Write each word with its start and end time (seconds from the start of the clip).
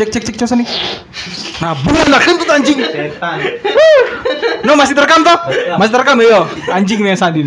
Cek 0.00 0.08
cek 0.16 0.24
cek 0.32 0.36
coba 0.40 0.64
nih. 0.64 0.68
Nah, 1.60 1.76
bulan 1.84 2.08
lah 2.08 2.20
kentut 2.24 2.48
anjing. 2.48 2.80
Setan. 2.80 3.36
No 4.64 4.72
masih 4.72 4.96
terekam 4.96 5.20
toh? 5.20 5.36
Masih 5.76 5.92
terekam 5.92 6.16
yo. 6.24 6.48
Anjing 6.72 7.04
nih 7.04 7.20
Sandi. 7.20 7.44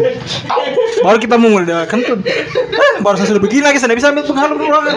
Baru 1.01 1.17
kita 1.17 1.41
mungul 1.41 1.65
dah 1.65 1.89
kentut. 1.89 2.21
Ah, 2.21 3.01
Baru 3.01 3.17
saya 3.17 3.33
sudah 3.33 3.41
begini 3.41 3.65
lagi 3.65 3.81
saya 3.81 3.97
bisa 3.97 4.13
ambil 4.13 4.29
penghalang 4.29 4.61
ruangan. 4.61 4.95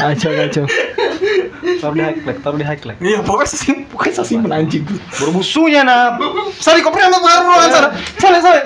Kacau 0.00 0.32
kacau. 0.32 0.64
Taruh 1.62 1.94
di 1.94 2.02
highlight, 2.02 2.38
taruh 2.40 2.56
di 2.56 2.64
highlight. 2.64 2.98
Iya 3.04 3.20
pokoknya 3.20 3.52
sih 3.52 3.84
pokoknya 3.92 4.24
sih 4.24 4.36
anjing 4.40 4.82
tuh. 4.88 4.96
Bermusuhnya 5.20 5.84
nah. 5.84 6.16
Sari 6.56 6.80
kau 6.80 6.88
pernah 6.88 7.12
ambil 7.12 7.20
penghalang 7.20 7.44
ruangan 7.52 7.68
sana? 7.68 7.88
Sari 8.16 8.38
sari. 8.40 8.60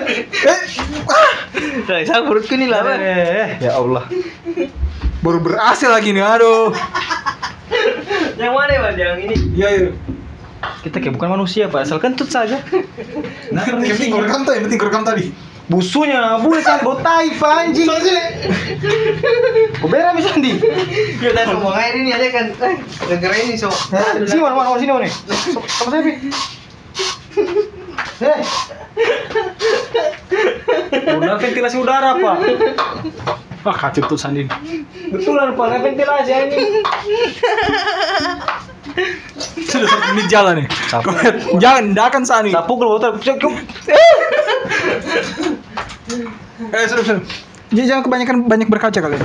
Eh, 0.47 0.59
ah. 1.11 1.29
Saya 2.07 2.23
perutku 2.23 2.55
nih 2.55 2.71
lah. 2.71 2.87
Bang. 2.87 2.99
Eh, 3.03 3.47
ya 3.59 3.75
Allah. 3.75 4.07
Baru 5.27 5.43
berhasil 5.43 5.91
lagi 5.91 6.15
nih, 6.15 6.23
aduh. 6.23 6.71
Yang 8.39 8.53
mana 8.55 8.79
bang? 8.79 8.95
Yang 8.95 9.19
ini. 9.27 9.35
Iya 9.59 9.67
iya. 9.75 9.89
Kita 10.87 11.03
kayak 11.03 11.19
bukan 11.19 11.35
manusia, 11.35 11.67
Pak. 11.67 11.83
Asal 11.83 11.99
kentut 11.99 12.31
saja. 12.31 12.63
Nah, 13.51 13.63
yang 13.67 13.79
penting 13.83 14.11
rekam 14.15 14.47
tuh, 14.47 14.55
yang 14.55 14.63
penting 14.71 14.79
rekam 14.79 15.03
tadi. 15.03 15.35
Busunya, 15.67 16.39
boleh 16.39 16.63
kan 16.63 16.79
bau 16.79 16.95
tai, 17.03 17.35
Pak, 17.35 17.51
anjing. 17.67 17.91
Kau 19.83 19.87
berak 19.91 20.15
bisa 20.15 20.31
Andi. 20.31 20.63
Ya 21.19 21.35
tadi 21.35 21.51
ngomong 21.51 21.75
aja 21.75 21.91
ini 21.91 22.11
aja 22.15 22.27
kan. 22.31 22.45
Eh, 22.63 22.75
Dengar 23.11 23.35
ini 23.35 23.59
so. 23.59 23.67
Sini 24.23 24.39
mana 24.39 24.55
mana 24.55 24.79
sini 24.79 24.91
mana 24.95 25.03
nih? 25.07 25.13
Sama 25.51 25.91
saya. 25.91 26.07
Eh. 28.23 28.39
Udah 31.19 31.35
ventilasi 31.35 31.75
udara, 31.79 32.15
Pak. 32.15 32.37
Wah, 33.67 33.75
kacau 33.75 33.99
tuh 34.07 34.15
Sandin. 34.15 34.47
Betulan, 35.11 35.51
Pak. 35.59 35.83
Ventilasi 35.83 36.31
anjing. 36.31 36.79
Sudah 39.67 39.91
satu 39.91 40.07
menit 40.15 40.31
jalan 40.31 40.63
nih. 40.63 40.67
Sapu. 40.87 41.11
Jangan, 41.59 41.91
tidak 41.91 42.15
akan 42.15 42.23
Sani. 42.23 42.55
Sapu 42.55 42.79
kalau 42.79 42.95
botol. 42.95 43.19
Eh, 43.19 43.27
sudah, 46.87 47.03
sudah. 47.03 47.19
Jadi 47.75 47.85
jangan 47.91 48.07
kebanyakan 48.07 48.47
banyak 48.47 48.71
berkaca 48.71 49.03
kalian. 49.03 49.19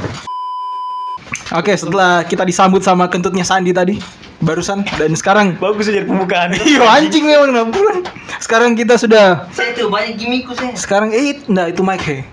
Oke, 1.54 1.78
setelah 1.78 2.26
kita 2.26 2.42
disambut 2.42 2.82
sama 2.82 3.06
kentutnya 3.06 3.46
Sandi 3.46 3.70
tadi, 3.70 4.02
barusan 4.42 4.82
dan 4.98 5.14
sekarang 5.14 5.54
Bagus 5.62 5.86
aja 5.86 6.02
pembukaan. 6.02 6.50
Iya 6.66 6.82
anjing 6.82 7.30
memang 7.30 7.70
nah. 7.70 8.02
Sekarang 8.42 8.74
kita 8.74 8.98
sudah 8.98 9.46
Saya 9.54 9.70
tuh 9.78 9.86
banyak 9.86 10.18
gimmickku 10.18 10.50
saya. 10.58 10.74
sekarang 10.74 11.14
eh 11.14 11.38
enggak 11.46 11.78
itu 11.78 11.86
mic 11.86 12.02
he. 12.02 12.26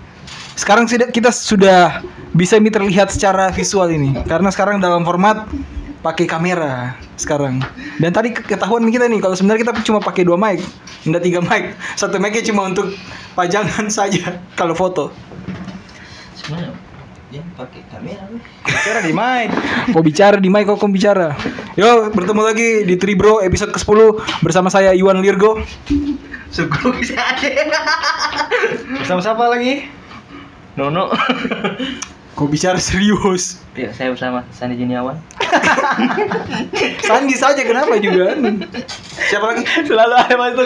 Sekarang 0.60 0.84
sudah 0.84 1.08
kita 1.08 1.32
sudah 1.32 2.04
bisa 2.36 2.60
ini 2.60 2.68
terlihat 2.68 3.08
secara 3.08 3.48
visual 3.48 3.88
ini 3.88 4.12
karena 4.28 4.52
sekarang 4.52 4.76
dalam 4.76 5.08
format 5.08 5.48
pakai 6.04 6.28
kamera 6.28 7.00
sekarang. 7.16 7.64
Dan 7.96 8.12
tadi 8.12 8.36
ke- 8.36 8.44
ketahuan 8.44 8.84
kita 8.92 9.08
nih 9.08 9.24
kalau 9.24 9.32
sebenarnya 9.32 9.64
kita 9.64 9.72
cuma 9.88 10.04
pakai 10.04 10.28
dua 10.28 10.36
mic, 10.36 10.60
enggak 11.08 11.24
tiga 11.24 11.40
mic. 11.40 11.72
Satu 11.96 12.20
mic 12.20 12.36
cuma 12.44 12.68
untuk 12.68 12.92
pajangan 13.32 13.88
saja 14.04 14.36
kalau 14.52 14.76
foto. 14.76 15.08
Sebenarnya 16.36 16.76
dia 17.32 17.40
pakai 17.56 17.80
kamera. 17.88 18.24
Bicara 18.68 19.00
di 19.00 19.12
mic. 19.16 19.48
Kau 19.96 20.04
bicara 20.04 20.36
di 20.36 20.48
mic, 20.52 20.68
kau, 20.68 20.76
kau 20.76 20.92
bicara. 20.92 21.40
Yo, 21.72 22.12
bertemu 22.12 22.42
lagi 22.44 22.68
di 22.84 23.00
Tribro 23.00 23.40
episode 23.40 23.72
ke-10 23.72 23.98
bersama 24.44 24.68
saya 24.68 24.92
Iwan 24.92 25.24
Lirgo. 25.24 25.56
Sugro 26.52 26.92
bisa 27.00 27.16
ada. 27.16 27.48
Sama 29.08 29.24
siapa 29.24 29.46
lagi? 29.48 29.99
Nono. 30.80 31.12
Kau 32.40 32.48
bicara 32.48 32.80
serius. 32.80 33.60
Ya, 33.76 33.92
saya 33.92 34.16
bersama 34.16 34.40
Sandi 34.48 34.80
Juniawan. 34.80 35.20
Sandi 37.04 37.36
saja 37.36 37.60
kenapa 37.60 38.00
juga? 38.00 38.32
Siapa 39.28 39.44
lagi? 39.52 39.68
Selalu 39.84 40.14
ada 40.16 40.34
mas 40.40 40.56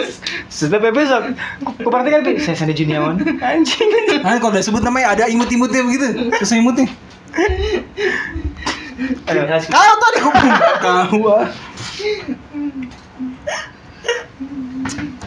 Setiap 0.53 0.87
episode 0.87 1.35
Kau 1.65 1.91
perhatikan 1.91 2.23
Pi 2.23 2.39
Saya 2.39 2.55
Sandi 2.55 2.77
Juniawan 2.79 3.17
Anjing 3.43 3.91
Nah, 4.23 4.39
kalau 4.39 4.55
udah 4.55 4.63
sebut 4.63 4.87
namanya 4.87 5.19
ada 5.19 5.25
imut-imutnya 5.27 5.83
begitu. 5.83 6.31
Terus 6.39 6.55
imutnya. 6.55 6.87
Kau 9.27 9.95
tadi 9.99 10.19
kau 10.23 10.31
kau. 10.31 11.35
ah. 11.35 11.49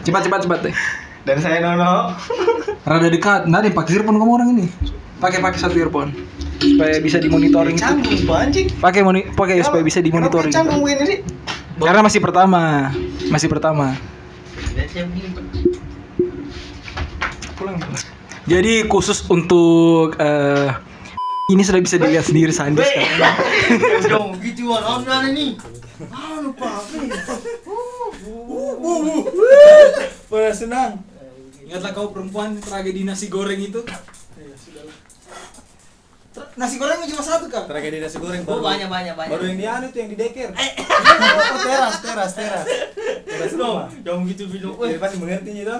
Cepat 0.00 0.22
cepat 0.24 0.40
cepat 0.48 0.58
deh. 0.64 0.74
Dan 1.28 1.36
saya 1.44 1.60
Nono 1.60 2.16
Rada 2.88 3.12
dekat. 3.12 3.44
Nah, 3.44 3.60
deh 3.60 3.68
pakai 3.68 4.00
earphone 4.00 4.16
kamu 4.16 4.32
orang 4.32 4.48
ini. 4.56 4.66
Pakai 5.20 5.44
pakai 5.44 5.60
satu 5.60 5.76
earphone 5.76 6.16
supaya 6.58 6.98
bisa 7.04 7.20
dimonitoring. 7.22 7.76
Canggung 7.78 8.18
Pak 8.26 8.38
anjing 8.48 8.66
Pakai 8.82 9.00
moni 9.06 9.20
pakai 9.30 9.62
supaya 9.62 9.82
bisa 9.84 10.00
dimonitoring. 10.00 10.50
Canggung 10.50 10.82
ini 10.88 11.04
sih 11.04 11.18
Karena 11.78 12.00
masih 12.02 12.20
pertama. 12.24 12.90
Masih 13.30 13.48
pertama. 13.52 13.94
Pulang 17.58 17.76
Jadi 18.48 18.88
khusus 18.88 19.20
untuk 19.28 20.16
eh, 20.16 20.72
ini 21.52 21.62
sudah 21.62 21.80
bisa 21.84 22.00
dilihat 22.00 22.24
sendiri 22.24 22.50
Sandi 22.50 22.80
sekarang. 22.80 23.36
Dong, 24.10 24.30
gitu 24.40 24.72
wan. 24.72 24.82
Online 24.82 25.26
ini. 25.36 25.46
Ah, 26.08 26.40
lupa. 26.40 26.80
Pada 30.32 30.50
senang. 30.56 31.07
Ingatlah 31.68 31.92
kau 31.92 32.08
perempuan 32.16 32.56
tragedi 32.64 33.04
nasi 33.04 33.28
goreng 33.28 33.60
itu. 33.60 33.84
Nasi 36.56 36.80
goreng 36.80 37.04
cuma 37.04 37.20
satu 37.20 37.44
kan? 37.52 37.68
Tragedi 37.68 38.00
nasi 38.00 38.16
goreng 38.16 38.40
Oh, 38.48 38.64
banyak 38.64 38.88
banyak 38.88 39.12
banyak. 39.12 39.30
Baru 39.36 39.44
yang 39.44 39.58
di 39.60 39.66
anu 39.68 39.86
tuh 39.92 40.00
yang 40.00 40.10
di 40.10 40.16
deker 40.16 40.48
Oh 40.56 41.60
teras 41.60 41.96
teras 42.00 42.32
teras 42.32 42.64
Teras 43.28 43.52
dong. 43.52 43.84
rumah 43.84 44.00
Jangan 44.00 44.30
gitu 44.32 44.44
video. 44.48 44.72
Jadi 44.80 44.96
pasti 44.96 45.16
mengerti 45.20 45.50
gitu 45.60 45.76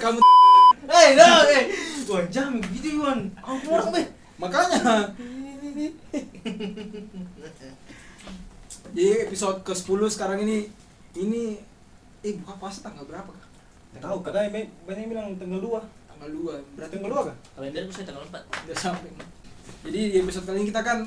Kamu 0.00 0.18
Eh, 0.92 1.08
dah, 1.16 1.44
eh. 1.52 1.64
Wah, 2.08 2.24
jam 2.32 2.56
gitu 2.72 3.04
wan. 3.04 3.28
Aku 3.44 3.76
orang 3.76 3.92
be. 3.92 4.02
makanya. 4.40 5.08
Jadi 8.92 9.10
episode 9.24 9.60
ke-10 9.68 10.00
sekarang 10.10 10.42
ini 10.44 10.68
ini 11.16 11.60
eh 12.24 12.32
buka 12.40 12.56
puasa 12.56 12.80
tanggal 12.84 13.04
berapa 13.04 13.28
kak? 13.30 13.51
Tahu 14.00 14.16
katanya 14.24 14.48
banyak 14.88 15.06
bilang 15.10 15.36
tanggal 15.36 15.60
2 15.60 16.12
Tanggal 16.22 16.30
2. 16.38 16.78
Berarti 16.78 16.94
Tanggal 17.02 17.10
2 17.10 17.28
kah? 17.28 17.36
Kalenderku 17.58 17.90
saya 17.90 18.06
tanggal 18.06 18.24
4. 18.30 18.64
udah 18.70 18.76
sampai. 18.78 19.10
Jadi 19.82 20.00
di 20.14 20.16
episode 20.22 20.46
kali 20.46 20.56
ini 20.62 20.66
kita 20.70 20.82
kan 20.86 20.98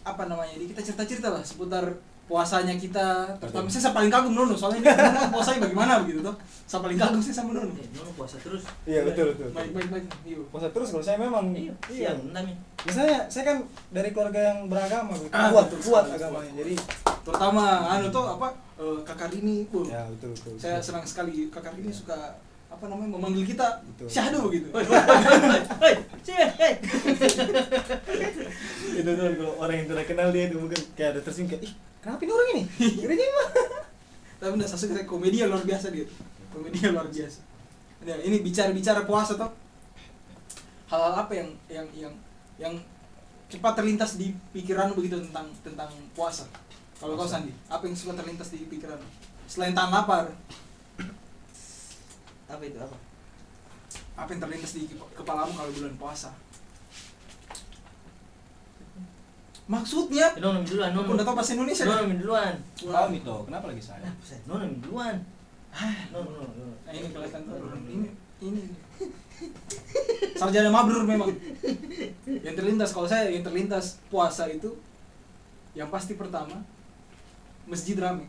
apa 0.00 0.22
namanya? 0.24 0.52
Jadi 0.56 0.64
kita 0.72 0.80
cerita-cerita 0.80 1.28
lah 1.28 1.44
seputar 1.44 1.84
puasanya 2.24 2.78
kita. 2.78 3.36
Terutama 3.42 3.66
saya, 3.66 3.82
saya 3.84 3.94
paling 3.98 4.08
kagum 4.08 4.32
Nono 4.32 4.54
soalnya 4.54 4.80
dia 4.86 4.94
Nono 4.96 5.34
puasanya 5.34 5.66
bagaimana 5.66 5.92
begitu 6.06 6.22
toh. 6.22 6.36
Saya 6.64 6.80
paling 6.86 6.96
kagum 6.96 7.20
sih 7.20 7.34
sama 7.34 7.50
Nono. 7.52 7.74
Eh, 7.74 7.90
Nono 7.92 8.10
puasa 8.16 8.38
terus. 8.40 8.62
Iya 8.88 9.02
betul 9.04 9.34
betul 9.34 9.50
Baik 9.52 9.70
baik 9.76 9.88
baik. 9.92 10.06
Yuk. 10.24 10.46
Puasa 10.48 10.70
terus 10.72 10.88
kalau 10.94 11.04
saya 11.04 11.18
memang 11.18 11.52
Iya, 11.52 11.74
Iya 11.90 12.10
entah 12.16 12.40
mi. 12.40 12.54
Misalnya 12.86 13.28
saya 13.28 13.44
kan 13.44 13.56
dari 13.92 14.08
keluarga 14.14 14.40
yang 14.54 14.70
beragama 14.70 15.12
gitu. 15.20 15.34
Ah, 15.34 15.50
kuat 15.52 15.66
betul 15.68 15.80
kuat 15.90 16.04
agamanya. 16.06 16.52
Jadi 16.54 16.74
Terutama 17.30 17.64
anu 17.94 18.06
tuh 18.10 18.26
apa? 18.26 18.48
eh, 18.80 18.98
kakak 19.04 19.30
ini, 19.36 19.68
uh, 19.76 19.84
ya 19.84 20.02
betul 20.08 20.32
betul. 20.32 20.56
saya 20.56 20.80
senang 20.80 21.04
sekali 21.04 21.52
kakak 21.52 21.76
ini 21.76 21.92
suka 21.92 22.16
apa 22.70 22.84
namanya 22.86 23.18
memanggil 23.18 23.44
kita 23.44 23.66
Betul. 23.82 24.08
syahdu 24.08 24.46
begitu. 24.48 24.72
Hei, 25.82 25.94
sini, 26.22 26.44
hei. 26.54 26.72
itu 28.94 29.10
tuh 29.10 29.26
kalau 29.36 29.52
orang 29.60 29.74
yang 29.84 29.86
tidak 29.90 30.06
kenal 30.08 30.28
dia 30.32 30.48
itu 30.48 30.56
mungkin 30.56 30.80
kayak 30.96 31.18
ada 31.18 31.20
tersinggung 31.20 31.50
kayak 31.58 31.66
ih 31.68 31.72
kenapa 32.00 32.22
ini 32.24 32.32
orang 32.32 32.48
ini? 32.56 32.62
Gereja 33.04 33.24
mah. 33.26 33.48
Tapi 34.40 34.52
udah 34.56 34.68
Sasuke 34.70 34.96
saya 34.96 35.04
komedia 35.04 35.44
luar 35.50 35.60
biasa 35.66 35.92
dia. 35.92 36.06
Komedia 36.48 36.88
luar 36.94 37.10
biasa. 37.12 37.40
Nah, 38.00 38.16
ini 38.24 38.40
bicara-bicara 38.40 39.04
puasa 39.04 39.36
toh. 39.36 39.52
Hal-hal 40.88 41.14
apa 41.26 41.32
yang 41.36 41.48
yang 41.68 41.86
yang 41.92 42.14
yang 42.56 42.74
cepat 43.50 43.76
terlintas 43.76 44.16
di 44.16 44.32
pikiranmu 44.56 44.96
begitu 44.96 45.20
tentang 45.20 45.52
tentang 45.60 45.90
puasa? 46.16 46.48
Kalau 47.00 47.16
kau 47.16 47.24
Sandi, 47.24 47.48
apa 47.66 47.80
yang 47.82 47.96
suka 47.96 48.12
terlintas 48.12 48.52
di 48.52 48.68
pikiranmu? 48.68 49.08
Selain 49.46 49.72
tahan 49.72 49.90
lapar, 49.90 50.28
Apa 52.44 52.62
itu 52.62 52.76
apa? 52.76 52.96
apa 54.16 54.28
yang 54.28 54.42
terlintas 54.42 54.72
di 54.74 54.84
kep- 54.84 55.12
kepalamu 55.16 55.48
kalau 55.50 55.70
bulan 55.70 55.94
puasa? 55.96 56.30
Maksudnya, 59.64 60.34
Eh, 60.34 60.42
Nono 60.42 60.60
duluan, 60.60 60.90
aku 60.90 61.00
Nono. 61.00 61.14
udah 61.14 61.24
tahu 61.24 61.36
bahasa 61.38 61.54
Indonesia. 61.54 61.84
Nono 61.86 62.02
kan? 62.02 62.18
duluan. 62.18 62.54
Tahu 62.74 63.08
itu, 63.14 63.34
kenapa 63.46 63.64
lagi 63.70 63.80
saya? 63.80 64.02
Nah, 64.02 64.14
Nono 64.44 64.66
duluan. 64.82 65.16
Nono, 66.10 66.28
Nono, 66.28 66.52
Nono. 66.52 66.74
Nah, 66.84 66.92
ini 66.92 67.06
kelihatan 67.08 67.40
tuh. 67.46 67.54
Ini 67.86 68.08
ini. 68.42 68.62
Sarjana 70.34 70.68
mabrur 70.68 71.06
memang. 71.06 71.30
Yang 72.26 72.54
terlintas 72.58 72.90
kalau 72.90 73.06
saya 73.06 73.30
yang 73.30 73.40
terlintas 73.40 74.02
puasa 74.10 74.50
itu 74.50 74.74
yang 75.72 75.86
pasti 75.88 76.18
pertama 76.18 76.60
masjid 77.66 77.96
rame. 77.96 78.24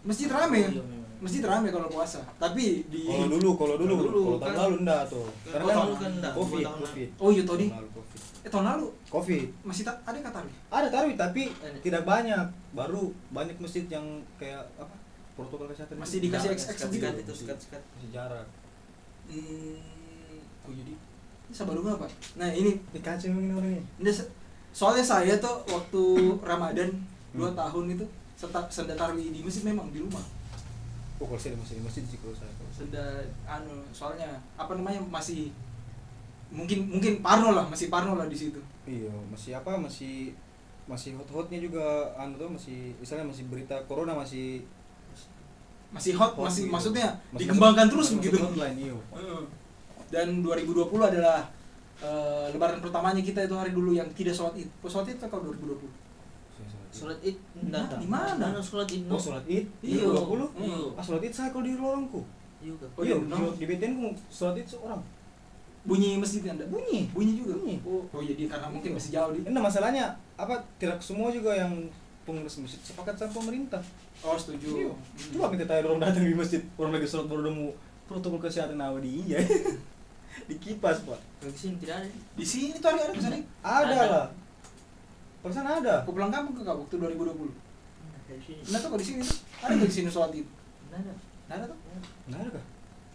Masjid 0.00 0.28
rame. 0.28 0.62
Iya, 0.62 0.80
memang. 0.80 0.96
masjid 1.18 1.42
ramai 1.42 1.68
kalau 1.68 1.90
puasa. 1.90 2.22
Tapi 2.38 2.86
di 2.86 3.02
Kalau 3.02 3.26
dulu, 3.28 3.50
kalau 3.58 3.74
dulu, 3.74 3.90
Kalau 3.92 4.06
dulu, 4.06 4.22
kalau 4.22 4.38
tahun 4.38 4.46
kan. 4.48 4.58
lalu 4.62 4.76
enggak 4.78 5.02
tuh. 5.10 5.26
Karena 5.44 5.58
tahun 5.58 5.66
kan 5.68 5.82
lalu 5.82 5.94
kan 5.98 6.12
enggak, 6.14 6.32
Covid, 6.32 6.64
Covid. 6.64 7.08
Oh 7.18 7.28
iya 7.28 7.42
tadi. 7.42 7.66
Tahun 7.66 7.76
lalu 7.76 7.90
Covid. 7.92 8.20
Eh 8.38 8.48
tahun 8.48 8.64
lalu 8.64 8.86
Covid. 9.10 9.46
masih 9.60 9.82
tak 9.82 9.96
ada 10.00 10.18
kata 10.20 10.38
nih. 10.46 10.54
Ada 10.70 10.86
tarawih 10.88 11.16
tapi 11.16 11.42
Ada. 11.50 11.78
tidak 11.82 12.02
banyak. 12.04 12.44
Baru 12.70 13.02
banyak 13.28 13.56
masjid 13.58 13.84
yang 13.86 14.06
kayak 14.38 14.62
apa? 14.78 14.94
Protokol 15.34 15.66
kesehatan 15.68 15.98
Masih 15.98 16.18
itu. 16.18 16.24
dikasih 16.30 16.48
XX 16.50 16.62
sekat- 16.64 16.86
gitu. 16.88 16.94
sekat 16.96 17.14
itu 17.16 17.32
sekat-sekat. 17.36 17.82
Masih 17.92 18.10
jarak. 18.10 18.46
Hmm, 19.26 19.78
oh 20.64 20.72
jadi 20.72 20.94
ini 21.44 21.54
baru 21.58 21.80
nggak 21.80 21.98
pak? 21.98 22.10
Nah 22.36 22.48
ini 22.48 22.70
kacau 22.96 23.28
ini 23.28 23.50
orang 23.50 23.72
ini. 23.72 23.82
Ini 23.98 24.10
se- 24.12 24.30
soalnya 24.70 25.02
saya 25.02 25.34
tuh 25.36 25.66
waktu 25.66 26.02
Ramadan 26.40 26.90
dua 27.30 27.48
Hmm. 27.48 27.58
tahun 27.58 27.84
itu 27.92 28.04
seta, 28.34 28.60
senda 28.68 28.94
tarawih 28.94 29.28
di 29.28 29.40
masjid 29.40 29.64
memang 29.64 29.88
di 29.88 29.98
rumah. 29.98 30.22
Oh, 31.18 31.26
kalau 31.26 31.36
saya 31.36 31.52
di 31.52 31.60
masjid, 31.60 31.76
di 31.76 31.84
masjid 31.84 32.04
sih 32.04 32.18
kalau 32.18 32.32
saya. 32.32 32.52
Senda 32.70 33.04
anu 33.44 33.74
soalnya 33.90 34.28
apa 34.54 34.72
namanya 34.72 35.02
masih 35.02 35.50
mungkin 36.48 36.88
mungkin 36.88 37.20
parno 37.20 37.52
lah 37.52 37.66
masih 37.66 37.88
parno 37.88 38.14
lah 38.14 38.24
di 38.24 38.38
situ. 38.38 38.60
Iya, 38.84 39.10
masih 39.28 39.52
apa? 39.54 39.76
Masih 39.76 40.32
masih 40.86 41.12
hot-hotnya 41.14 41.58
juga 41.58 41.84
anu 42.14 42.36
tuh 42.36 42.48
masih 42.48 42.96
misalnya 42.96 43.26
masih 43.26 43.44
berita 43.46 43.76
corona 43.84 44.14
masih 44.14 44.62
Masih 45.88 46.12
hot, 46.14 46.32
hot 46.32 46.44
masih 46.44 46.64
gitu. 46.64 46.72
maksudnya 46.72 47.08
Masih 47.28 47.40
dikembangkan 47.42 47.80
masuk- 47.82 47.92
terus 47.96 48.08
begitu. 48.14 48.36
hotline, 48.38 48.76
iya. 48.78 48.92
Heeh. 49.10 49.42
Dan 50.08 50.40
2020 50.40 50.84
adalah 51.02 51.48
eh, 51.98 52.46
lebaran 52.52 52.78
pertamanya 52.78 53.18
kita 53.18 53.42
itu 53.42 53.52
hari 53.52 53.72
dulu 53.72 53.90
yang 53.90 54.04
tidak 54.12 54.30
sholat 54.30 54.52
id. 54.54 54.68
Oh, 54.78 54.86
sholat 54.86 55.08
id 55.08 55.18
kalau 55.18 55.48
2020. 55.48 55.88
Sholat 56.98 57.18
id 57.22 57.36
enggak. 57.54 57.86
di 58.02 58.08
mana? 58.10 58.46
Sholat 58.58 58.88
id? 58.90 59.06
Oh, 59.06 59.20
sholat 59.20 59.44
Id? 59.46 59.66
Iya. 59.80 60.04
20? 60.10 60.58
Iya. 60.58 60.78
Ah, 60.98 61.04
sholat 61.06 61.22
Id 61.22 61.34
saya 61.34 61.48
kalau 61.54 61.62
di 61.62 61.78
lorongku. 61.78 62.20
Iya 62.58 62.74
kan. 62.74 62.90
Oh, 62.98 63.02
iya, 63.06 63.14
di, 63.54 63.64
BTN 63.64 63.92
ku 63.94 64.06
sholat 64.26 64.58
Id 64.58 64.66
seorang. 64.66 65.00
Bunyi 65.86 66.18
masjid 66.18 66.42
Anda. 66.50 66.66
Bunyi. 66.66 67.06
Bunyi 67.14 67.32
juga. 67.38 67.54
Bunyi. 67.54 67.78
Oh, 67.86 68.02
oh 68.10 68.22
jadi 68.22 68.50
karena 68.50 68.66
mungkin 68.66 68.90
masih 68.98 69.10
jauh 69.14 69.30
di. 69.30 69.46
Nah, 69.46 69.62
masalahnya 69.62 70.10
apa 70.34 70.58
tidak 70.76 70.98
semua 70.98 71.30
juga 71.30 71.54
yang 71.54 71.70
pengurus 72.26 72.60
masjid 72.60 72.82
sepakat 72.82 73.16
sama 73.16 73.32
pemerintah. 73.38 73.80
Oh, 74.20 74.34
setuju. 74.34 74.68
Iya. 74.74 74.90
Hmm. 74.92 75.30
Coba 75.38 75.46
kita 75.54 75.64
tanya 75.64 75.86
orang 75.86 76.02
datang 76.02 76.26
di 76.26 76.34
masjid, 76.34 76.60
orang 76.74 76.92
lagi 76.98 77.06
sholat 77.06 77.30
baru 77.30 77.42
nemu 77.48 77.68
protokol 78.10 78.40
kesehatan 78.42 78.80
apa 78.80 78.98
di 78.98 79.22
iya. 79.24 79.38
di 80.48 80.54
kipas, 80.58 81.04
Pak. 81.06 81.20
Di 81.46 81.56
sini 81.56 81.76
tidak 81.78 82.02
ada. 82.02 82.08
Di 82.10 82.44
sini 82.44 82.76
tuh 82.76 82.88
ada 82.90 83.00
ada 83.06 83.12
ke 83.14 83.22
sana. 83.22 83.38
Ada 83.62 83.94
Ada. 83.94 84.04
lah. 84.10 84.26
Perasaan 85.38 85.68
ada. 85.78 85.94
Aku 86.02 86.10
pulang 86.10 86.28
kampung 86.28 86.52
ke 86.52 86.62
kau 86.62 86.76
waktu 86.76 86.94
2020. 86.94 87.14
Enggak 87.14 87.50
di 88.28 88.44
sini. 88.44 88.60
Nah 88.68 88.78
tuh 88.78 88.88
kalau 88.88 89.00
di 89.00 89.06
sini 89.06 89.20
tuh 89.22 89.36
ada 89.60 89.74
di 89.74 89.90
sini 89.90 90.08
sholat 90.08 90.30
id? 90.32 90.46
Enggak 90.88 91.00
ada. 91.00 91.12
Nggak 91.46 91.56
ada 91.56 91.64
tuh. 91.66 91.78
Enggak 92.26 92.40
ada 92.40 92.50
kah? 92.52 92.64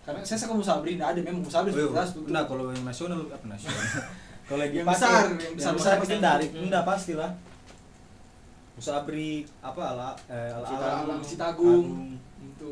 Karena 0.03 0.19
saya 0.21 0.37
sekarang 0.37 0.59
musabri 0.59 0.91
nggak 0.95 1.09
ada 1.09 1.19
memang 1.21 1.41
musabri 1.41 1.71
Oh, 1.71 1.77
iya. 1.77 1.87
jelas 1.89 2.09
tuh. 2.11 2.23
Nah, 2.27 2.43
kalau 2.43 2.63
yang 2.69 2.83
nasional 2.83 3.19
apa 3.25 3.45
nasional? 3.45 3.79
kalau 4.49 4.63
Yang 4.65 4.83
besar, 4.85 5.11
yang 5.23 5.31
yang 5.31 5.53
besar- 5.55 5.75
besar 5.75 5.93
besar 5.95 6.01
pasti 6.01 6.15
dari. 6.19 6.47
Hmm. 6.49 6.63
Enggak 6.67 6.83
pasti 6.83 7.13
lah. 7.13 7.31
Musabri 8.73 9.31
apa 9.61 9.81
ala 9.85 10.09
eh, 10.27 10.49
ala 10.49 10.65
Masjid 10.65 10.75
ala 10.75 10.89
Agung, 10.97 11.19
Masjid 11.21 11.39
Agung. 11.39 11.85
itu 12.41 12.69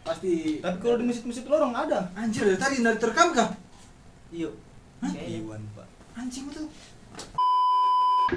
pasti. 0.00 0.34
Tapi 0.60 0.76
kalau 0.76 0.96
di 1.00 1.04
masjid-masjid 1.06 1.44
lorong 1.46 1.72
ada. 1.72 1.98
anjir 2.12 2.44
dari 2.44 2.58
tadi 2.58 2.76
dari 2.78 2.98
terekam 2.98 3.28
kah? 3.32 3.48
Iya. 4.30 4.50
Hah? 5.00 5.10
Iwan, 5.16 5.62
Pak. 5.72 5.86
Anjing 6.14 6.46
itu. 6.46 6.62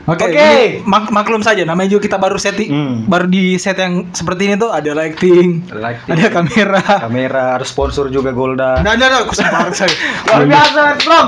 Oke, 0.04 0.26
Oke, 0.26 0.34
ini 0.34 0.66
mak- 0.84 1.10
maklum 1.10 1.40
saja 1.40 1.62
namanya 1.62 1.86
juga 1.88 2.04
kita 2.04 2.18
baru 2.18 2.36
setting 2.36 2.68
Hmm. 2.68 2.96
baru 3.06 3.26
di 3.26 3.56
set 3.56 3.78
yang 3.78 4.10
seperti 4.10 4.48
ini 4.48 4.56
tuh 4.56 4.70
ada 4.70 4.90
lighting, 4.92 5.70
Lighting. 5.70 6.12
ada 6.12 6.26
kamera. 6.30 6.82
kamera 7.00 7.44
harus 7.56 7.70
sponsor 7.70 8.10
juga 8.10 8.30
Golda. 8.30 8.80
Nah, 8.80 8.94
nah, 8.94 9.08
nah, 9.08 9.20
aku 9.22 9.34
saya. 9.34 9.54
Luar 10.26 10.44
biasa, 10.44 10.82
Bro. 11.00 11.22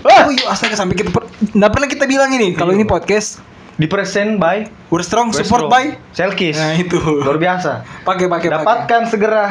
Oh, 0.00 0.24
iya, 0.28 0.44
astaga 0.46 0.74
sampai 0.74 0.94
kita 0.94 1.10
per- 1.10 1.26
nggak 1.48 1.70
pernah 1.70 1.88
kita 1.88 2.04
bilang 2.04 2.30
ini 2.30 2.52
kalau 2.52 2.70
ini 2.70 2.82
podcast 2.84 3.42
Di 3.72 3.86
present 3.86 4.36
by 4.36 4.62
we're 4.88 5.00
strong 5.00 5.32
support 5.32 5.64
Westro. 5.64 5.72
by 5.72 5.84
Selkis. 6.12 6.54
Nah, 6.54 6.76
itu. 6.76 7.00
Luar 7.00 7.34
biasa. 7.36 7.82
pakai 8.02 8.26
pakai 8.26 8.48
pakai. 8.48 8.58
Dapatkan 8.58 9.00
segera 9.08 9.44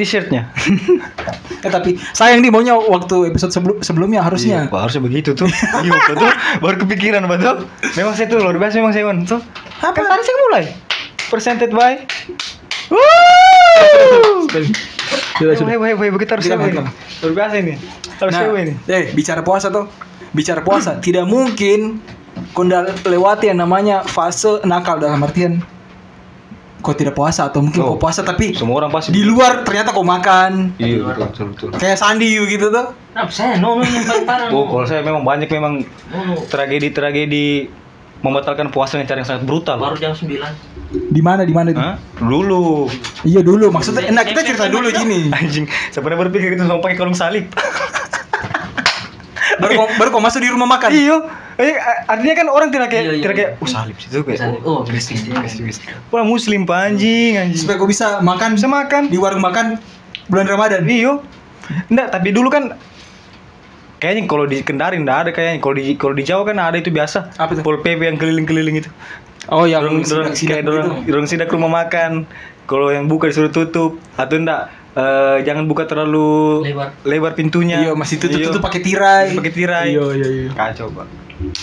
t-shirtnya. 0.00 0.48
Eh 1.60 1.68
tapi 1.68 1.92
sayang 2.16 2.40
nih 2.40 2.48
maunya 2.48 2.72
waktu 2.72 3.28
episode 3.28 3.52
sebelum 3.52 3.84
sebelumnya 3.84 4.24
harusnya. 4.24 4.64
Iya, 4.64 4.72
harusnya 4.72 5.04
begitu 5.04 5.36
tuh. 5.36 5.44
Iya, 5.84 5.92
betul. 6.08 6.32
Baru 6.64 6.76
kepikiran 6.80 7.28
betul. 7.28 7.68
Memang 8.00 8.16
saya 8.16 8.32
tuh 8.32 8.40
luar 8.40 8.56
biasa 8.56 8.80
memang 8.80 8.96
saya. 8.96 9.04
Tuh. 9.28 9.44
Apa? 9.84 9.92
Kan 9.92 10.08
tadi 10.08 10.22
saya 10.24 10.36
mulai. 10.48 10.64
Presented 11.28 11.70
by 11.76 12.00
Sudah, 15.36 15.52
Hei, 15.68 15.76
hei, 15.76 15.94
hei, 15.96 16.08
begitu 16.12 16.30
harus 16.32 16.44
sewa 16.44 16.64
ini. 16.64 16.80
Luar 17.20 17.32
biasa 17.36 17.54
ini. 17.60 17.74
Harus 18.20 18.32
Nah, 18.32 18.40
sewa 18.44 18.58
ini. 18.60 18.72
eh 18.88 19.12
bicara 19.12 19.40
puasa 19.44 19.68
tuh. 19.68 19.84
Bicara 20.32 20.64
puasa 20.64 20.96
tidak 20.96 21.28
mungkin 21.28 22.00
kau 22.56 22.64
ndak 22.64 23.04
lewati 23.04 23.52
yang 23.52 23.60
namanya 23.60 24.00
fase 24.06 24.62
nakal 24.64 24.96
dalam 24.96 25.20
artian 25.20 25.60
kau 26.80 26.96
tidak 26.96 27.12
puasa 27.12 27.48
atau 27.48 27.60
mungkin 27.60 27.80
Oh. 27.80 27.94
kau 27.94 28.00
puasa 28.00 28.20
tapi 28.20 28.52
Semua 28.52 28.80
orang 28.80 28.90
pasti 28.90 29.12
di 29.12 29.22
luar 29.22 29.62
ternyata 29.62 29.92
kau 29.92 30.02
makan 30.02 30.74
Iya, 30.76 31.04
betul, 31.04 31.52
betul, 31.52 31.68
betul. 31.70 31.80
kayak 31.80 31.96
Sandi 31.96 32.36
gitu 32.40 32.68
tuh. 32.68 32.92
Nah, 33.12 33.26
saya 33.28 33.60
no 33.60 33.76
no 33.76 33.84
yang 33.84 34.04
paling 34.04 34.26
parah. 34.26 34.48
Oh, 34.50 34.64
kalau 34.64 34.86
saya 34.86 35.00
memang 35.00 35.22
banyak 35.22 35.46
memang 35.46 35.84
no. 36.10 36.40
tragedi-tragedi 36.48 37.68
membatalkan 38.20 38.68
puasa 38.68 39.00
dengan 39.00 39.08
cara 39.08 39.18
yang 39.20 39.28
sangat 39.28 39.44
brutal. 39.48 39.80
Baru 39.80 39.96
jam 39.96 40.12
9. 40.12 40.28
Di 40.90 41.22
mana 41.24 41.48
di 41.48 41.54
mana 41.56 41.72
itu? 41.72 41.80
Dulu. 42.20 42.84
Iya 43.24 43.40
dulu 43.40 43.72
maksudnya 43.72 44.10
enak 44.10 44.24
kita 44.28 44.40
cerita 44.44 44.66
dulu 44.68 44.92
gini. 44.92 45.32
Anjing, 45.32 45.64
sebenarnya 45.88 46.28
berpikir 46.28 46.52
itu 46.52 46.64
sama 46.64 46.84
pakai 46.84 46.96
kalung 47.00 47.16
salib. 47.16 47.48
baru 49.60 49.72
kau, 49.76 49.86
baru 49.96 50.08
kau 50.10 50.22
masuk 50.24 50.40
di 50.40 50.50
rumah 50.50 50.66
makan. 50.66 50.90
Iya. 50.90 51.16
Eh, 51.60 51.76
artinya 52.08 52.34
kan 52.34 52.46
orang 52.48 52.68
tidak 52.72 52.88
kayak 52.88 53.04
Iya, 53.04 53.12
iya, 53.12 53.22
tidak 53.22 53.36
kayak 53.36 53.50
oh 53.60 53.68
salib 53.68 53.96
situ 54.00 54.18
kayak. 54.24 54.38
Salib. 54.40 54.60
Oh, 54.64 54.80
Kristen. 54.82 55.16
Wah, 56.08 56.24
muslim 56.24 56.64
pak 56.64 56.78
anjing, 56.88 57.36
anjing. 57.36 57.60
Supaya 57.60 57.76
kau 57.76 57.84
bisa 57.84 58.24
makan 58.24 58.56
Bisa 58.56 58.66
makan. 58.66 59.12
di 59.12 59.20
warung 59.20 59.44
makan 59.44 59.76
bulan 60.26 60.48
Ramadan. 60.48 60.88
Iya. 60.88 61.20
Enggak, 61.86 62.08
tapi 62.10 62.28
dulu 62.32 62.48
kan 62.48 62.74
kayaknya 64.00 64.24
kalau 64.24 64.48
di 64.48 64.64
Kendari 64.64 64.96
enggak 64.96 65.28
ada 65.28 65.30
kayaknya. 65.30 65.60
Kalau 65.60 65.74
di 65.76 65.84
kalau 65.94 66.14
di 66.16 66.24
Jawa 66.24 66.42
kan 66.48 66.56
ada 66.56 66.76
itu 66.80 66.88
biasa. 66.88 67.36
Apa 67.36 67.60
tuh? 67.60 67.62
Pol 67.62 67.78
PP 67.84 68.00
yang 68.00 68.16
keliling-keliling 68.16 68.80
itu. 68.80 68.90
Oh 69.48 69.64
yang 69.64 69.82
Dorong, 69.82 70.04
dorong, 70.04 70.32
kayak 70.36 70.64
dorong, 70.64 70.88
dorong 71.04 71.26
sidak 71.28 71.52
rumah 71.52 71.84
makan. 71.84 72.24
Kalau 72.64 72.88
yang 72.88 73.10
buka 73.10 73.28
disuruh 73.28 73.50
tutup 73.50 73.98
atau 74.14 74.36
enggak 74.36 74.70
eh, 74.90 75.36
jangan 75.46 75.64
buka 75.66 75.86
terlalu 75.86 76.64
Lebar. 76.66 76.94
lebar 77.06 77.32
pintunya. 77.34 77.78
Iya 77.80 77.92
masih 77.94 78.18
tutup 78.18 78.38
Iya. 78.38 78.46
tutup 78.50 78.62
pakai 78.62 78.80
tirai. 78.82 79.26
Pakai 79.34 79.52
tirai. 79.54 79.88
Iya 79.94 80.04
iya 80.16 80.28
iya. 80.28 80.48
Kacau, 80.50 80.90
Pak. 80.90 81.06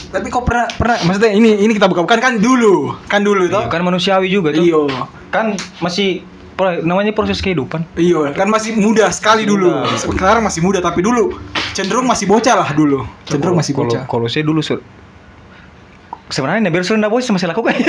Tapi 0.09 0.27
kok 0.33 0.41
pernah 0.41 0.65
pernah 0.73 0.97
maksudnya 1.05 1.37
ini 1.37 1.61
ini 1.61 1.71
kita 1.77 1.85
buka 1.85 2.01
bukan 2.01 2.17
kan 2.17 2.33
dulu 2.41 2.97
kan 3.05 3.21
dulu 3.21 3.45
toh. 3.45 3.67
Iya, 3.67 3.69
kan 3.69 3.81
manusiawi 3.85 4.27
juga 4.27 4.49
tuh. 4.49 4.63
Iya. 4.63 4.81
Kan 5.29 5.53
masih 5.79 6.25
namanya 6.81 7.13
proses 7.13 7.37
kehidupan. 7.37 7.85
Iya, 7.93 8.33
kan 8.33 8.49
masih 8.49 8.73
muda 8.73 9.05
sekali 9.13 9.45
dulu. 9.45 9.69
Muda. 9.69 9.93
Sekarang 9.93 10.41
masih 10.41 10.65
muda 10.65 10.81
tapi 10.81 11.05
dulu 11.05 11.37
cenderung 11.77 12.09
masih 12.09 12.25
bocah 12.25 12.57
lah 12.57 12.69
dulu. 12.73 13.05
Cenderung 13.29 13.61
masih 13.61 13.77
bocah. 13.77 14.09
Kalau 14.09 14.25
saya 14.25 14.41
dulu 14.41 14.65
sur 14.65 14.81
sebenarnya 16.33 16.73
biar 16.73 16.81
sudah 16.81 17.05
bocah 17.05 17.31
masih 17.37 17.47
lakukan. 17.53 17.77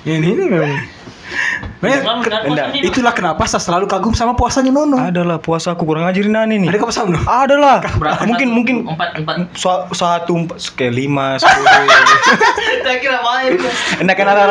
Ini 0.00 0.16
ini 0.16 0.44
memang. 0.48 0.80
Puasanya, 1.80 2.76
itulah 2.76 3.12
kenapa 3.12 3.42
saya 3.44 3.56
selalu 3.58 3.88
kagum 3.88 4.12
sama 4.12 4.32
puasanya 4.32 4.68
Nono. 4.68 5.00
Adalah 5.00 5.36
puasa 5.36 5.72
aku 5.72 5.82
kurang 5.82 6.04
ajarin 6.04 6.28
Nani 6.30 6.60
nih. 6.60 6.68
Ada 6.68 6.76
kau 6.76 6.92
sama 6.92 7.08
Nono? 7.10 7.24
Ada 7.24 7.56
lah. 7.56 7.76
Berapa? 7.90 8.20
Mungkin 8.22 8.46
Satu, 8.46 8.54
mungkin 8.54 8.76
empat 8.86 9.08
empat. 9.16 9.36
so- 9.54 9.88
satu 9.90 10.32
empat 10.36 10.60
kayak 10.74 10.92
lima 10.92 11.26
sepuluh. 11.40 11.68
Saya 12.82 12.96
kira 12.98 13.18
main. 13.18 13.56
Enggak 13.96 14.14
kan 14.14 14.26
ada 14.26 14.42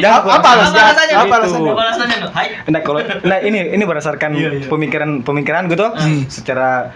Jangan 0.00 0.10
apa- 0.12 0.24
kurang 0.24 0.34
apa 0.34 0.48
alasannya? 0.50 0.82
alasannya? 0.82 1.14
Apa 1.14 1.22
Itu. 1.22 1.34
alasannya? 1.38 1.70
Apa 1.70 1.82
alasannya? 1.84 2.16
no? 2.18 2.28
Hai. 2.28 2.46
Enggak 2.64 2.82
kalau 2.82 3.00
nah 3.22 3.38
ini 3.38 3.58
ini 3.70 3.82
berdasarkan 3.84 4.30
pemikiran 4.66 5.10
pemikiran 5.22 5.62
gue 5.66 5.78
tuh 5.78 5.90
Hmm. 5.94 6.26
secara 6.26 6.90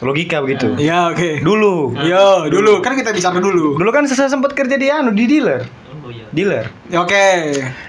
logika 0.00 0.40
begitu. 0.40 0.74
Iya, 0.76 1.10
oke. 1.10 1.40
Dulu. 1.40 1.96
Iya, 1.96 2.46
dulu 2.46 2.80
kan 2.80 2.92
kita 2.92 3.10
bicara 3.10 3.38
dulu. 3.38 3.76
Dulu 3.76 3.90
kan 3.90 4.04
saya 4.04 4.26
sempat 4.26 4.52
kerja 4.52 4.74
di 4.74 4.88
anu 4.88 5.10
di 5.10 5.24
dealer. 5.24 5.64
Oh 5.96 6.08
iya. 6.08 6.28
Dealer. 6.28 6.64
Ya, 6.86 7.00
Oke. 7.00 7.24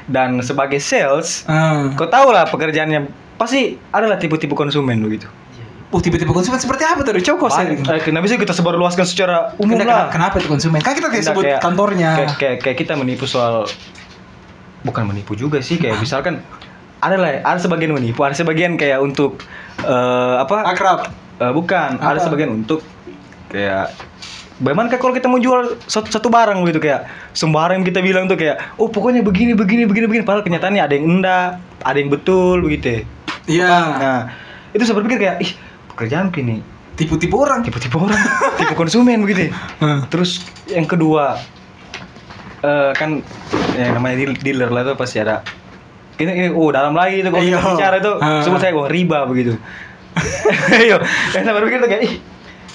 Dan 0.05 0.39
sebagai 0.39 0.79
sales, 0.79 1.43
Ah. 1.45 1.91
kau 1.93 2.07
tahu 2.07 2.29
lah 2.29 2.47
pekerjaannya 2.47 3.09
pasti 3.35 3.75
adalah 3.89 4.15
tipe-tipe 4.15 4.53
konsumen 4.53 5.01
begitu. 5.01 5.27
Oh, 5.89 5.99
tiba-tiba 5.99 6.31
konsumen 6.31 6.57
seperti 6.57 6.83
apa 6.83 7.03
tuh? 7.03 7.13
Coba 7.25 7.47
saya. 7.49 7.71
Eh, 7.71 8.01
kenapa 8.01 8.23
bisa 8.23 8.35
kita 8.35 8.51
sebar 8.51 8.75
luaskan 8.75 9.03
secara 9.03 9.55
umum 9.55 9.75
Kenapa, 9.75 9.91
lah? 9.91 10.07
kenapa 10.09 10.35
itu 10.37 10.47
konsumen? 10.47 10.79
Kan 10.79 10.91
kita 10.91 11.07
tidak 11.07 11.13
Enggak, 11.13 11.27
sebut 11.29 11.43
kayak- 11.45 11.61
kantornya. 11.61 12.09
Kayak, 12.15 12.31
kayak, 12.35 12.57
kayak 12.61 12.77
kita 12.79 12.93
menipu 12.95 13.23
soal 13.25 13.67
bukan 14.81 15.03
menipu 15.03 15.33
juga 15.33 15.59
sih 15.59 15.75
kayak 15.75 15.97
misalkan 15.97 16.45
ada 16.99 17.17
lah 17.17 17.41
ada 17.41 17.57
sebagian 17.57 17.89
menipu 17.89 18.21
ada 18.21 18.33
sebagian 18.33 18.75
kayak 18.75 18.99
untuk 18.99 19.41
eh, 19.79 20.35
apa 20.37 20.61
Akrab. 20.67 20.99
Eh, 21.35 21.51
bukan 21.51 21.99
ada 21.99 22.15
Apa? 22.15 22.23
sebagian 22.23 22.51
untuk 22.53 22.79
kayak 23.47 23.91
Bagaimana 24.55 24.87
kayak 24.87 25.03
kalau 25.03 25.11
kita 25.11 25.27
mau 25.27 25.35
jual 25.35 25.75
satu, 25.83 26.07
satu 26.07 26.31
barang 26.31 26.63
gitu 26.63 26.79
kayak 26.79 27.03
sembarang 27.35 27.83
kita 27.83 27.99
bilang 27.99 28.23
tuh 28.23 28.39
kayak 28.39 28.79
oh 28.79 28.87
pokoknya 28.87 29.19
begini 29.19 29.51
begini 29.51 29.83
begini 29.83 30.07
begini 30.07 30.23
padahal 30.23 30.47
kenyataannya 30.47 30.79
ada 30.79 30.95
yang 30.95 31.11
enggak, 31.11 31.59
ada 31.83 31.97
yang 31.99 32.07
betul 32.07 32.63
begitu. 32.63 33.03
Iya. 33.51 33.67
Nah, 33.67 34.19
itu 34.71 34.87
saya 34.87 34.95
berpikir 34.95 35.19
kayak 35.19 35.35
ih 35.43 35.51
pekerjaan 35.91 36.31
ini 36.33 36.63
Tipu-tipu 36.95 37.35
orang. 37.35 37.67
tipe-tipe 37.67 37.99
orang, 37.99 38.15
tipe 38.55 38.71
konsumen 38.71 39.27
begitu. 39.27 39.51
Hah. 39.83 40.07
Terus 40.07 40.39
yang 40.71 40.87
kedua 40.87 41.35
eh 42.63 42.91
kan 42.95 43.19
yang 43.75 43.91
namanya 43.93 44.15
deal- 44.17 44.39
dealer 44.39 44.71
lah 44.71 44.81
itu 44.81 44.93
pasti 44.95 45.19
ada 45.19 45.43
ini, 46.15 46.31
ini 46.31 46.47
oh 46.49 46.71
dalam 46.71 46.95
lagi 46.95 47.19
itu 47.19 47.27
kalau 47.27 47.43
Iya. 47.43 47.59
bicara 47.59 47.95
itu 47.99 48.11
sebut 48.39 48.59
saya 48.63 48.71
uang 48.71 48.87
riba 48.87 49.27
begitu. 49.27 49.59
Iya, 50.85 50.97
saya 51.33 51.53
berpikir 51.55 51.79
tuh 51.83 51.89
kayak 51.91 52.03
ih. 52.07 52.13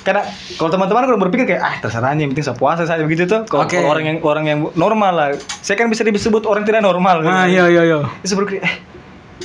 Karena 0.00 0.24
kalau 0.56 0.70
teman-teman 0.72 1.04
kalau 1.04 1.20
berpikir 1.20 1.44
kayak 1.44 1.60
ah 1.60 1.74
terserah 1.76 2.16
aja 2.16 2.20
yang 2.24 2.32
penting 2.32 2.46
saya 2.46 2.56
puasa 2.56 2.88
saja 2.88 3.04
begitu 3.04 3.28
tuh. 3.28 3.44
Kalau 3.44 3.68
kalau 3.68 3.92
orang 3.92 4.04
yang 4.08 4.18
orang 4.24 4.44
yang 4.48 4.58
normal 4.72 5.12
lah. 5.12 5.28
Saya 5.60 5.76
kan 5.76 5.92
bisa 5.92 6.00
disebut 6.04 6.48
orang 6.48 6.64
tidak 6.64 6.80
normal 6.80 7.20
Ah, 7.28 7.44
iya 7.44 7.68
iya 7.68 7.84
iya. 7.84 7.98
Terus 8.24 8.32
saya 8.32 8.38
berpikir 8.40 8.60
eh 8.64 8.74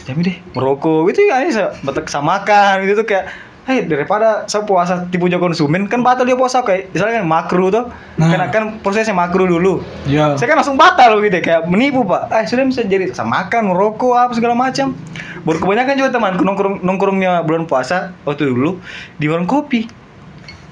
jami 0.08 0.22
deh 0.24 0.38
merokok. 0.56 1.12
Itu 1.12 1.28
ya 1.28 1.44
saya 1.52 1.76
betek 1.84 2.08
samakan 2.08 2.88
gitu 2.88 3.04
tuh 3.04 3.08
kayak 3.08 3.28
Hei 3.66 3.82
daripada 3.82 4.46
saya 4.46 4.62
puasa 4.62 5.10
tipu 5.10 5.26
jual 5.26 5.42
konsumen 5.42 5.90
kan 5.90 6.06
batal 6.06 6.22
dia 6.22 6.38
puasa 6.38 6.62
kayak 6.62 6.94
misalnya 6.94 7.18
kan 7.18 7.26
makruh 7.26 7.70
tuh 7.70 7.90
Nah. 8.16 8.30
kan 8.30 8.48
kan 8.48 8.64
prosesnya 8.78 9.12
makruh 9.12 9.44
dulu 9.44 9.82
Iya. 10.06 10.38
saya 10.38 10.48
kan 10.48 10.62
langsung 10.62 10.78
batal 10.78 11.18
gitu 11.20 11.34
kayak 11.36 11.66
menipu 11.66 12.06
pak 12.06 12.30
eh 12.30 12.46
sudah 12.46 12.62
bisa 12.62 12.86
jadi 12.86 13.10
samakan 13.10 13.68
merokok 13.68 14.14
apa 14.14 14.32
segala 14.32 14.54
macam 14.54 14.94
baru 15.42 15.58
kebanyakan 15.58 15.94
juga 15.98 16.10
temanku 16.14 16.42
nongkrong 16.42 16.76
nongkrongnya 16.80 17.42
bulan 17.42 17.66
puasa 17.66 18.14
waktu 18.22 18.48
dulu 18.48 18.78
di 19.18 19.26
warung 19.26 19.46
kopi 19.46 19.90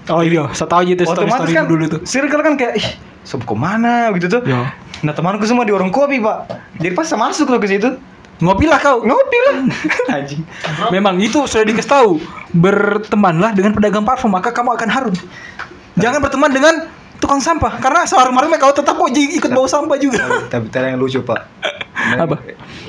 Oh 0.05 0.19
iya, 0.19 0.51
saya 0.51 0.67
tahu 0.67 0.83
aja 0.83 0.93
itu 0.93 1.03
story 1.03 1.31
story 1.31 1.51
kan 1.51 1.65
dulu 1.65 1.83
tuh. 1.87 1.99
circle 2.03 2.43
kan 2.43 2.53
kayak 2.53 2.73
ih 2.75 2.87
sob 3.23 3.41
ke 3.41 3.53
mana 3.53 4.13
gitu 4.13 4.29
tuh 4.29 4.41
Ya. 4.45 4.69
nah 5.01 5.11
temanku 5.11 5.43
semua 5.43 5.65
di 5.65 5.73
warung 5.73 5.89
kopi 5.89 6.21
pak 6.21 6.45
jadi 6.77 6.93
pas 6.93 7.03
saya 7.03 7.17
masuk 7.17 7.49
tuh 7.49 7.57
ke 7.57 7.65
situ 7.67 7.89
Ngopilah 8.43 8.79
kau. 8.79 8.97
ngopi 9.01 9.37
lah 9.41 9.55
anjing 10.19 10.43
Memang 10.91 11.15
itu 11.17 11.39
sudah 11.43 11.63
dikasih 11.63 11.87
tahu. 11.89 12.11
Bertemanlah 12.51 13.55
dengan 13.55 13.71
pedagang 13.71 14.03
parfum 14.03 14.29
maka 14.29 14.51
kamu 14.51 14.75
akan 14.75 14.89
harum. 14.91 15.15
Jangan 15.95 16.19
berteman 16.19 16.51
dengan 16.51 16.75
tukang 17.17 17.39
sampah 17.39 17.79
karena 17.79 18.03
seharum-harumnya 18.03 18.59
kau 18.59 18.75
tetap 18.75 18.93
kok 18.93 19.07
ikut 19.09 19.47
bawa 19.47 19.63
sampah 19.63 19.95
juga. 19.95 20.19
tapi 20.51 20.67
tapi 20.73 20.91
yang 20.91 20.99
lucu 20.99 21.23
pak 21.23 21.47
Apa? 22.19 22.35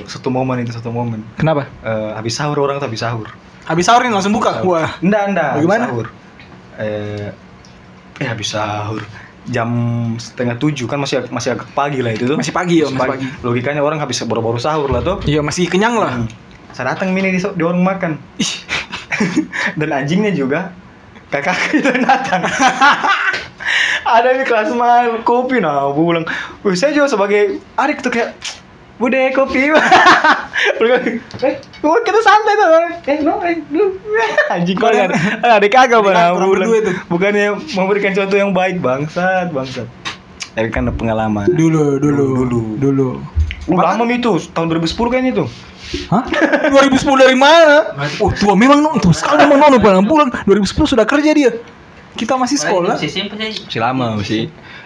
satu 0.03 0.27
momen 0.27 0.59
itu 0.59 0.75
satu 0.75 0.91
momen 0.91 1.23
Kenapa? 1.39 1.71
Eh, 1.79 2.11
habis 2.11 2.35
sahur 2.35 2.59
orang 2.59 2.83
habis 2.83 2.99
sahur 2.99 3.31
Habis 3.63 3.87
sahur 3.87 4.03
ini 4.03 4.11
langsung 4.11 4.35
buka. 4.35 4.59
Wah. 4.61 4.99
enggak 4.99 5.23
enggak 5.31 5.51
Bagaimana? 5.55 5.85
sahur 5.87 6.07
eh 6.75 7.31
eh 8.15 8.27
habis 8.27 8.51
sahur 8.51 8.99
jam 9.49 9.69
setengah 10.17 10.57
tujuh 10.57 10.89
kan 10.89 10.97
masih 10.97 11.25
masih 11.29 11.53
agak 11.53 11.69
pagi 11.77 12.01
lah 12.01 12.13
itu 12.13 12.25
tuh. 12.25 12.37
Masih 12.37 12.53
pagi 12.55 12.81
ya, 12.81 12.89
masih 12.89 13.11
pagi. 13.17 13.27
logikanya 13.45 13.81
orang 13.85 14.01
habis 14.01 14.21
baru-baru 14.25 14.57
sahur 14.57 14.89
lah 14.89 15.01
tuh. 15.05 15.21
Iya 15.25 15.45
masih 15.45 15.69
kenyang 15.69 15.97
lah. 15.97 16.13
Hmm. 16.21 16.29
saya 16.75 16.91
datang 16.91 17.15
mini 17.15 17.31
di, 17.31 17.39
di 17.39 17.63
warung 17.63 17.87
makan. 17.87 18.19
Dan 19.79 19.89
anjingnya 19.95 20.35
juga 20.35 20.75
kakak 21.31 21.57
itu 21.77 21.91
datang. 22.03 22.43
Ada 24.05 24.37
di 24.37 24.43
kelas 24.45 24.69
mal 24.77 25.25
kopi 25.25 25.57
nah 25.57 25.89
Wih, 25.89 26.77
saya 26.77 26.93
juga 26.93 27.09
sebagai 27.09 27.57
adik 27.73 28.05
tuh 28.05 28.13
kayak 28.13 28.37
bude 28.95 29.19
kopi 29.31 29.69
eh 31.41 31.53
gua 31.79 31.99
kita 31.99 32.19
santai 32.19 32.53
tuh 32.55 32.67
eh 33.05 33.17
no 33.19 33.43
eh 33.43 33.59
lu 33.67 33.99
anjing 34.53 34.75
kau 34.75 34.87
Kalian- 34.87 35.11
ada 35.41 35.59
adik 35.59 35.71
kagak 35.71 35.99
bang 35.99 36.31
berdua 36.31 36.79
tuh. 36.81 36.95
bukannya 37.07 37.45
memberikan 37.73 38.11
contoh 38.13 38.37
yang 38.37 38.51
baik 38.51 38.79
bangsat 38.79 39.51
bangsat 39.51 39.87
tapi 40.51 40.71
kan 40.71 40.87
ada 40.87 40.95
pengalaman 40.95 41.43
Dulu, 41.49 41.99
dulu, 41.99 42.25
Dulu. 42.39 42.61
dulu. 42.79 43.09
Oh, 43.65 43.75
lama 43.75 44.07
itu 44.07 44.39
tahun 44.53 44.71
2010 44.71 44.95
kayaknya 45.09 45.31
itu 45.33 45.45
Hah? 46.07 46.23
2010 46.87 46.97
dari 47.19 47.35
mana? 47.35 47.93
Oh 48.17 48.31
tua 48.31 48.55
memang 48.55 48.79
non, 48.79 48.95
tua 48.95 49.11
sekali 49.11 49.43
memang 49.43 49.69
non 49.69 49.77
bulan 49.77 50.01
bulan 50.01 50.27
2010 50.45 50.65
sudah 50.87 51.03
kerja 51.03 51.29
dia. 51.29 51.51
Kita 52.15 52.33
masih 52.35 52.57
sekolah. 52.57 52.95
Masih 52.95 53.05
SMP 53.07 53.35
saya. 53.35 53.51
masih 53.53 53.79
lama 53.79 54.05
masih 54.17 54.41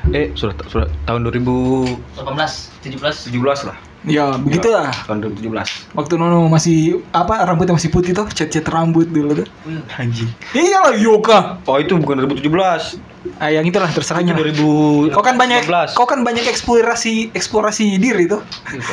eh 0.10 0.34
sudah 0.34 0.58
sudah 0.66 0.90
tahun 1.06 1.24
2017 1.24 2.20
18, 2.20 3.32
17. 3.32 3.70
lah 3.70 3.78
Ya 4.00 4.32
begitulah. 4.32 4.96
tahun 5.04 5.28
2017 5.28 5.92
Waktu 5.92 6.14
Nono 6.16 6.48
masih 6.48 7.04
apa 7.12 7.44
rambutnya 7.44 7.76
masih 7.76 7.92
putih 7.92 8.16
tuh, 8.16 8.32
cat-cat 8.32 8.64
rambut 8.66 9.04
dulu 9.06 9.44
tuh. 9.44 9.48
anjing 9.96 10.32
Iyalah 10.56 10.96
Yoka. 10.96 11.40
oh 11.68 11.76
itu 11.76 12.00
bukan 12.00 12.24
2017 12.24 12.96
Ah 13.36 13.52
yang 13.52 13.68
itulah 13.68 13.92
terserahnya. 13.92 14.32
lah. 14.32 14.40
2000 14.40 15.12
Kau 15.12 15.20
kan 15.20 15.36
banyak, 15.36 15.68
2015. 15.68 15.92
kau 15.92 16.08
kan 16.08 16.24
banyak 16.24 16.48
eksplorasi 16.48 17.36
eksplorasi 17.36 18.00
diri 18.00 18.24
tuh. 18.26 18.40
Gitu. 18.72 18.92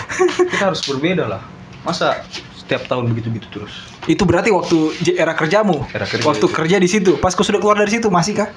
kita 0.51 0.75
harus 0.75 0.83
berbeda 0.83 1.25
lah 1.29 1.41
masa 1.83 2.27
setiap 2.53 2.91
tahun 2.91 3.07
begitu-begitu 3.09 3.47
terus 3.49 3.87
Itu 4.07 4.23
berarti 4.23 4.51
waktu 4.51 4.91
era 5.15 5.31
kerjamu. 5.33 5.87
Era 5.89 6.03
kerja 6.03 6.27
waktu 6.27 6.43
itu. 6.43 6.51
kerja 6.53 6.77
di 6.77 6.87
situ. 6.87 7.15
Pas 7.17 7.31
kau 7.31 7.43
sudah 7.43 7.59
keluar 7.59 7.75
dari 7.75 7.91
situ 7.91 8.11
masih 8.11 8.39
kah? 8.39 8.51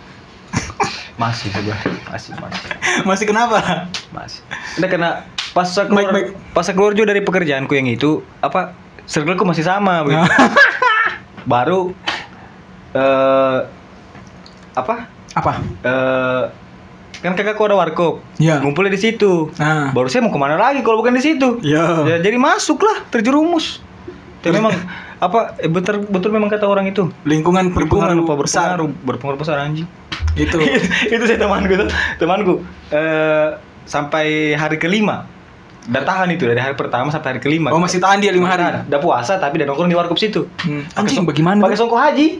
masih 1.13 1.51
sebenarnya 1.51 1.93
masih 2.09 2.31
masih 2.33 2.61
Masih 3.09 3.25
kenapa? 3.27 3.57
masih 4.09 4.39
Udah 4.77 4.87
karena 4.87 5.09
pas 5.51 5.65
saya 5.65 5.85
keluar 5.85 6.09
Baik, 6.09 6.33
baik. 6.33 6.53
pas 6.53 6.61
saya 6.61 6.75
keluar 6.75 6.93
juga 6.93 7.09
dari 7.09 7.21
pekerjaanku 7.21 7.73
yang 7.73 7.87
itu 7.87 8.21
apa 8.39 8.73
circleku 9.03 9.41
masih 9.43 9.61
sama 9.61 10.01
begitu 10.01 10.21
baru 11.45 11.93
eh 12.91 13.59
apa 14.71 14.95
apa? 15.31 15.51
eh 15.81 16.43
kan 17.19 17.35
kakakku 17.35 17.63
ada 17.63 17.75
warkop 17.75 18.23
Ya. 18.37 18.57
ngumpulnya 18.57 18.89
di 18.89 19.01
situ 19.01 19.51
Nah. 19.55 19.91
baru 19.91 20.07
saya 20.07 20.21
mau 20.21 20.31
ke 20.31 20.37
mana 20.37 20.55
lagi 20.55 20.79
kalau 20.79 20.99
bukan 20.99 21.11
di 21.11 21.23
situ 21.23 21.59
Ya. 21.61 22.05
Ya, 22.05 22.17
jadi 22.17 22.37
masuklah 22.37 23.03
terjerumus 23.09 23.83
tapi 24.39 24.55
memang 24.55 24.71
apa 25.19 25.57
eh, 25.57 25.67
betul 25.67 26.05
betul 26.05 26.31
memang 26.31 26.47
kata 26.47 26.63
orang 26.63 26.87
itu 26.87 27.11
Lingkungan 27.23 27.69
berpengaruh 27.69 28.23
besar. 28.37 28.79
berpengaruh 28.79 28.89
berpengaruh 29.03 29.39
besar 29.39 29.55
anjing 29.59 29.89
Itu. 30.33 30.61
itu 31.13 31.23
saya 31.25 31.35
temanku 31.37 31.73
tuh 31.75 31.89
temanku 32.15 32.53
eh 32.89 33.49
sampai 33.83 34.53
hari 34.53 34.77
kelima 34.77 35.25
udah 35.89 36.03
tahan 36.05 36.29
itu 36.29 36.45
dari 36.45 36.61
hari 36.61 36.77
pertama 36.77 37.09
sampai 37.09 37.35
hari 37.35 37.41
kelima 37.41 37.73
Oh 37.73 37.81
masih 37.81 37.97
tahan 37.97 38.21
dia 38.21 38.29
lima 38.29 38.45
hari. 38.45 38.85
Udah 38.85 39.01
puasa 39.01 39.41
tapi 39.41 39.57
udah 39.57 39.67
nongkrong 39.73 39.89
di 39.89 39.97
warkop 39.97 40.17
situ 40.21 40.45
Hmm. 40.61 40.85
Anjing 40.93 41.25
bagaimana? 41.25 41.59
pakai 41.59 41.77
songkok 41.77 41.97
haji 41.97 42.39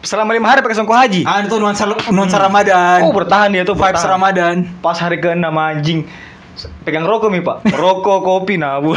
selama 0.00 0.32
lima 0.32 0.48
hari 0.48 0.64
pakai 0.64 0.76
songkok 0.80 0.96
haji 0.96 1.28
Ah 1.28 1.44
itu 1.44 1.56
nuansa 1.60 1.84
nuansa 2.08 2.40
Ramadan. 2.40 3.04
oh 3.04 3.12
bertahan 3.12 3.52
dia 3.52 3.62
tuh 3.62 3.76
vibes 3.76 4.00
bertahan. 4.00 4.10
Ramadan. 4.16 4.54
pas 4.80 4.96
hari 4.96 5.20
ke 5.20 5.28
enam 5.36 5.52
anjing 5.52 6.08
pegang 6.84 7.04
rokok 7.08 7.32
nih 7.32 7.40
pak 7.40 7.56
rokok 7.72 8.20
kopi 8.20 8.56
nah 8.60 8.80
bu 8.80 8.92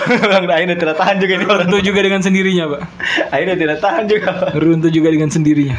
akhirnya 0.48 0.76
tidak 0.76 0.96
tahan 1.00 1.16
juga 1.20 1.34
nih 1.40 1.48
orang 1.48 1.68
Runtuh 1.68 1.82
juga 1.84 2.00
dengan 2.04 2.22
sendirinya, 2.24 2.66
Pak. 2.72 2.82
akhirnya 3.32 3.56
tidak 3.60 3.78
tahan 3.80 4.04
juga 4.08 4.30
Runtuh 4.52 4.92
juga 4.92 5.08
dengan 5.12 5.30
sendirinya. 5.32 5.78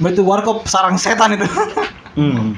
Betul 0.00 0.24
warkop 0.24 0.64
sarang 0.66 0.96
setan 0.96 1.36
itu. 1.36 1.46
hmm. 2.16 2.56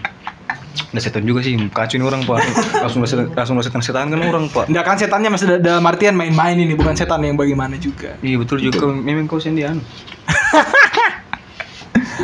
Udah 0.74 0.98
setan 1.00 1.22
juga 1.22 1.38
sih, 1.40 1.54
kacau 1.68 1.94
ini 1.94 2.04
orang 2.04 2.22
pak 2.22 2.38
Langsung 2.76 3.02
setan, 3.04 3.30
langsung 3.30 3.54
setan, 3.58 3.78
setan 3.80 4.06
kan 4.08 4.18
orang 4.18 4.46
pak 4.46 4.66
Enggak 4.66 4.84
kan 4.84 4.96
setannya 4.96 5.28
masih 5.28 5.46
ada- 5.48 5.62
dalam 5.62 5.84
artian 5.84 6.12
main-main 6.12 6.54
ini, 6.56 6.72
bukan 6.72 6.92
setan 6.92 7.20
yang 7.20 7.34
bagaimana 7.34 7.74
juga. 7.76 8.18
Iya 8.18 8.36
betul 8.36 8.58
juga, 8.60 8.78
kau, 8.80 8.90
memang 8.90 9.24
kau 9.24 9.38
sendian 9.38 9.78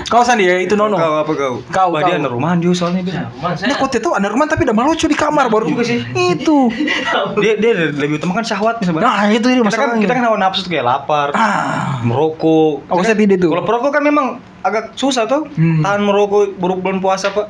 Kau 0.06 0.22
Sandi 0.22 0.42
ya 0.42 0.58
itu 0.58 0.74
Nono. 0.74 0.98
Kau 0.98 1.14
apa 1.20 1.32
kau? 1.32 1.54
Kau, 1.64 1.88
Bah, 1.92 2.02
dia 2.02 2.18
anak 2.18 2.30
rumahan 2.30 2.58
juga 2.58 2.74
soalnya 2.76 3.00
dia 3.00 3.30
Rumah 3.30 3.46
Nah, 3.48 3.56
saya. 3.56 3.74
kau 3.76 3.86
tahu 3.86 4.12
anak 4.12 4.28
rumah 4.28 4.46
tapi 4.48 4.66
udah 4.66 4.74
melucu 4.74 5.06
di 5.06 5.14
kamar 5.14 5.46
baru. 5.46 5.66
juga 5.68 5.86
sih. 5.86 6.02
Itu. 6.10 6.66
Dia, 7.38 7.54
dia 7.54 7.72
lebih 7.88 8.18
utama 8.18 8.34
kan 8.34 8.44
syahwatnya 8.44 8.82
sebenarnya 8.82 9.06
Nah, 9.08 9.30
itu 9.30 9.46
dia 9.46 9.54
kita 9.54 9.62
kan, 9.62 9.66
masalahnya. 9.70 10.02
kita 10.02 10.12
kan 10.12 10.22
hawa 10.24 10.36
nafsu 10.36 10.60
tuh 10.60 10.70
kayak 10.70 10.82
lapar, 10.84 11.28
Ah. 11.30 12.02
merokok 12.02 12.82
Oh, 12.84 12.98
saya 13.00 13.14
tidak 13.14 13.38
tuh. 13.38 13.50
Kalau 13.50 13.62
perokok 13.62 13.90
kan 13.92 14.02
memang 14.02 14.26
agak 14.60 14.94
susah 14.94 15.24
tuh 15.24 15.46
Hmm. 15.48 15.80
Tahan 15.80 16.00
merokok 16.00 16.42
baru 16.56 16.74
bulan 16.76 16.98
puasa 16.98 17.30
pak 17.30 17.46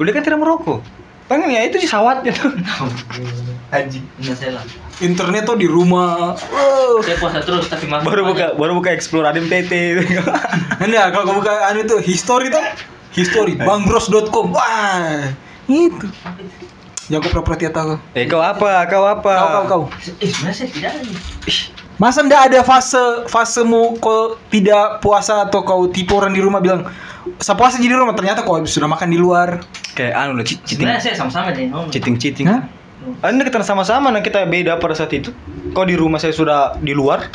Kuliah 0.00 0.16
kan 0.16 0.24
tidak 0.24 0.40
merokok 0.40 0.80
Pengen 1.28 1.52
ya 1.52 1.60
itu 1.68 1.76
sih 1.76 1.92
syahwatnya 1.92 2.32
tuh 2.32 2.56
Anjing 3.70 4.02
Enggak 4.16 4.36
saya 4.40 4.52
lah. 4.56 4.64
Internet 4.98 5.46
tuh 5.46 5.56
di 5.56 5.70
rumah. 5.70 6.34
Oh. 6.52 6.98
Saya 7.00 7.16
puasa 7.22 7.38
terus 7.40 7.70
tapi 7.70 7.86
makan 7.86 8.02
Baru 8.02 8.22
buka, 8.32 8.58
baru 8.58 8.72
buka 8.76 8.90
explore 8.90 9.30
ada 9.30 9.38
PT 9.38 10.02
Enggak, 10.84 11.06
kalau 11.14 11.24
kau 11.30 11.36
buka 11.38 11.70
anu 11.70 11.86
itu 11.86 12.02
history 12.02 12.50
tuh. 12.50 12.60
History 13.14 13.54
bangbros.com. 13.54 14.50
Wah. 14.50 15.30
Itu. 15.70 16.10
Jangan 17.10 17.22
kau 17.22 17.30
pura-pura 17.30 17.56
tidak 17.62 17.74
tahu. 17.78 17.94
Eh 18.18 18.26
kau 18.26 18.42
apa? 18.42 18.90
Kau 18.90 19.06
apa? 19.06 19.32
Kau 19.38 19.48
kau 19.48 19.64
kau. 19.66 19.82
Eh 20.18 20.30
sebenarnya 20.34 20.66
saya 20.66 20.68
tidak 20.74 20.90
ada. 20.98 21.10
Masa 22.00 22.24
ndak 22.24 22.42
ada 22.48 22.60
fase 22.64 23.28
fasemu 23.30 24.00
kau 24.02 24.34
tidak 24.48 25.04
puasa 25.04 25.46
atau 25.46 25.62
kau 25.62 25.86
tipe 25.86 26.10
orang 26.10 26.32
di 26.34 26.42
rumah 26.42 26.58
bilang 26.58 26.88
saya 27.38 27.54
puasa 27.54 27.78
jadi 27.78 27.94
di 27.94 27.98
rumah 28.00 28.16
ternyata 28.18 28.42
kau 28.42 28.58
sudah 28.66 28.88
makan 28.90 29.08
di 29.12 29.18
luar. 29.20 29.62
Kayak 29.94 30.12
anu 30.18 30.32
lah 30.40 30.44
cheat- 30.46 30.64
cheating 30.66 30.88
Sebenarnya 30.88 31.02
saya 31.02 31.14
sama-sama 31.14 31.54
deh. 31.54 31.70
Cheating 31.94 32.16
cheating. 32.18 32.46
Hah? 32.50 32.66
Anda 33.24 33.48
kita 33.48 33.64
sama-sama 33.64 34.12
nah 34.12 34.20
kita 34.20 34.44
beda 34.44 34.76
pada 34.76 34.92
saat 34.92 35.14
itu. 35.14 35.30
Kau 35.72 35.86
di 35.86 35.94
rumah 35.94 36.18
saya 36.18 36.34
sudah 36.34 36.76
di 36.82 36.92
luar. 36.92 37.30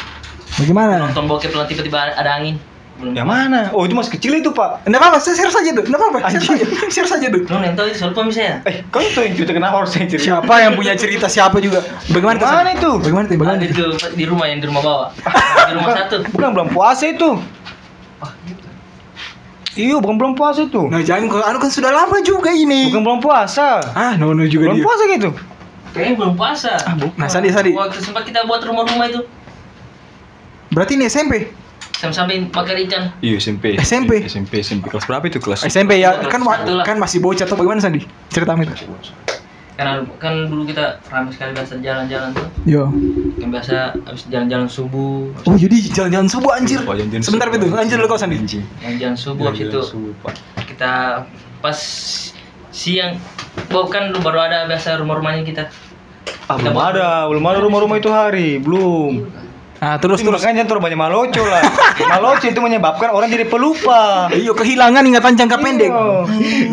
Bagaimana? 0.59 1.09
Nonton 1.09 1.25
bokep 1.27 1.51
lah 1.55 1.65
tiba-tiba 1.67 2.15
ada 2.15 2.31
angin. 2.39 2.55
belum 2.95 3.11
Yang 3.11 3.27
mana? 3.27 3.59
Oh 3.75 3.83
itu 3.83 3.91
masih 3.91 4.15
kecil 4.15 4.39
itu 4.39 4.55
pak. 4.55 4.87
Enggak 4.87 5.03
apa-apa, 5.03 5.19
share 5.19 5.51
saja 5.51 5.69
tuh. 5.75 5.83
Enggak 5.83 5.99
apa-apa, 5.99 6.17
share 6.31 6.45
saja. 6.47 6.63
Share 6.87 7.09
saja 7.11 7.27
tuh. 7.27 7.41
Yang 7.43 7.75
tahu 7.75 7.85
itu 7.91 7.97
soal 7.99 8.11
saya. 8.31 8.63
Eh 8.63 8.87
kau 8.87 9.03
itu 9.03 9.19
yang 9.19 9.35
cerita 9.35 9.51
kenapa 9.51 9.83
harus 9.83 9.91
saya 9.91 10.07
cerita? 10.07 10.39
Siapa 10.39 10.53
yang 10.63 10.79
punya 10.79 10.93
cerita 10.95 11.27
siapa 11.27 11.59
juga? 11.59 11.83
Bagaimana 12.07 12.39
tuh? 12.39 12.47
Mana 12.47 12.71
San? 12.71 12.79
itu? 12.79 12.91
Bagaimana 13.03 13.25
tuh? 13.27 13.35
Bagaimana 13.35 13.63
itu 13.67 13.83
di 14.15 14.23
rumah 14.23 14.45
yang 14.47 14.59
di 14.63 14.67
rumah 14.71 14.81
bawah. 14.85 15.07
di 15.67 15.73
rumah 15.75 15.91
satu. 15.91 16.15
Bukan 16.31 16.49
belum 16.55 16.67
puasa 16.71 17.03
itu. 17.11 17.29
Iya 19.75 19.99
bukan 19.99 20.15
belum 20.15 20.33
puasa 20.33 20.63
itu. 20.63 20.87
Nah, 20.87 20.99
jangan 20.99 21.27
kau 21.27 21.39
anu 21.39 21.59
kan 21.59 21.67
sudah 21.67 21.91
lama 21.91 22.15
juga 22.19 22.47
ini. 22.49 22.87
Bukan 22.87 23.03
belum 23.03 23.19
puasa. 23.19 23.83
Ah, 23.91 24.15
no 24.15 24.31
no 24.31 24.43
juga 24.43 24.71
Belum 24.71 24.79
dia. 24.79 24.85
puasa 24.87 25.03
gitu. 25.05 25.29
Kayaknya 25.91 26.13
belum 26.15 26.33
puasa. 26.33 26.71
Ah, 26.81 26.93
bu- 26.93 27.11
nah, 27.15 27.27
Sandi 27.27 27.51
Sandi. 27.51 27.71
Waktu 27.71 27.99
sempat 27.99 28.23
kita 28.23 28.43
buat 28.43 28.59
rumah-rumah 28.59 29.07
itu. 29.07 29.21
Berarti 30.71 30.95
ini 30.95 31.05
SMP. 31.05 31.51
Sampai 31.95 32.47
bakar 32.47 32.75
ikan. 32.77 33.15
Iya 33.19 33.35
SMP. 33.35 33.75
SMP. 33.77 34.23
SMP 34.23 34.59
SMP 34.59 34.85
kelas 34.87 35.03
berapa 35.03 35.25
itu 35.25 35.39
kelas? 35.39 35.63
SMP 35.63 35.97
ya, 35.97 36.23
kan 36.23 36.39
kan 36.83 36.95
masih 36.95 37.17
bocah 37.17 37.43
tuh 37.43 37.55
bagaimana 37.55 37.79
Sandi? 37.79 38.03
Ceritamu 38.29 38.63
itu. 38.63 38.75
Karena 39.75 39.93
kan 40.15 40.47
dulu 40.47 40.63
kita 40.63 41.03
ramai 41.05 41.29
sekali 41.29 41.51
biasa 41.51 41.79
jalan-jalan 41.79 42.31
tuh. 42.31 42.47
Yo. 42.63 42.87
Yang 43.35 43.49
biasa 43.51 43.75
habis 44.01 44.23
jalan-jalan 44.25 44.67
subuh. 44.67 45.27
Oh, 45.43 45.55
jadi 45.55 45.77
jalan-jalan 45.91 46.27
subuh 46.27 46.51
anjir. 46.53 46.79
Oh, 46.81 46.95
jalan-jalan 46.95 47.21
Sebentar 47.21 47.47
subuh. 47.47 47.59
itu, 47.59 47.67
lanjut 47.69 47.95
dulu 47.97 48.07
kau 48.07 48.15
Sandi. 48.15 48.37
Jalan-jalan 48.39 49.15
subuh 49.15 49.43
habis 49.45 49.59
itu 49.59 49.67
Jalan-jalan 49.69 49.91
subuh, 49.91 50.11
Pak. 50.21 50.33
kita 50.65 50.91
pas 51.59 51.79
siang 52.69 53.15
oh 53.69 53.87
kan 53.87 54.11
baru 54.15 54.39
ada 54.41 54.63
biasa 54.65 54.95
rumah-rumahnya 54.97 55.43
kita 55.43 55.63
Ah, 56.45 56.55
belum 56.55 56.75
ada, 56.75 57.25
belum 57.27 57.43
ada 57.43 57.59
rumah-rumah 57.59 57.97
itu 57.97 58.09
hari, 58.09 58.57
belum. 58.57 59.27
Ah, 59.77 59.97
terus 59.97 60.17
Terus 60.17 60.29
terus. 60.29 60.39
makanya 60.39 60.61
jangan 60.61 60.67
terlalu 60.69 60.85
banyak 60.85 60.99
maloco 60.99 61.43
lah. 61.43 61.63
maloco 62.03 62.45
itu 62.45 62.59
menyebabkan 62.59 63.09
orang 63.15 63.31
jadi 63.31 63.47
pelupa. 63.47 64.27
Iya, 64.33 64.51
kehilangan 64.51 65.03
ingatan 65.07 65.39
jangka 65.39 65.57
pendek. 65.63 65.91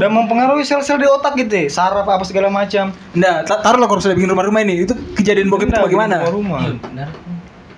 Dan 0.01 0.11
mempengaruhi 0.11 0.67
sel-sel 0.67 0.99
di 0.99 1.07
otak 1.07 1.39
gitu, 1.39 1.55
ya. 1.55 1.71
saraf 1.71 2.09
apa 2.09 2.27
segala 2.27 2.51
macam. 2.51 2.91
Nggak, 3.15 3.37
ta- 3.47 3.63
taruhlah 3.63 3.87
kalau 3.87 4.03
sudah 4.03 4.19
bikin 4.19 4.35
rumah-rumah 4.35 4.67
ini. 4.67 4.83
Itu 4.83 4.99
kejadian 5.15 5.47
bokep 5.53 5.71
itu 5.71 5.79
bagaimana? 5.79 6.27
Rumah. 6.27 6.61
Iya, 6.67 6.75
benar 6.83 7.09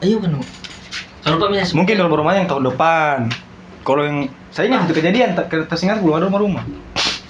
ayo 0.05 0.21
kan 0.21 0.33
kalau 1.25 1.49
Mungkin 1.73 1.95
rumah-rumahnya 2.05 2.45
yang 2.45 2.51
tahun 2.53 2.65
depan. 2.69 3.19
Kalau 3.81 4.03
yang 4.05 4.29
saya 4.53 4.69
ingat 4.69 4.89
itu 4.89 5.01
kejadian, 5.01 5.33
tak 5.33 5.49
tersingat 5.49 6.05
belum 6.05 6.21
ada 6.21 6.29
rumah-rumah. 6.29 6.65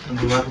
Kan 0.05 0.45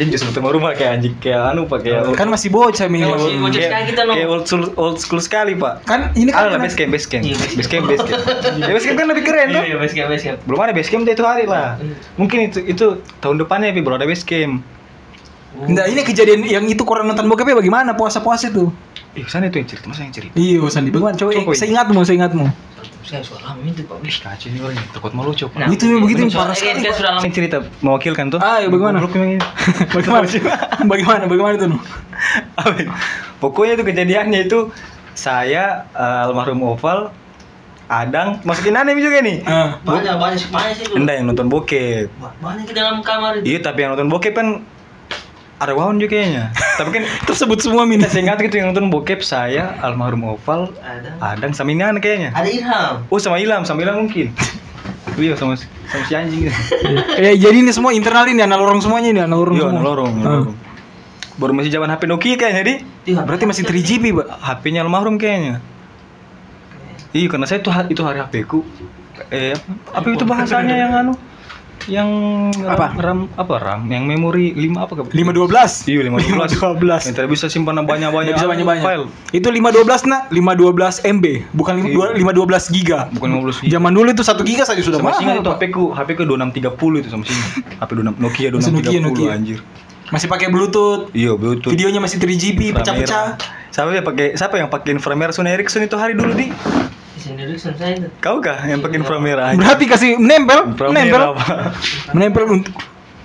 Dia 0.00 0.04
justru 0.08 0.32
rumah-rumah 0.40 0.72
kayak 0.72 0.90
anjing, 0.96 1.14
kayak 1.20 1.52
anu 1.52 1.68
pak, 1.68 1.84
kayak 1.84 2.16
Kan 2.16 2.28
masih 2.32 2.48
bocah 2.48 2.88
mi. 2.88 3.04
Kan 3.04 3.20
masih 3.20 3.36
bocah. 3.36 3.52
kayak, 3.52 3.68
sekali 3.68 3.84
kita, 3.92 4.00
no. 4.08 4.12
kayak 4.16 4.28
old 4.32 4.44
school, 4.48 4.64
old 4.80 4.96
school 4.96 5.20
sekali 5.20 5.52
pak. 5.52 5.84
Kan 5.84 6.00
ini 6.16 6.32
kan 6.32 6.48
lah 6.48 6.60
base 6.60 6.76
camp, 6.76 6.90
base 6.96 7.04
camp, 7.04 7.24
base 7.28 7.68
camp, 7.68 7.84
base 7.84 8.04
camp. 8.04 8.20
Ya, 8.64 8.72
base 8.72 8.86
camp 8.88 8.96
kan 8.96 9.06
lebih 9.12 9.24
keren 9.28 9.46
tuh. 9.52 9.62
iya 9.64 9.76
base 9.76 9.94
camp 9.94 10.08
base 10.08 10.24
camp 10.24 10.38
Belum 10.48 10.60
ada 10.64 10.72
base 10.72 10.88
camp 10.88 11.04
itu 11.04 11.24
hari 11.24 11.44
lah. 11.44 11.76
Mungkin 12.16 12.48
itu 12.48 12.58
itu 12.64 12.86
tahun 13.20 13.36
depannya 13.44 13.76
tapi 13.76 13.84
baru 13.84 14.00
ada 14.00 14.08
base 14.08 14.24
camp. 14.24 14.64
Nggak, 15.58 15.86
ini 15.90 16.00
kejadian 16.04 16.40
yang 16.44 16.64
itu 16.68 16.82
kurang 16.84 17.08
nonton 17.08 17.26
bokepnya 17.26 17.56
bagaimana 17.56 17.96
puasa-puasa 17.96 18.52
itu? 18.52 18.68
Eh, 19.18 19.26
sana 19.26 19.50
itu 19.50 19.58
yang 19.58 19.68
cerita, 19.68 19.84
masa 19.90 20.06
yang 20.06 20.14
cerita? 20.14 20.34
Iya, 20.38 20.62
Sandi. 20.70 20.88
Bagaimana? 20.94 21.18
Coba, 21.18 21.30
Coba, 21.34 21.52
saya 21.58 21.68
ingatmu, 21.74 22.00
saya 22.06 22.18
saya 23.08 23.24
sudah 23.24 23.40
lama 23.40 23.64
itu 23.64 23.88
pak 23.88 24.04
Ih, 24.04 24.16
kacau 24.20 24.46
ini 24.52 24.58
orangnya, 24.60 24.84
takut 24.92 25.12
malu 25.16 25.32
cok. 25.32 25.50
Nah, 25.56 25.72
Itu 25.72 25.88
yang 25.88 26.04
begitu 26.04 26.28
yang 26.28 26.32
parah 26.36 26.52
sekali, 26.52 26.84
Pak. 26.84 26.92
sudah 26.92 27.10
lama 27.16 27.24
Yang 27.24 27.34
cerita 27.40 27.56
mewakilkan 27.80 28.24
tuh. 28.28 28.38
Ah, 28.38 28.60
iya, 28.60 28.68
bagaimana? 28.68 28.98
Bagaimana? 29.96 30.26
bagaimana? 30.84 31.24
Bagaimana 31.24 31.54
itu? 31.56 31.66
Nu? 31.72 31.78
Apa 32.60 32.76
ya? 32.76 32.92
Pokoknya 33.40 33.80
itu 33.80 33.84
kejadiannya 33.88 34.40
itu 34.44 34.68
saya 35.16 35.88
eh, 35.96 36.26
almarhum 36.28 36.60
Oval 36.62 37.08
Adang 37.88 38.44
masukin 38.44 38.76
aneh 38.76 38.92
juga 39.00 39.24
nih. 39.24 39.40
Ah. 39.48 39.80
banyak 39.80 40.12
banyak 40.20 40.44
banyak 40.52 40.74
sih 40.76 40.92
Enggak 40.92 41.14
yang 41.16 41.26
nonton 41.32 41.48
bokep. 41.48 42.12
banyak 42.20 42.68
di 42.68 42.74
dalam 42.76 43.00
kamar 43.00 43.40
itu 43.40 43.48
Iya, 43.48 43.58
tapi 43.64 43.80
yang 43.80 43.96
nonton 43.96 44.12
bokep 44.12 44.36
kan 44.36 44.60
ada 45.58 45.74
wawan 45.74 45.98
juga 45.98 46.14
kayaknya. 46.14 46.54
tapi 46.76 46.90
kan 46.92 47.02
Tersebut 47.28 47.58
semua 47.58 47.82
min. 47.82 47.98
saya 48.00 48.22
ingat 48.22 48.38
gitu 48.40 48.56
yang 48.56 48.70
nonton 48.70 48.88
bokep 48.88 49.20
saya 49.20 49.74
almarhum 49.78 50.22
Oval 50.24 50.70
ada 50.78 51.10
Adang 51.34 51.50
sama 51.50 51.70
ini 51.70 51.82
kayaknya. 51.98 52.30
ada 52.30 52.46
Irham 52.46 53.02
Oh 53.06 53.18
sama 53.18 53.38
Ilham, 53.38 53.62
sama 53.62 53.82
Ilham 53.82 54.06
mungkin. 54.06 54.30
Iya 55.18 55.34
sama 55.34 55.58
sama 55.58 56.04
si 56.06 56.14
anjing 56.14 56.46
gitu. 56.46 56.54
ya, 57.26 57.34
jadi 57.34 57.56
ini 57.58 57.74
semua 57.74 57.90
internal 57.90 58.22
ini 58.24 58.38
anak 58.38 58.54
lorong 58.54 58.78
semuanya 58.78 59.08
ini 59.10 59.18
anak 59.18 59.34
lorong 59.34 59.56
Iya, 59.56 59.66
semua. 59.66 59.82
lorong, 59.82 60.12
Ah. 60.14 60.26
lorong. 60.30 60.56
Baru 61.34 61.52
masih 61.54 61.70
zaman 61.70 61.90
HP 61.90 62.02
Nokia 62.06 62.34
kayaknya, 62.34 62.62
di. 62.62 62.74
Iya, 63.08 63.26
Berarti 63.26 63.42
masih 63.42 63.62
3GP, 63.62 64.04
Pak. 64.10 64.26
HP-nya 64.38 64.82
almarhum 64.82 65.18
kayaknya. 65.18 65.58
Iya, 67.10 67.26
karena 67.26 67.46
saya 67.46 67.58
tuh 67.58 67.74
itu 67.88 67.98
hari 68.02 68.18
HP 68.20 68.46
ku. 68.46 68.62
Eh, 69.28 69.58
apa, 69.90 69.98
apa 69.98 70.06
itu 70.06 70.22
bahasanya 70.22 70.74
yang 70.76 70.92
anu? 70.94 71.12
Yang 71.88 72.08
Apa? 72.62 72.92
RAM 72.94 73.32
apa 73.32 73.54
RAM? 73.56 73.80
Yang 73.88 74.04
memori 74.06 74.52
5 74.52 74.76
apa 74.78 74.92
kabar? 74.92 75.10
512. 75.10 75.88
Iya, 75.88 76.00
512. 76.04 76.60
512. 76.60 77.00
Yang 77.02 77.14
tidak 77.16 77.30
bisa 77.32 77.46
simpan 77.48 77.80
banyak-banyak 77.80 78.32
bisa 78.36 78.44
banyak-banyak. 78.46 78.84
file. 78.84 79.06
Itu 79.32 79.48
512 79.48 80.04
nak, 80.04 80.28
512 80.28 81.00
MB, 81.02 81.24
bukan 81.50 81.74
Iya. 81.80 82.12
512 82.14 82.68
giga. 82.68 83.08
Bukan 83.10 83.28
15 83.32 83.56
giga. 83.64 83.72
Zaman 83.74 83.90
dulu 83.90 84.08
itu 84.12 84.20
1 84.22 84.44
giga 84.44 84.62
saja 84.62 84.80
sudah 84.80 85.00
Sama 85.00 85.16
mahal. 85.16 85.40
itu. 85.40 85.48
HP 85.48 85.62
ku, 85.72 85.84
HP 85.90 86.08
ku 86.14 86.22
2630 86.22 87.00
itu 87.00 87.08
sama 87.08 87.24
singa. 87.24 87.46
HP 87.80 87.90
26 87.96 88.20
Nokia 88.20 88.48
Masih 88.50 88.70
2630 88.70 88.76
Nokia, 88.76 89.00
Nokia. 89.00 89.28
anjir. 89.32 89.58
Masih 90.08 90.24
pakai 90.26 90.48
Bluetooth. 90.48 91.12
Iya, 91.12 91.32
Bluetooth. 91.34 91.68
Videonya 91.68 92.00
masih 92.00 92.16
3GP, 92.16 92.72
pecah-pecah. 92.72 93.36
Siapa 93.68 93.92
yang 93.92 94.04
pakai 94.04 94.26
siapa 94.34 94.54
yang 94.56 94.68
pakai 94.68 94.92
inframerah 94.92 95.32
Sony 95.32 95.52
Ericsson 95.52 95.84
itu 95.84 95.96
hari 95.96 96.12
dulu 96.12 96.32
di? 96.32 96.48
Kau 98.18 98.38
kah 98.38 98.62
yang 98.64 98.78
pakai 98.78 99.02
inframerah? 99.02 99.52
aja? 99.52 99.58
Berarti 99.58 99.84
kasih 99.84 100.10
menempel, 100.16 100.72
menempel. 100.88 101.22
Menempel 102.14 102.44
untuk 102.56 102.74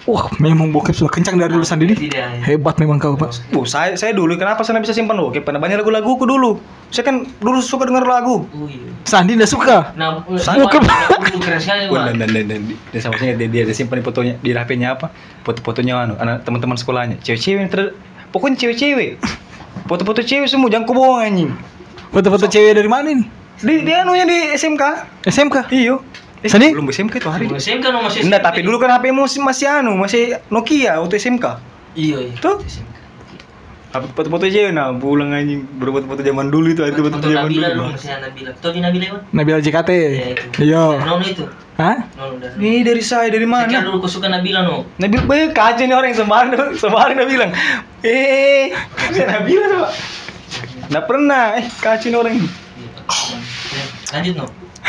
Wah, 0.03 0.27
memang 0.36 0.67
bokep 0.67 0.91
sudah 0.91 1.08
kencang 1.08 1.39
dari 1.39 1.47
dulu 1.47 1.63
sendiri. 1.63 1.95
tidak 1.95 2.19
ya. 2.19 2.27
Hebat 2.43 2.75
memang 2.75 2.99
kau, 2.99 3.15
Pak. 3.15 3.56
Bu, 3.56 3.63
saya 3.63 3.95
saya 3.95 4.12
dulu 4.12 4.36
kenapa 4.36 4.60
saya 4.60 4.75
bisa 4.84 4.91
simpan 4.91 5.15
bokep? 5.15 5.47
Karena 5.47 5.63
banyak 5.63 5.79
lagu-laguku 5.79 6.27
dulu. 6.27 6.60
Saya 6.91 7.08
kan 7.08 7.23
dulu 7.39 7.63
suka 7.63 7.88
dengar 7.88 8.03
lagu. 8.03 8.43
oh 8.43 8.67
iya 8.67 8.91
Sandi 9.08 9.39
enggak 9.39 9.47
suka. 9.47 9.95
nah 9.95 10.19
sekali 10.36 11.88
Oh, 11.88 11.95
Pak. 11.95 12.03
dan 12.12 12.19
dan 12.19 12.29
dan, 12.36 12.45
dan 12.51 12.62
dia 12.67 12.99
sama 12.99 13.15
saya 13.15 13.39
dia, 13.39 13.47
dia 13.47 13.63
ada 13.63 13.71
simpan 13.71 14.03
fotonya 14.03 14.36
di 14.43 14.51
HP-nya 14.51 14.99
apa? 14.99 15.08
Foto-fotonya 15.47 15.95
anu 15.95 16.13
anak 16.19 16.43
teman-teman 16.43 16.75
sekolahnya. 16.75 17.23
Cewek-cewek 17.23 17.71
ter 17.71 17.95
pokoknya 18.36 18.60
cewek-cewek. 18.60 19.23
Foto-foto 19.88 20.19
cewek 20.19 20.51
semua 20.51 20.67
jangan 20.67 20.84
kau 20.84 20.99
bohong 20.99 21.23
anjing. 21.23 21.51
Foto-foto 22.12 22.51
cewek 22.51 22.75
dari 22.75 22.91
mana 22.91 23.08
ini? 23.08 23.23
Di 23.59 23.83
dia 23.83 24.01
anunya 24.01 24.23
di 24.23 24.39
SMK. 24.53 24.83
SMK. 25.23 25.69
Iyo. 25.69 26.01
Eh, 26.39 26.47
Sandi? 26.47 26.71
belum 26.71 26.87
SMK 26.87 27.13
itu 27.17 27.29
hari. 27.29 27.45
Dulu 27.45 27.55
SMK 27.55 27.85
no 27.87 27.99
masih 28.03 28.19
Enggak, 28.23 28.41
tapi 28.43 28.59
dulu 28.61 28.75
kan 28.75 28.91
HP 28.91 29.05
masih 29.09 29.39
masih 29.39 29.67
anu, 29.69 29.95
masih 29.95 30.21
Nokia 30.49 30.99
waktu 30.99 31.15
SMK. 31.15 31.45
iya 31.93 32.17
iya 32.19 32.35
Tuh. 32.37 32.59
SMK. 32.59 32.91
HP 33.93 34.03
foto-foto 34.11 34.43
cewek 34.43 34.73
nah, 34.73 34.89
pulang 34.91 35.29
anjing 35.31 35.63
berbuat 35.71 36.03
foto 36.03 36.19
zaman 36.19 36.49
dulu 36.49 36.67
itu, 36.67 36.81
itu 36.81 36.97
Foto 36.99 37.21
zaman 37.21 37.45
Nabila 37.45 37.67
dulu. 37.69 37.77
dulu 37.79 37.93
masih 37.93 38.09
Nabila 38.17 38.49
di 38.51 38.79
Nabila 38.81 39.05
Iwan 39.05 39.21
Nabila 39.29 39.57
JKT. 39.61 39.89
ya 39.93 40.25
itu 40.33 40.45
Iya. 40.59 40.83
Nono 40.99 41.21
itu 41.21 41.45
Hah? 41.73 41.97
Nono 42.17 42.35
dan 42.41 42.57
Ini 42.57 42.81
dari 42.81 42.99
saya 42.99 43.29
dari 43.29 43.45
Sekian 43.45 43.53
mana? 43.69 43.85
dulu 43.85 43.97
kau 44.01 44.09
suka 44.09 44.27
Nabila 44.27 44.65
no 44.65 44.89
Nabil 44.97 45.21
baik 45.23 45.53
kacau 45.53 45.85
nih 45.85 45.93
orang 45.93 46.09
yang 46.09 46.19
sembarang 46.19 46.73
sembarang 46.75 47.15
udah 47.15 47.29
bilang, 47.29 47.51
eh, 48.01 48.73
saya 49.07 49.25
Nabila 49.31 49.65
coba. 49.69 49.87
Nggak 50.89 51.05
pernah, 51.05 51.43
eh 51.55 51.65
kacau 51.77 52.07
nih 52.09 52.17
orang. 52.17 52.33
Iya. 52.35 52.49
Lanjut 54.13 54.36
no 54.36 54.45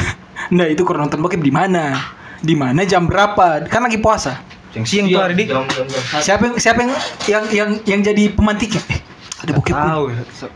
Nah, 0.53 0.69
itu 0.69 0.85
kurang 0.85 1.09
nonton 1.09 1.19
bokep 1.19 1.41
di 1.41 1.49
mana? 1.49 1.97
Di 2.39 2.53
mana 2.53 2.85
jam 2.85 3.09
berapa? 3.09 3.65
Kan 3.65 3.81
lagi 3.81 3.97
puasa. 3.97 4.45
Yang 4.77 4.85
siang 4.87 5.07
tuh 5.09 5.17
hari 5.19 5.35
di. 5.35 5.45
jam 5.49 5.65
jam 5.65 5.89
jam 5.89 6.03
satu. 6.05 6.21
Siapa 6.21 6.43
yang 6.45 6.55
siapa 6.59 6.79
yang 6.81 6.93
yang 7.25 7.45
yang, 7.49 7.71
yang 7.87 8.01
jadi 8.05 8.29
pemantiknya? 8.29 8.83
Eh, 8.85 9.01
ada 9.41 9.51
bokep. 9.55 9.73
Tahu, 9.73 10.05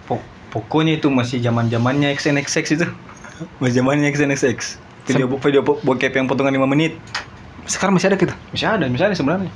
Pok- 0.04 0.26
pokoknya 0.50 1.00
itu 1.00 1.08
masih 1.08 1.40
zaman 1.40 1.66
zamannya 1.66 2.12
XNXX 2.12 2.64
itu. 2.74 2.86
Masih 3.62 3.80
zamannya 3.80 4.10
XNXX. 4.10 4.76
Video 5.06 5.24
video 5.30 5.62
bo- 5.62 5.80
bokep 5.80 6.12
yang 6.12 6.26
potongan 6.26 6.52
5 6.52 6.68
menit. 6.68 6.92
Sekarang 7.64 7.96
masih 7.96 8.12
ada 8.12 8.18
kita. 8.18 8.34
Masih 8.50 8.68
ada, 8.68 8.84
masih 8.84 9.06
ada 9.06 9.14
sebenarnya. 9.14 9.50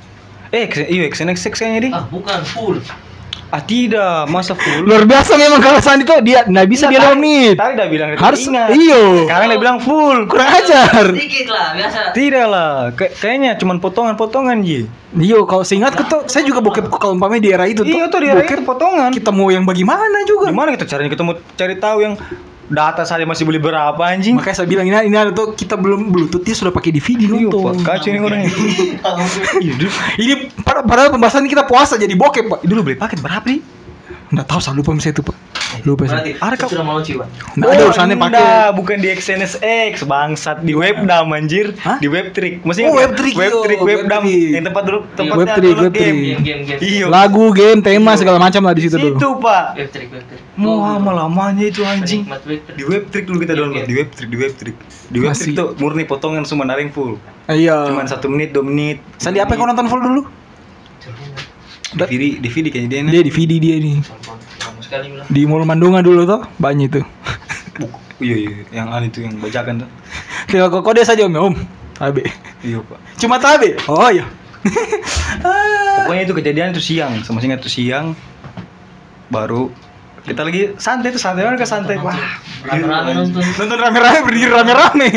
Eh, 0.49 0.65
X- 0.65 0.87
iya 0.87 1.03
XNXX 1.05 1.53
kayaknya 1.53 1.79
di. 1.79 1.89
ah 1.91 2.07
bukan 2.07 2.41
full 2.41 2.81
Ah 3.53 3.61
tidak, 3.61 4.25
masa 4.33 4.57
full. 4.57 4.81
Luar 4.81 5.05
biasa 5.05 5.37
memang 5.37 5.61
kalau 5.61 5.77
Sandi 5.77 6.01
tuh 6.01 6.17
dia 6.25 6.41
nggak 6.41 6.65
bisa 6.65 6.89
dia 6.89 7.05
lomit. 7.05 7.53
Tadi 7.53 7.77
udah 7.77 7.85
bilang 7.85 8.09
Harus 8.17 8.49
ingat. 8.49 8.73
iyo. 8.73 9.29
Sekarang 9.29 9.45
dia 9.45 9.59
bilang 9.61 9.77
full. 9.77 10.25
Kurang 10.25 10.49
ajar. 10.49 11.13
sedikit 11.13 11.53
lah 11.53 11.77
biasa 11.77 11.97
Tidak 12.11 12.45
lah, 12.49 12.73
Kay- 12.91 13.13
kayaknya 13.13 13.53
cuma 13.53 13.77
potongan-potongan 13.77 14.57
Ji. 14.65 14.89
Iyo, 15.13 15.45
kalau 15.45 15.61
seingat 15.61 15.93
tuh 15.93 16.25
saya 16.25 16.41
juga 16.41 16.65
bokep 16.65 16.89
kalau 16.89 17.13
umpamanya 17.13 17.45
di 17.45 17.49
era 17.53 17.69
itu 17.69 17.85
tuh. 17.85 17.93
Iya 17.93 18.09
tuh 18.09 18.19
di 18.19 18.33
bokep 18.33 18.57
itu 18.57 18.65
potongan. 18.65 19.09
kita 19.13 19.29
mau 19.29 19.47
yang 19.47 19.61
bagaimana 19.63 20.25
juga. 20.25 20.49
Gimana 20.49 20.73
kita 20.73 20.89
caranya 20.89 21.13
kita 21.13 21.21
mau 21.21 21.37
cari 21.53 21.75
tahu 21.77 21.97
yang 22.01 22.13
data 22.73 23.01
saya 23.03 23.23
masih 23.23 23.43
beli 23.43 23.57
berapa 23.57 23.95
anjing? 23.99 24.33
Makanya 24.33 24.55
saya 24.55 24.67
bilang 24.67 24.83
ini 24.83 24.97
ini 25.03 25.13
ada 25.13 25.29
tuh 25.29 25.53
kita 25.53 25.73
belum 25.73 26.09
bluetooth 26.09 26.41
dia 26.41 26.53
sudah 26.53 26.69
pakai 26.69 26.89
DVD 26.89 27.23
Iya, 27.23 27.47
nonton. 27.47 27.79
Kacau 27.79 28.09
nih 28.09 28.19
orangnya. 28.19 28.49
Iya, 29.63 29.73
dulu, 29.75 29.91
Ini 30.17 30.33
pad- 30.59 30.83
padahal 30.83 31.09
pembahasan 31.09 31.45
kita 31.45 31.63
puasa 31.63 31.95
jadi 31.95 32.11
bokep, 32.11 32.45
Pak. 32.47 32.59
dulu 32.63 32.81
beli 32.83 32.97
paket 32.97 33.19
berapa 33.19 33.45
nih? 33.45 33.61
Enggak 34.33 34.47
tahu 34.47 34.59
saya 34.59 34.73
lupa 34.73 34.91
misalnya 34.91 35.13
itu, 35.13 35.23
Pak. 35.23 35.37
Lupa 35.83 36.03
sih. 36.03 36.13
Berarti 36.13 36.31
Ada 36.37 36.55
kau- 36.55 36.69
sudah 36.69 36.85
mau 36.85 36.99
ciuman. 36.99 37.25
Nggak 37.55 37.65
ada 37.67 37.83
urusannya 37.83 38.15
pakai 38.15 38.29
enggak, 38.31 38.67
bukan 38.73 38.97
di 38.99 39.07
XNSX 39.11 39.93
bangsat 40.05 40.57
di 40.61 40.73
webdam 40.73 41.25
anjir 41.29 41.73
Hah? 41.79 41.97
di 41.97 42.05
webtrick 42.07 42.61
mesti 42.61 42.81
Oh, 42.83 42.93
Webtrick, 42.93 43.33
webdam 43.33 44.21
Webtrick. 44.21 44.53
yang 44.53 44.63
tempat 44.63 44.83
dulu 44.83 44.99
tempatnya 45.11 45.33
Webtrick, 45.39 45.75
Webtrick. 45.75 45.97
game 45.97 46.19
Game 46.39 46.61
game 46.63 46.79
iya 46.79 47.05
lagu, 47.07 47.49
game, 47.51 47.81
tema 47.81 48.13
segala 48.13 48.37
macam 48.37 48.61
lah 48.61 48.71
di 48.71 48.81
situ 48.83 48.95
dulu. 48.95 49.17
pak 49.39 49.65
Web 49.75 49.89
trick 49.89 50.09
web 50.09 50.23
trick. 50.23 50.41
mau 50.53 50.77
lama 50.79 51.11
lamanya 51.19 51.65
itu 51.65 51.81
anjing 51.83 52.21
Penikmat 52.23 52.41
web 52.43 52.61
trick. 52.61 52.75
di 52.75 52.83
webtrick 52.85 53.23
dulu 53.25 53.37
kita 53.39 53.53
download 53.55 53.83
di 53.83 53.95
webtrick 53.95 54.29
di 54.29 54.37
webtrick 54.37 54.75
di 55.09 55.17
webtrick 55.19 55.49
Masih. 55.49 55.57
tuh 55.57 55.69
murni 55.75 56.05
potongan 56.05 56.43
semua 56.43 56.65
naring 56.65 56.89
full 56.89 57.17
Iya. 57.43 57.89
cuman 57.89 58.05
satu 58.05 58.25
menit 58.27 58.49
dua 58.51 58.61
menit 58.61 59.01
Sandi 59.17 59.37
apa 59.37 59.49
yang 59.51 59.59
kau 59.59 59.67
nonton 59.67 59.87
full 59.87 59.99
dulu? 59.99 60.21
DVD 61.93 62.23
DVD 62.39 62.65
kayaknya 62.69 62.89
dia 62.89 62.99
nih 63.01 63.11
Dia 63.11 63.21
di 63.21 63.31
VD 63.31 63.51
dia 63.59 63.75
nih. 63.77 63.95
Sekali 64.93 65.09
bilang. 65.09 65.25
Di 65.25 65.41
Mall 65.49 65.65
Mandunga 65.65 66.05
dulu 66.05 66.21
tuh 66.29 66.45
banyak 66.61 66.85
itu. 66.85 67.01
iya 68.21 68.35
iya 68.45 68.61
yang 68.69 68.93
anu 68.93 69.09
itu 69.09 69.25
yang 69.25 69.33
bajakan 69.41 69.81
tuh 69.81 69.89
Tinggal 70.45 70.69
kau 70.69 70.85
kode 70.85 71.01
saja 71.01 71.25
om, 71.25 71.33
om. 71.33 71.57
Tabe. 71.97 72.29
iya 72.61 72.77
pak 72.77 73.01
Cuma 73.17 73.41
tabe. 73.41 73.73
Oh 73.89 74.05
iya. 74.05 74.21
Pokoknya 75.97 76.29
itu 76.29 76.33
kejadian 76.37 76.77
itu 76.77 76.93
siang 76.93 77.25
sama 77.25 77.41
ingat 77.41 77.65
itu 77.65 77.73
siang 77.73 78.13
baru 79.33 79.73
kita 80.23 80.39
lagi 80.39 80.71
santai 80.79 81.11
tuh 81.11 81.19
santai 81.19 81.43
kan 81.43 81.59
ke 81.59 81.67
santai 81.67 81.99
wah 81.99 82.15
Rame-rame 82.63 83.11
nonton. 83.11 83.43
Nonton 83.43 83.75
rame-rame, 83.75 84.23
berdiri 84.23 84.47
rame-rame. 84.47 85.07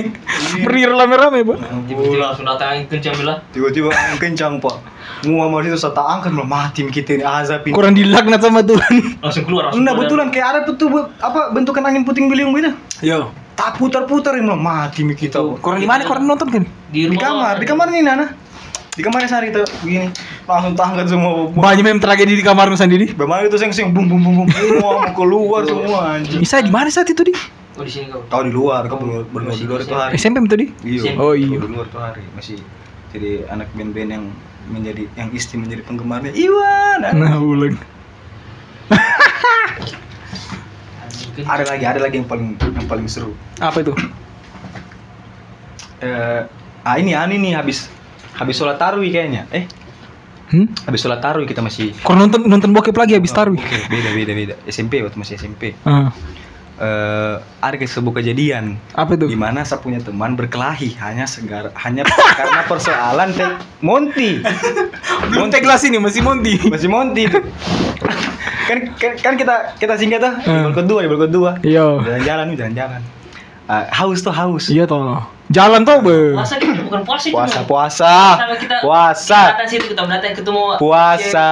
Berdiri 0.66 0.90
rame-rame, 0.90 1.38
Pak. 1.47 1.59
Tiba-tiba 1.87 2.19
langsung 2.19 2.42
datang 2.42 2.75
angin 2.75 2.90
kencang 2.90 3.14
bilang. 3.23 3.38
tiba-tiba 3.55 3.88
angin 3.95 4.19
kencang 4.19 4.53
pak 4.59 4.77
Muhammad 5.23 5.71
itu 5.71 5.79
satu 5.79 6.03
angkat 6.03 6.35
malah 6.35 6.66
mati 6.66 6.83
kita 6.90 7.14
ini 7.14 7.25
azab 7.25 7.62
ini 7.62 7.71
Kurang 7.71 7.95
dilaknat 7.95 8.42
sama 8.42 8.66
Tuhan. 8.66 9.23
Langsung 9.23 9.47
keluar 9.47 9.71
langsung. 9.71 9.87
enggak 9.87 9.95
keluar 9.95 10.07
betulan 10.11 10.29
kayak 10.35 10.47
ada 10.51 10.61
betul 10.66 10.87
bu- 10.90 11.11
apa 11.23 11.40
bentukan 11.55 11.83
angin 11.87 12.03
puting 12.03 12.27
beliung 12.27 12.51
gitu 12.59 12.75
Yo. 13.07 13.31
tak 13.55 13.79
putar-putar 13.79 14.35
ini 14.35 14.42
malah 14.42 14.90
mati 14.90 15.07
kita 15.07 15.38
Pak. 15.38 15.62
Kurang 15.62 15.79
di 15.79 15.87
mana? 15.87 16.03
Kurang 16.03 16.27
nonton 16.27 16.51
kan? 16.51 16.64
Di, 16.90 17.07
di 17.07 17.14
rumah 17.14 17.23
kamar 17.23 17.55
di 17.62 17.66
kamar 17.71 17.87
nih 17.95 18.03
Nana 18.03 18.27
di 18.97 19.05
kamarnya 19.05 19.29
sehari 19.29 19.53
kita 19.53 19.69
begini 19.85 20.09
langsung 20.49 20.73
tangkat 20.73 21.07
semua 21.13 21.53
Banyak 21.53 21.85
mem 21.85 22.01
tragedi 22.01 22.33
di 22.33 22.45
kamar 22.45 22.73
sendiri. 22.73 23.13
Bagaimana 23.13 23.45
itu 23.45 23.61
seng-seng 23.61 23.93
bum 23.93 24.09
bum 24.09 24.21
bum 24.25 24.35
bum 24.41 24.49
semua 24.49 24.81
mau 24.81 25.13
keluar 25.13 25.69
semua 25.69 26.17
anjing 26.17 26.41
Bisa 26.41 26.65
di 26.65 26.73
mana 26.73 26.89
saat 26.89 27.13
itu 27.13 27.21
di? 27.21 27.37
Oh 27.77 27.85
di 27.85 27.93
sini 27.93 28.09
kau. 28.09 28.25
tahu 28.33 28.49
di 28.49 28.53
luar 28.57 28.89
kau 28.89 28.97
baru 28.97 29.29
baru 29.29 29.53
di 29.53 29.69
luar 29.69 29.85
itu 29.85 29.93
hari 29.93 30.17
SMP 30.17 30.49
itu 30.49 30.57
di? 30.57 30.67
Iya. 30.81 31.13
Oh, 31.21 31.37
iya. 31.37 31.61
Di 31.61 31.69
luar 31.69 31.85
tuh 31.93 32.01
hari 32.01 32.25
masih 32.33 32.57
jadi 33.13 33.45
anak 33.53 33.69
band-band 33.77 34.11
yang 34.17 34.25
menjadi 34.73 35.05
yang 35.13 35.29
isti 35.37 35.61
menjadi 35.61 35.85
penggemarnya 35.85 36.33
Iwan. 36.33 37.05
Nah, 37.21 37.37
ulang. 37.37 37.77
Ada 41.37 41.65
lagi, 41.69 41.85
ada 41.85 42.01
lagi 42.01 42.17
yang 42.17 42.29
paling 42.33 42.57
yang 42.57 42.89
paling 42.89 43.05
seru. 43.13 43.37
Apa 43.61 43.85
itu? 43.85 43.93
Eh, 46.01 46.41
ah 46.81 46.97
ini 46.97 47.13
ani 47.13 47.37
nih 47.37 47.53
habis 47.61 47.93
habis 48.37 48.55
sholat 48.55 48.77
tarawih 48.77 49.09
kayaknya. 49.09 49.44
Eh, 49.51 49.64
Hmm? 50.46 50.70
habis 50.85 51.03
sholat 51.03 51.18
tarawih 51.18 51.42
kita 51.44 51.59
masih 51.59 51.90
Kurang 51.99 52.22
nonton 52.22 52.46
nonton 52.46 52.70
bokep 52.70 52.94
lagi 52.94 53.12
habis 53.12 53.31
taruh. 53.31 53.53
Oke, 53.53 53.79
beda 53.85 54.11
beda 54.12 54.33
beda. 54.33 54.55
SMP 54.64 55.03
waktu 55.03 55.16
masih 55.16 55.35
SMP. 55.37 55.75
Ah, 55.83 56.14
Eh, 56.77 57.35
ada 57.57 57.72
sebuah 57.81 58.20
kejadian 58.20 58.77
apa 58.92 59.16
itu? 59.16 59.27
di 59.27 59.35
mana 59.35 59.64
saya 59.64 59.81
punya 59.81 59.96
teman 59.96 60.37
berkelahi 60.37 60.92
hanya 61.01 61.25
segar 61.25 61.72
hanya 61.75 62.05
karena 62.05 62.61
persoalan 62.62 63.33
teh 63.33 63.49
Monty. 63.81 64.44
Belum 65.33 65.49
teh 65.49 65.59
gelas 65.59 65.81
ini 65.83 65.96
masih 65.96 66.20
Monty. 66.20 66.61
masih 66.68 66.87
Monty 66.87 67.27
itu. 67.27 67.40
kan, 68.68 68.79
kan 68.92 69.12
kan 69.16 69.35
kita 69.35 69.55
kita 69.75 69.94
singkat 69.96 70.20
tuh 70.20 70.33
di 70.37 70.44
Hmm. 70.44 70.62
balkon 70.68 70.85
dua 70.85 71.01
di 71.01 71.09
balkon 71.09 71.31
dua 71.33 71.51
Iya. 71.59 71.87
jalan-jalan 72.05 72.46
jalan-jalan 72.55 73.01
Ah, 73.64 73.88
haus 73.90 74.20
tuh 74.20 74.31
haus 74.31 74.68
Iya 74.68 74.85
toh. 74.85 75.25
Jalan 75.47 75.83
toh, 75.83 76.03
Be. 76.03 76.35
Puasa 76.35 76.55
gitu 76.57 76.83
bukan 76.83 77.01
puasa 77.03 77.25
itu. 77.25 77.35
puasa 77.35 77.55
Bang. 77.57 77.67
puasa 77.67 78.13
Sama 78.37 78.57
kita 78.57 78.77
puasa 78.81 79.41
Datang 79.49 79.69
situ 79.69 79.85
kita 79.87 80.03
datang 80.05 80.33
ketemu. 80.33 80.63
puasa 80.77 81.49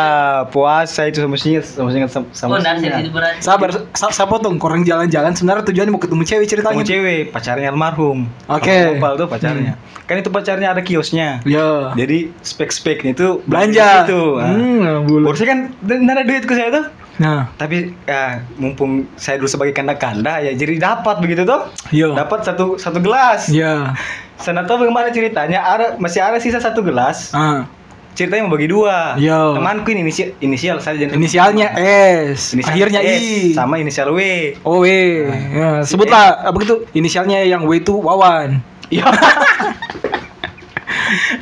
puasa 0.49 1.01
itu 1.05 1.19
sama 1.19 1.37
singkat 1.37 1.65
sama 1.65 1.89
singkat 1.89 2.11
sama, 2.11 2.27
sama 2.31 2.51
Oh, 2.51 2.61
berarti. 3.09 3.39
Sabar, 3.39 3.69
sa 3.93 4.11
saya 4.11 4.27
potong. 4.27 4.57
Kurang 4.57 4.83
jalan-jalan 4.83 5.31
sebenarnya 5.33 5.63
tujuannya 5.65 5.91
mau 5.91 5.99
ketemu 5.99 6.23
cewek 6.25 6.47
ceritanya. 6.47 6.75
ketemu 6.77 6.91
cewek 6.91 7.21
pacarnya 7.31 7.69
almarhum 7.69 8.27
Oke. 8.47 8.77
Gopal 8.93 9.13
tuh 9.17 9.27
pacarnya 9.27 9.75
kan 10.05 10.19
itu 10.19 10.29
pacarnya 10.29 10.69
ada 10.69 10.83
kiosnya 10.83 11.41
Ya. 11.45 11.95
jadi 11.95 12.29
spek-speknya 12.39 13.13
itu 13.13 13.41
Belanja. 13.45 14.05
itu 14.05 14.23
Hmm, 14.37 15.07
bulan. 15.07 15.25
Borsi 15.25 15.45
kan 15.45 15.59
nggak 15.81 16.15
ada 16.15 16.25
duit 16.25 16.45
ke 16.45 16.53
saya 16.53 16.69
tuh 16.73 16.85
Nah, 17.15 17.47
tapi 17.55 17.95
ya, 18.11 18.43
mumpung 18.59 19.07
saya 19.15 19.39
dulu 19.39 19.47
sebagai 19.47 19.71
kanda-kanda 19.71 20.43
ya 20.43 20.51
jadi 20.59 20.83
dapat 20.83 21.23
begitu 21.23 21.47
tuh 21.47 21.71
iya. 21.95 22.11
dapat 22.11 22.43
satu 22.43 22.75
satu 22.75 22.99
gelas. 22.99 23.47
Iya. 23.47 23.95
saya 24.35 24.67
tahu 24.67 24.83
bagaimana 24.87 25.15
ceritanya. 25.15 25.63
Ada 25.63 25.87
masih 26.03 26.19
ada 26.19 26.43
sisa 26.43 26.59
satu 26.59 26.83
gelas. 26.83 27.31
Ah, 27.31 27.71
ceritanya 28.19 28.51
mau 28.51 28.59
bagi 28.59 28.67
dua. 28.67 29.15
Iya. 29.15 29.55
temanku 29.55 29.95
ini 29.95 30.11
inisial, 30.11 30.35
inisial 30.43 30.77
saya 30.83 30.99
jadi 30.99 31.15
inisialnya 31.15 31.71
S, 32.35 32.55
Inisial 32.59 32.75
akhirnya 32.75 33.01
S, 33.03 33.23
I. 33.23 33.55
sama 33.55 33.79
inisial 33.79 34.11
W. 34.11 34.19
Oh, 34.67 34.83
W. 34.83 34.87
Ya, 35.55 35.87
sebutlah 35.87 36.51
apa 36.51 36.57
gitu 36.67 36.83
inisialnya 36.95 37.47
yang 37.47 37.63
W 37.67 37.79
itu 37.79 37.95
Wawan. 37.95 38.59
iya 38.91 39.07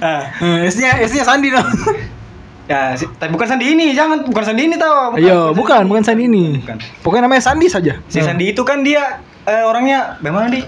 Ah, 0.02 0.28
Eh, 0.42 0.68
S-nya 0.68 0.98
S-nya 1.06 1.24
Sandi 1.24 1.48
dong. 1.48 1.64
ya 2.64 2.94
si- 2.94 3.10
tapi 3.12 3.30
bukan 3.30 3.46
sandi 3.46 3.66
ini 3.68 3.90
jangan 3.90 4.22
bukan 4.22 4.44
sandi 4.44 4.62
ini 4.64 4.76
tau 4.76 5.14
Iya, 5.14 5.50
bukan, 5.50 5.82
bukan 5.84 6.00
Sandi 6.00 6.24
ini. 6.24 6.58
Bukan. 6.58 6.78
Pokoknya 7.00 7.26
namanya 7.26 7.42
Sandi 7.44 7.66
saja. 7.66 7.98
si 8.04 8.16
Nah, 8.16 8.24
sandi 8.24 8.44
itu 8.48 8.62
kan 8.62 8.80
dia 8.80 9.18
eh, 9.42 9.62
orangnya 9.62 10.16
bagaimana 10.18 10.46
di 10.48 10.62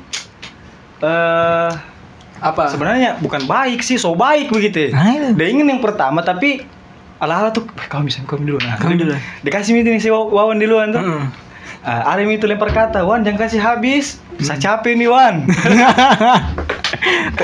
eh 1.00 1.70
apa? 2.36 2.62
sebenarnya 2.66 3.16
bukan 3.18 3.44
baik 3.44 3.80
sih 3.80 3.94
so 3.94 4.12
baik 4.12 4.48
begitu 4.48 4.90
Nah, 4.90 5.32
dia 5.32 5.46
ingin 5.46 5.64
yang 5.66 5.78
pertama 5.78 6.20
tapi 6.20 6.66
ala-ala 7.16 7.48
tuh 7.48 7.64
"Eh, 7.72 7.86
kau 7.86 8.00
bisa 8.00 8.20
kau 8.22 8.36
dulu 8.36 8.58
nah 8.58 8.76
Kau 8.76 8.90
dulu. 8.90 9.14
dikasih 9.40 9.72
nih 9.76 9.96
si 9.96 10.08
Wa- 10.08 10.28
Wawan 10.28 10.58
duluan 10.58 10.90
tuh. 10.90 11.00
Ah, 11.80 12.10
ada 12.10 12.20
yang 12.20 12.32
itu 12.32 12.44
lempar 12.44 12.68
kata 12.70 13.00
Wan 13.00 13.20
jangan 13.20 13.38
kasih 13.40 13.60
habis 13.60 14.16
saya 14.38 14.56
capek 14.58 14.92
nih 14.94 15.06
Wan 15.06 15.44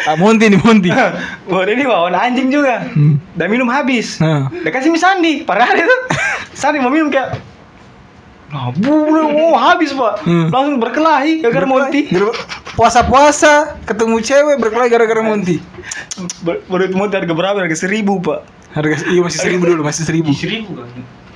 Ah, 0.03 0.15
Monty 0.15 0.47
nih 0.47 0.59
Monty. 0.59 0.91
Wah 1.51 1.63
ini 1.65 1.83
Wawan 1.83 2.13
anjing 2.13 2.49
juga 2.49 2.87
Hmm. 2.89 3.19
dan 3.35 3.47
minum 3.47 3.67
habis 3.67 4.17
Nah. 4.17 4.49
dia 4.53 4.69
kasih 4.69 4.89
mie 4.89 4.99
Sandi 4.99 5.33
parah 5.43 5.71
itu 5.71 5.97
Sandi 6.61 6.79
mau 6.79 6.89
minum 6.89 7.09
kayak 7.09 7.39
Nah, 8.51 8.75
bu, 8.75 8.91
oh, 9.15 9.55
habis 9.55 9.95
pak, 9.95 10.27
Hmm. 10.27 10.51
langsung 10.51 10.77
berkelahi 10.77 11.39
gara-gara 11.39 11.63
Monty. 11.65 12.11
Ber- 12.11 12.35
Puasa-puasa 12.75 13.79
ketemu 13.85 14.19
cewek 14.19 14.59
berkelahi 14.59 14.91
gara-gara 14.91 15.23
Monty. 15.23 15.63
Ber- 16.45 16.59
Baru 16.67 16.83
itu 16.85 16.99
Monty 16.99 17.15
harga 17.15 17.31
berapa? 17.31 17.55
Harga 17.57 17.79
seribu 17.79 18.19
pak. 18.19 18.43
Harga 18.71 19.07
iya 19.07 19.23
masih 19.23 19.39
seribu 19.39 19.67
dulu, 19.69 19.83
masih 19.83 20.03
seribu. 20.03 20.35
Seribu 20.35 20.75
kan. 20.75 20.91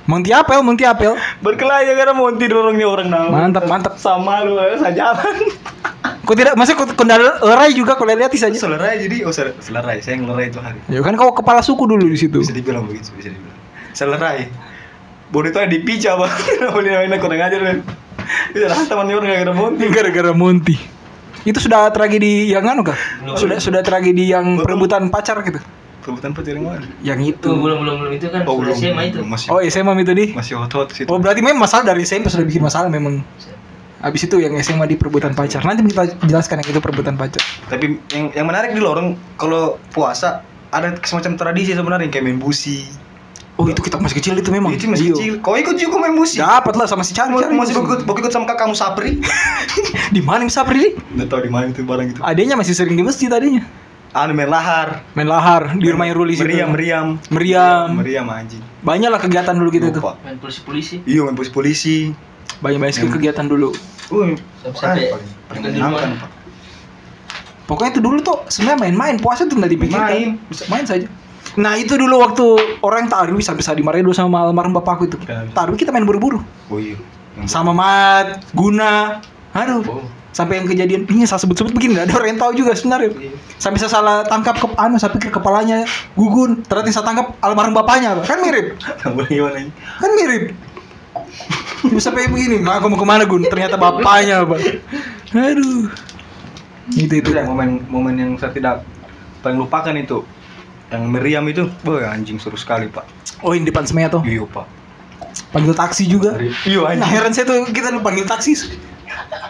Monty 0.05 0.29
apel, 0.29 0.59
Monty 0.59 0.83
apel. 0.83 1.15
Berkelahi 1.39 1.87
gara-gara 1.87 2.11
Monty 2.11 2.45
dorongnya 2.45 2.83
orang 2.83 3.07
nama. 3.07 3.31
Mantap, 3.31 3.63
mantap. 3.63 3.93
Sama 3.95 4.43
lu, 4.43 4.53
saya 4.75 4.91
jalan. 4.91 5.35
Kok 6.25 6.33
tidak, 6.33 6.53
masih 6.57 6.73
kok 6.73 6.89
kendala 6.93 7.37
lerai 7.39 7.69
juga 7.71 7.93
kalau 7.93 8.09
lihat 8.09 8.33
saja. 8.33 8.57
Selerai 8.57 8.97
jadi, 8.99 9.21
oh 9.23 9.31
sel- 9.31 9.53
selerai, 9.61 10.01
saya 10.01 10.17
ngelerai 10.17 10.49
itu 10.49 10.57
hari. 10.57 10.79
Ya 10.89 10.99
kan 10.99 11.13
kau 11.13 11.29
kepala 11.31 11.61
suku 11.61 11.85
dulu 11.85 12.01
di 12.01 12.17
situ. 12.17 12.41
Bisa 12.41 12.49
dibilang 12.49 12.89
begitu, 12.89 13.13
bisa 13.13 13.29
dibilang. 13.29 13.57
Selerai. 13.93 14.49
Itu 15.29 15.57
ada 15.57 15.67
di 15.67 15.79
pica 15.85 16.15
bang. 16.15 16.33
Boleh 16.75 17.05
main 17.05 17.19
kurang 17.19 17.37
ajar 17.39 17.61
kan. 17.61 17.77
Bisa 18.49 18.65
lah 18.65 18.81
temannya 18.81 19.13
orang 19.13 19.27
gara-gara 19.29 19.53
Monty. 19.53 19.83
Gara-gara 19.91 20.31
Monty. 20.33 20.75
Itu 21.45 21.61
sudah 21.61 21.93
tragedi 21.93 22.49
yang 22.49 22.65
anu 22.65 22.81
kah? 22.81 22.97
Belum. 23.21 23.37
Sudah 23.37 23.57
sudah 23.61 23.81
tragedi 23.85 24.25
yang 24.25 24.57
Betul. 24.57 24.65
perebutan 24.65 25.13
pacar 25.13 25.45
gitu. 25.45 25.61
Kebetulan 26.01 26.33
pacar 26.33 26.53
yang 26.57 26.65
mana? 26.65 26.87
Yang 27.01 27.19
itu. 27.37 27.45
Tuh 27.45 27.57
belum 27.57 27.77
belum 27.81 27.95
belum 28.01 28.11
itu 28.17 28.27
kan. 28.33 28.41
Oh 28.45 28.57
belum, 28.57 28.73
SMA 28.73 29.01
itu. 29.13 29.21
belum, 29.21 29.29
masih 29.29 29.47
Oh, 29.49 29.59
SMA 29.61 29.93
itu 30.01 30.13
di. 30.13 30.25
masih 30.33 30.53
hot 30.57 30.73
hot 30.73 30.89
situ. 30.89 31.05
Oh, 31.05 31.21
berarti 31.21 31.45
memang 31.45 31.61
masalah 31.61 31.85
dari 31.85 32.01
SMP 32.01 32.29
sudah 32.29 32.45
bikin 32.45 32.65
masalah 32.65 32.89
memang. 32.89 33.21
Habis 33.95 34.27
itu 34.27 34.35
yang 34.37 34.53
SMA 34.59 34.85
di 34.85 34.95
perebutan 34.95 35.31
pacar. 35.31 35.63
Nanti 35.63 35.81
kita 35.87 36.19
jelaskan 36.23 36.61
yang 36.61 36.69
itu 36.69 36.81
perebutan 36.83 37.15
pacar. 37.15 37.41
Tapi 37.67 37.97
yang 38.11 38.25
yang 38.33 38.45
menarik 38.45 38.71
di 38.71 38.81
lorong 38.83 39.15
kalau 39.35 39.79
puasa 39.89 40.43
ada 40.69 40.91
semacam 41.01 41.39
tradisi 41.39 41.71
sebenarnya 41.71 42.05
yang 42.05 42.13
kayak 42.13 42.25
main 42.27 42.39
busi. 42.39 42.83
Oh, 43.55 43.63
itu 43.63 43.79
kita 43.79 43.95
masih 44.03 44.19
kecil 44.19 44.35
itu 44.35 44.51
memang. 44.51 44.75
Itu 44.75 44.91
masih 44.91 45.05
Iya. 45.09 45.15
kecil. 45.15 45.33
Kau 45.39 45.55
ikut 45.55 45.79
juga 45.79 45.95
main 46.03 46.11
busi? 46.11 46.43
Dapat 46.43 46.75
lah 46.75 46.91
sama 46.91 47.07
si 47.07 47.15
Cari. 47.15 47.31
Mau 47.31 47.39
Cari 47.39 47.55
masih 47.55 47.71
ikut, 47.79 48.03
mau 48.03 48.11
ikut 48.11 48.27
sama 48.27 48.43
kakakmu 48.51 48.75
Sapri? 48.75 49.15
Di 50.15 50.19
mana 50.19 50.43
Sapri? 50.51 50.91
Nggak 51.15 51.27
tahu 51.31 51.39
di 51.47 51.51
mana 51.51 51.71
itu 51.71 51.79
barang 51.87 52.07
itu. 52.11 52.19
Adanya 52.19 52.59
masih 52.59 52.75
sering 52.75 52.99
di 52.99 53.03
masjid 53.07 53.31
tadinya. 53.31 53.63
Anu 54.11 54.35
main 54.35 54.51
lahar. 54.51 55.07
Main 55.15 55.27
lahar 55.27 55.75
di 55.75 55.87
rumahnya 55.87 56.15
Ruli 56.15 56.35
situ. 56.35 56.47
Meriam, 56.47 56.71
meriam. 56.71 57.07
Meriam. 57.31 57.87
Meriam 57.95 58.27
anjing. 58.27 58.63
Banyak 58.79 59.07
lah 59.11 59.19
kegiatan 59.19 59.55
dulu 59.55 59.71
gitu 59.71 59.87
tuh. 59.91 60.03
Lupa. 60.03 60.19
Main 60.23 60.35
polisi-polisi. 60.39 61.03
Iya 61.07 61.23
main 61.27 61.35
polisi 61.35 62.11
polisi. 62.45 62.61
Banyak 62.61 62.79
banyak 62.81 62.93
sekali 62.93 63.11
kegiatan 63.11 63.45
dulu. 63.49 63.69
Uh, 64.13 64.37
Sampai- 64.73 65.09
menyenangkan 65.49 66.09
pak. 66.21 66.29
Pokoknya 67.65 67.97
itu 67.97 68.01
dulu 68.01 68.17
tuh 68.21 68.37
sebenarnya 68.45 68.77
main-main 68.85 69.17
puasa 69.17 69.49
tuh 69.49 69.57
nggak 69.57 69.71
dipikirin. 69.73 70.05
Main. 70.05 70.29
Bisa 70.49 70.63
main 70.69 70.85
saja. 70.85 71.09
Nah 71.57 71.73
itu 71.77 71.97
dulu 71.97 72.21
waktu 72.21 72.45
orang 72.85 73.09
tarwi 73.09 73.41
sampai 73.41 73.65
saat 73.65 73.77
dimarahin 73.77 74.05
dulu 74.05 74.13
sama 74.13 74.45
almarhum 74.45 74.73
bapakku 74.77 75.09
itu. 75.09 75.17
Kenapa? 75.17 75.49
Tarwi 75.53 75.75
kita 75.77 75.89
main 75.89 76.05
buru-buru 76.05 76.41
Oh 76.69 76.77
iya. 76.77 76.97
Yang- 77.37 77.49
sama 77.49 77.73
Mat, 77.73 78.45
Guna. 78.53 79.17
Aduh. 79.57 79.81
Oh. 79.89 80.05
Sampai 80.35 80.59
yang 80.59 80.67
kejadian 80.67 81.07
ini 81.07 81.23
saya 81.23 81.39
sebut-sebut 81.39 81.71
begini 81.71 81.95
nggak 81.95 82.11
ada 82.11 82.15
orang 82.19 82.29
yang 82.35 82.41
tahu 82.43 82.51
juga 82.59 82.75
sebenarnya. 82.75 83.15
Sampai 83.55 83.79
saya 83.79 83.87
salah 83.87 84.27
tangkap 84.27 84.59
ke 84.59 84.67
anu 84.75 84.99
saya 84.99 85.15
pikir 85.15 85.31
kepalanya 85.31 85.87
gugun, 86.19 86.59
ternyata 86.67 86.91
saya 86.91 87.07
tangkap 87.07 87.39
almarhum 87.39 87.71
bapaknya, 87.71 88.19
Pak. 88.19 88.27
kan 88.27 88.43
mirip. 88.43 88.75
Kan 90.03 90.11
mirip. 90.19 90.51
Sampai 92.01 92.27
begini, 92.27 92.61
nah, 92.61 92.79
aku 92.79 92.89
mau 92.91 92.99
ke 92.99 93.07
mana 93.07 93.23
Gun? 93.25 93.45
Ternyata 93.45 93.77
bapaknya, 93.77 94.45
Pak. 94.45 94.59
Aduh. 95.35 95.89
Itu 96.93 97.13
itu. 97.17 97.29
Itu 97.33 97.33
yang 97.33 97.49
momen 97.49 97.81
momen 97.89 98.13
yang 98.17 98.31
saya 98.37 98.53
tidak 98.53 98.85
paling 99.41 99.57
lupakan 99.57 99.93
itu. 99.97 100.21
Yang 100.93 101.03
Meriam 101.09 101.45
itu, 101.49 101.65
boh 101.81 101.97
anjing 101.97 102.37
seru 102.37 102.53
sekali 102.53 102.85
pak. 102.93 103.05
Oh, 103.41 103.57
ini 103.57 103.65
depan 103.65 103.89
semea 103.89 104.05
tuh. 104.05 104.21
Iya 104.21 104.45
pak. 104.45 104.69
Panggil 105.49 105.73
taksi 105.73 106.03
juga. 106.05 106.37
Iya 106.63 106.95
Nah, 106.95 107.09
heran 107.09 107.33
saya 107.33 107.49
tuh 107.49 107.65
kita 107.73 107.89
lu 107.89 108.05
panggil 108.05 108.23
taksi. 108.29 108.77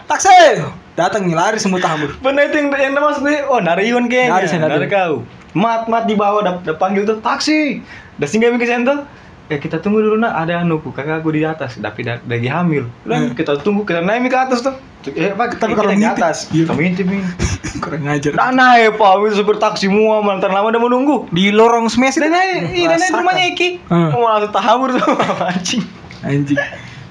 Taksi. 0.08 0.64
Datang 0.96 1.28
nih 1.28 1.36
lari 1.36 1.60
semua 1.60 1.76
tabur. 1.76 2.16
Benar 2.24 2.48
itu 2.48 2.56
yang 2.56 2.72
yang 2.72 2.94
nih. 2.96 3.44
Oh 3.52 3.60
Narion 3.60 4.08
kayaknya. 4.08 4.32
Nari, 4.32 4.46
Nari. 4.56 4.72
Nari 4.80 4.88
kau. 4.88 5.14
Mat 5.56 5.88
mat 5.88 6.04
di 6.04 6.12
bawah, 6.16 6.44
udah, 6.44 6.76
panggil 6.76 7.04
tuh 7.04 7.20
taksi. 7.20 7.84
Udah 8.16 8.28
singgah 8.28 8.52
ke 8.56 8.64
sana 8.64 8.84
tuh. 8.84 8.98
Eh 9.46 9.58
kita 9.58 9.78
tunggu 9.78 10.00
dulu 10.00 10.18
nak 10.18 10.34
ada 10.36 10.58
anuku 10.58 10.90
kakakku 10.90 11.30
di 11.30 11.42
atas 11.42 11.78
tapi 11.78 12.02
lagi 12.02 12.48
hamil. 12.48 12.90
Udah 13.02 13.18
Hmm. 13.20 13.32
kita 13.32 13.58
tunggu 13.60 13.82
kita 13.82 14.02
naik 14.02 14.26
ke 14.26 14.34
atas 14.36 14.58
tuh. 14.60 14.74
Eh 15.06 15.30
pak 15.30 15.54
Tapi 15.54 15.70
kita 15.70 15.78
kalau 15.78 15.92
di 15.92 16.02
atas. 16.02 16.50
iya. 16.50 16.66
Kami 16.66 16.80
ngintip 16.84 17.06
ini. 17.06 17.22
Kurang 17.82 18.02
ngajar. 18.02 18.34
Udah 18.34 18.50
naik 18.50 18.98
pak, 18.98 19.10
itu 19.22 19.34
supir 19.36 19.56
taksi 19.56 19.86
semua 19.86 20.18
mantan 20.18 20.50
lama 20.50 20.66
udah 20.66 20.82
menunggu. 20.82 21.30
Di 21.30 21.54
lorong 21.54 21.86
semea 21.86 22.10
sih. 22.10 22.18
Dan 22.18 22.34
naik, 22.34 22.74
iya 22.74 22.90
dan 22.90 22.98
naik 22.98 23.14
rumahnya 23.14 23.44
Iki. 23.54 23.68
Hmm. 23.86 24.10
Mau 24.10 24.26
langsung 24.26 24.50
tahamur 24.50 24.88
tuh 24.92 25.06
anjing. 25.46 25.82
Anjing. 26.20 26.58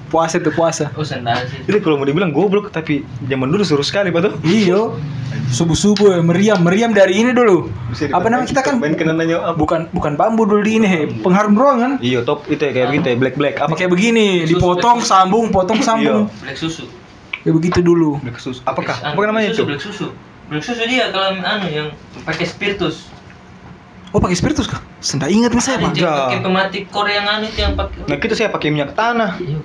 Puasa 0.06 0.38
tuh 0.38 0.54
puasa. 0.54 0.94
Oh 0.94 1.02
sendal 1.02 1.42
sih. 1.50 1.66
Itu 1.66 1.82
kalau 1.82 1.98
mau 1.98 2.06
dibilang 2.06 2.30
goblok 2.30 2.70
tapi 2.70 3.02
zaman 3.26 3.50
dulu 3.50 3.66
seru 3.66 3.82
sekali 3.82 4.14
pak 4.14 4.22
tuh. 4.30 4.34
Iyo. 4.46 4.94
Subuh-subuh 5.46 6.18
ya, 6.18 6.20
meriam, 6.22 6.58
meriam 6.62 6.90
dari 6.90 7.22
ini 7.22 7.30
dulu. 7.30 7.70
Apa 8.10 8.26
namanya 8.26 8.50
kita 8.50 8.62
kan 8.66 8.82
main 8.82 8.98
bukan 9.54 9.86
bukan 9.94 10.12
bambu 10.18 10.42
dulu 10.42 10.62
di 10.62 10.82
ini, 10.82 10.86
he. 10.86 11.00
pengharum 11.22 11.54
ruangan. 11.54 12.02
Iya 12.02 12.26
top 12.26 12.46
itu 12.50 12.62
ya 12.62 12.72
kayak 12.74 12.86
begitu 12.90 13.06
ya 13.14 13.16
black 13.18 13.34
black 13.38 13.54
apa 13.62 13.74
kayak 13.78 13.90
begini, 13.94 14.42
dipotong, 14.46 15.02
sambung, 15.02 15.54
potong, 15.54 15.82
sambung. 15.82 16.26
Black 16.42 16.58
susu. 16.58 16.90
Kayak 17.46 17.54
begitu 17.62 17.78
dulu. 17.82 18.18
black 18.22 18.42
sus 18.42 18.58
apakah 18.66 18.98
Black- 18.98 19.14
apa 19.14 19.20
namanya 19.22 19.54
itu 19.54 19.62
susu, 19.62 19.70
Black 19.70 19.82
susu. 19.82 20.06
Black 20.50 20.64
susu 20.66 20.82
dia 20.86 21.14
kalau 21.14 21.38
anu 21.38 21.66
yang 21.70 21.88
pakai 22.26 22.46
spiritus. 22.46 23.06
Oh, 24.16 24.20
pakai 24.24 24.32
spiritus 24.32 24.64
kah? 24.64 24.80
Sendak 24.96 25.28
ingat 25.28 25.52
nih 25.52 25.60
saya, 25.60 25.76
Pak. 25.76 25.92
pakai 25.92 26.40
pematik 26.40 26.88
kor 26.88 27.04
yang 27.04 27.28
anu 27.28 27.44
itu 27.44 27.60
yang 27.60 27.76
pakai. 27.76 28.00
nah 28.08 28.16
kita 28.16 28.32
saya 28.32 28.48
pakai 28.48 28.72
minyak 28.72 28.96
tanah 28.96 29.36
Iya. 29.36 29.60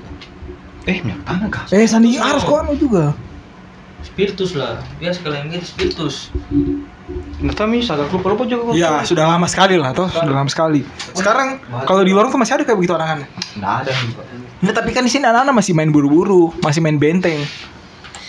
eh 0.91 0.97
minyak 1.07 1.23
tanah 1.23 1.47
kah 1.47 1.63
Eh, 1.71 1.87
Sandi 1.87 2.19
harus 2.19 2.43
kok 2.43 2.59
anu 2.59 2.75
juga. 2.75 3.15
Spiritus 4.03 4.51
lah. 4.59 4.83
Biasa 4.99 5.23
kalau 5.23 5.39
yang 5.39 5.47
gitu 5.55 5.63
spiritus. 5.63 6.35
nah 7.39 7.55
tapi 7.55 7.79
agak 7.79 8.11
lupa 8.11 8.27
lupa 8.27 8.43
juga 8.43 8.61
kok 8.67 8.73
Ya, 8.75 8.99
sudah 9.07 9.23
lama 9.23 9.47
sekali 9.47 9.79
lah, 9.79 9.95
toh. 9.95 10.11
Sudah 10.11 10.35
lama 10.35 10.51
sekali. 10.51 10.83
Sekarang 11.15 11.63
kalau 11.87 12.03
di 12.03 12.11
lorong 12.11 12.27
tuh 12.27 12.41
masih 12.43 12.59
ada 12.59 12.63
kayak 12.67 12.75
begitu 12.75 12.91
anak-anak. 12.91 13.31
nggak 13.55 13.73
ada 13.87 13.91
Nah, 14.61 14.73
tapi 14.75 14.91
kan 14.91 15.07
di 15.07 15.11
sini 15.15 15.23
anak-anak 15.25 15.63
masih 15.63 15.71
main 15.73 15.95
buru-buru, 15.95 16.51
masih 16.59 16.83
main 16.83 16.99
benteng. 16.99 17.39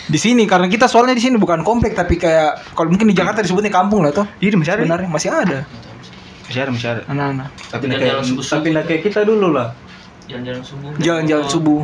Di 0.06 0.18
sini 0.22 0.46
karena 0.46 0.70
kita 0.70 0.86
soalnya 0.86 1.18
di 1.18 1.22
sini 1.24 1.34
bukan 1.34 1.66
komplek 1.66 1.98
tapi 1.98 2.14
kayak 2.14 2.62
kalau 2.78 2.94
mungkin 2.94 3.10
di 3.10 3.14
Jakarta 3.18 3.42
disebutnya 3.42 3.74
kampung 3.74 4.06
lah 4.06 4.14
toh. 4.14 4.26
iya 4.38 4.54
masih 4.54 4.70
ada. 4.78 4.86
Sebenarnya 4.86 5.10
masih 5.10 5.30
ada 5.34 5.58
masih 6.52 6.60
ada 6.60 6.70
masih 6.70 6.88
ada 6.90 7.02
anak-anak. 7.06 7.48
tapi 7.66 7.82
nggak 7.86 7.98
kayak 7.98 8.16
tapi 8.44 8.66
nggak 8.68 8.84
kayak 8.86 9.02
kita 9.02 9.20
dulu 9.22 9.48
lah 9.50 9.72
Jalan-jalan 10.22 10.62
subuh. 10.62 10.90
Jalan-jalan 10.98 11.44
Oh, 11.44 11.50
subuh. 11.50 11.80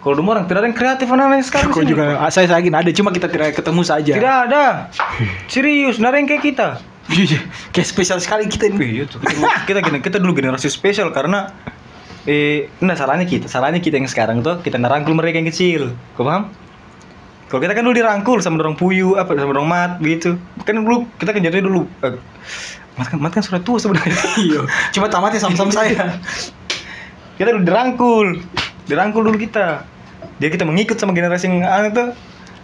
kalau 0.00 0.14
dulu 0.14 0.28
orang 0.30 0.44
tidak 0.44 0.58
ada 0.58 0.66
yang 0.66 0.76
kreatif 0.76 1.06
anak-anak 1.06 1.44
sekarang 1.44 1.70
Kok 1.70 1.78
sini. 1.78 1.90
juga 1.90 2.04
ah, 2.16 2.28
saya 2.28 2.44
saya 2.44 2.58
yakin 2.58 2.74
ada 2.74 2.90
cuma 2.90 3.10
kita 3.10 3.26
tidak 3.26 3.52
ketemu 3.52 3.82
saja. 3.82 4.12
tidak 4.12 4.34
ada 4.42 4.64
serius 5.52 5.96
nggak 5.96 6.08
ada 6.08 6.18
yang 6.18 6.28
kayak 6.28 6.44
kita 6.44 6.68
Iya, 7.04 7.36
kayak 7.68 7.84
spesial 7.86 8.16
sekali 8.16 8.48
kita 8.48 8.64
ini. 8.66 8.80
Iya. 8.90 9.04
Kita, 9.04 9.20
dulu- 9.20 9.52
kita, 9.62 9.78
kita, 10.00 10.16
dulu 10.18 10.32
generasi 10.34 10.66
spesial 10.66 11.12
karena 11.12 11.52
eh 12.24 12.72
nah 12.80 12.96
salahnya 12.96 13.28
kita, 13.28 13.44
salahnya 13.44 13.76
kita 13.76 14.00
yang 14.00 14.08
sekarang 14.08 14.40
tuh 14.40 14.56
kita 14.58 14.80
ngerangkul 14.80 15.12
mereka 15.12 15.36
yang 15.36 15.46
kecil. 15.46 15.92
Kau 16.16 16.24
paham? 16.24 16.48
Kalau 17.44 17.60
kita 17.60 17.72
kan 17.72 17.84
dulu 17.84 17.92
dirangkul 17.94 18.40
sama 18.40 18.56
orang 18.58 18.72
puyu 18.72 19.14
apa 19.14 19.30
sama 19.30 19.52
orang 19.52 19.68
mat 19.68 19.90
gitu. 20.00 20.40
Kan 20.64 20.80
dulu 20.80 21.04
kita 21.14 21.30
kan 21.30 21.40
jatuhnya 21.40 21.60
dulu 21.62 21.84
eh, 22.02 22.16
mat 22.94 23.06
kan 23.10 23.18
mat 23.18 23.32
kan 23.34 23.42
sudah 23.42 23.60
tua 23.60 23.78
sebenarnya. 23.78 24.14
Iya. 24.38 24.60
Cuma 24.94 25.10
tamatnya 25.10 25.42
sama-sama 25.42 25.70
saya. 25.70 26.18
kita 27.36 27.50
dulu 27.50 27.62
dirangkul. 27.66 28.28
Dirangkul 28.86 29.22
dulu 29.26 29.38
kita. 29.38 29.82
Jadi 30.38 30.50
kita 30.54 30.64
mengikut 30.66 30.96
sama 30.98 31.14
generasi 31.14 31.46
yang 31.46 31.62
anak 31.62 31.90
tuh 31.94 32.08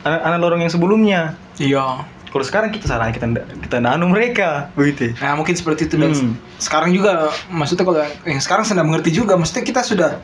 anak, 0.02 0.20
anak 0.26 0.38
lorong 0.38 0.60
yang 0.62 0.72
sebelumnya. 0.72 1.34
Iya. 1.58 2.06
Kalau 2.30 2.44
sekarang 2.46 2.70
kita 2.70 2.86
salahnya 2.86 3.10
kita 3.10 3.26
kita 3.58 3.76
nanu 3.82 4.06
mereka 4.06 4.70
begitu. 4.78 5.10
Nah 5.18 5.34
mungkin 5.34 5.58
seperti 5.58 5.90
itu 5.90 5.98
dan 5.98 6.14
Hmm. 6.14 6.38
sekarang 6.62 6.94
juga 6.94 7.34
maksudnya 7.50 7.82
kalau 7.82 7.98
yang 8.22 8.38
sekarang 8.38 8.62
sedang 8.62 8.86
mengerti 8.86 9.10
juga 9.10 9.34
maksudnya 9.34 9.66
kita 9.66 9.82
sudah 9.82 10.22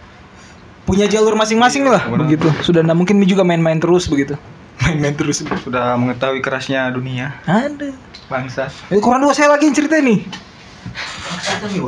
punya 0.86 1.10
jalur 1.10 1.34
masing-masing 1.34 1.82
lah 1.82 1.98
Benar. 2.06 2.18
begitu 2.22 2.46
sudah 2.62 2.86
nggak 2.86 2.94
mungkin 2.94 3.18
juga 3.26 3.42
main-main 3.42 3.82
terus 3.82 4.06
begitu 4.06 4.38
main-main 4.78 5.12
terus 5.12 5.40
Sudah 5.58 5.94
mengetahui 5.94 6.38
kerasnya 6.38 6.88
dunia 6.88 7.32
ada 7.42 7.90
bangsa. 8.26 8.68
ini 8.86 8.98
kurang 8.98 9.20
dua 9.20 9.32
saya 9.32 9.50
lagi 9.50 9.64
yang 9.64 9.74
cerita 9.74 9.96
nih 9.96 10.20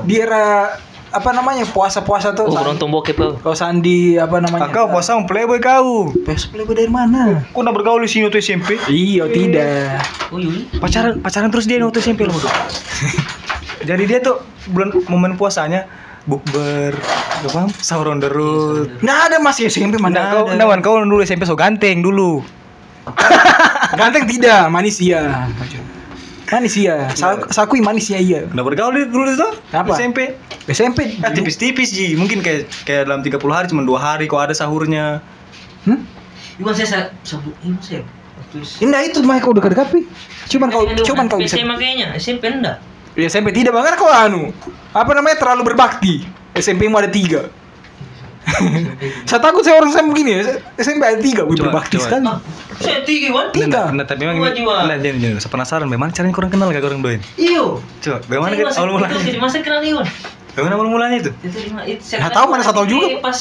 di 0.05 0.17
era 0.17 0.75
apa 1.09 1.31
namanya 1.33 1.65
puasa-puasa 1.65 2.37
tuh 2.37 2.45
Oh, 2.45 2.53
kurang 2.53 2.77
tombok 2.77 3.09
ya, 3.09 3.15
kau 3.35 3.57
Sandi 3.57 4.15
apa 4.15 4.39
namanya 4.39 4.69
kau 4.69 4.87
puasa 4.87 5.17
mau 5.17 5.25
playboy 5.25 5.57
kau. 5.57 6.13
Pes 6.21 6.45
playboy 6.45 6.77
dari 6.77 6.93
mana 6.93 7.49
Kau 7.49 7.65
udah 7.65 7.73
bergaul 7.73 8.05
di 8.05 8.11
sini 8.11 8.29
waktu 8.29 8.39
SMP? 8.39 8.77
iya 8.87 9.25
tidak 9.27 10.05
Oh, 10.29 10.37
iya. 10.37 10.69
Pacaran 10.77 11.19
pacaran 11.19 11.49
terus 11.49 11.65
dia 11.65 11.81
waktu 11.81 11.99
SMP 11.99 12.29
loh. 12.29 12.37
Jadi 13.89 14.05
dia 14.05 14.21
tuh 14.21 14.45
bulan 14.69 14.93
momen 15.09 15.33
puasanya 15.35 15.89
bukber, 16.29 16.93
apa? 17.41 17.73
Sahur 17.75 18.13
on 18.13 18.21
the 18.21 18.29
road. 18.29 19.01
nggak 19.01 19.19
ada 19.25 19.37
masih 19.41 19.73
SMP 19.73 19.97
mana 19.97 20.13
Nah, 20.13 20.25
kau, 20.31 20.45
nah, 20.53 20.69
Wan, 20.69 20.85
kau 20.85 21.01
dulu 21.01 21.25
SMP 21.25 21.49
so 21.49 21.57
ganteng 21.57 22.05
dulu. 22.05 22.45
Ganteng 23.95 24.25
tidak 24.27 24.69
manis 24.69 24.97
iya 24.99 25.47
manis 26.49 26.75
iya 26.75 27.13
Sa 27.13 27.37
sakui 27.53 27.79
manis 27.79 28.09
iya 28.09 28.19
iya 28.19 28.41
Udah 28.49 28.65
bergaul 28.65 28.93
dia 28.93 29.05
dulu 29.05 29.29
itu? 29.29 29.49
Apa? 29.69 29.93
SMP. 29.93 30.33
SMP 30.65 31.21
Ah, 31.21 31.29
tipis-tipis 31.29 31.93
ji, 31.93 32.17
mungkin 32.17 32.41
kayak 32.41 32.69
kayak 32.85 33.05
dalam 33.05 33.21
30 33.21 33.37
hari 33.49 33.67
cuma 33.69 33.85
dua 33.85 34.01
hari 34.01 34.25
kok 34.25 34.41
ada 34.41 34.53
sahurnya. 34.53 35.21
hmm? 35.85 36.01
Iwan 36.59 36.73
saya 36.73 36.89
sa- 36.89 37.11
sebut 37.23 37.53
Iwan 37.61 37.77
saya. 37.81 38.01
Indah 38.81 39.05
itu 39.05 39.21
mah 39.21 39.41
kau 39.41 39.53
dekat 39.53 39.77
dekat 39.77 39.89
Cuman 40.49 40.73
kau 40.73 40.89
cuman 40.89 41.29
kau 41.29 41.37
bisa. 41.37 41.57
SMA 41.57 41.77
kayaknya, 41.77 42.07
SMP 42.17 42.49
enggak. 42.49 42.81
Ya 43.13 43.29
SMP 43.29 43.53
tidak 43.53 43.77
banget 43.77 44.01
kau 44.01 44.09
anu. 44.09 44.49
Apa 44.97 45.13
namanya 45.13 45.37
terlalu 45.37 45.69
berbakti. 45.69 46.25
SMP 46.57 46.89
mu 46.89 46.97
ada 46.97 47.13
tiga. 47.13 47.53
saya 49.29 49.41
takut 49.41 49.63
saya 49.63 49.77
orang 49.77 49.91
saya 49.91 50.05
begini 50.05 50.31
ya. 50.33 50.43
SMP 50.77 51.03
ada 51.03 51.19
tiga, 51.19 51.43
Coba, 51.45 51.55
berbakti 51.71 51.97
sekali. 51.97 52.25
Ah, 52.25 52.39
saya 52.77 53.01
tiga 53.03 53.27
Iwan. 53.31 53.47
Tiga. 53.51 53.83
Nah, 53.91 54.05
tapi 54.05 54.25
memang 54.25 54.41
nah, 54.41 54.97
jangan 54.97 55.19
jangan 55.19 55.39
saya 55.39 55.53
penasaran 55.53 55.87
bagaimana 55.87 56.11
caranya 56.13 56.35
kurang 56.35 56.51
kenal 56.51 56.69
gak 56.69 56.83
orang 56.83 57.01
doain? 57.01 57.21
Iyo. 57.35 57.83
Coba, 58.01 58.19
bagaimana 58.25 58.53
Saya 58.53 58.65
masih- 58.65 58.79
awal 58.79 58.89
itu 58.89 58.95
mulanya? 58.95 59.19
Jadi 59.25 59.39
masa 59.39 59.57
kenal 59.61 59.81
Iwan. 59.81 60.07
Bagaimana 60.53 60.75
awal 60.75 60.89
mulanya 60.89 61.17
itu? 61.19 61.31
Itu 61.41 61.59
lima 61.63 61.81
itu 61.85 62.03
saya 62.03 62.29
tahu, 62.29 62.47
mana 62.49 62.63
saya 62.63 62.75
tahu 62.75 62.87
di- 62.87 62.93
juga. 62.93 63.07
Pas 63.21 63.39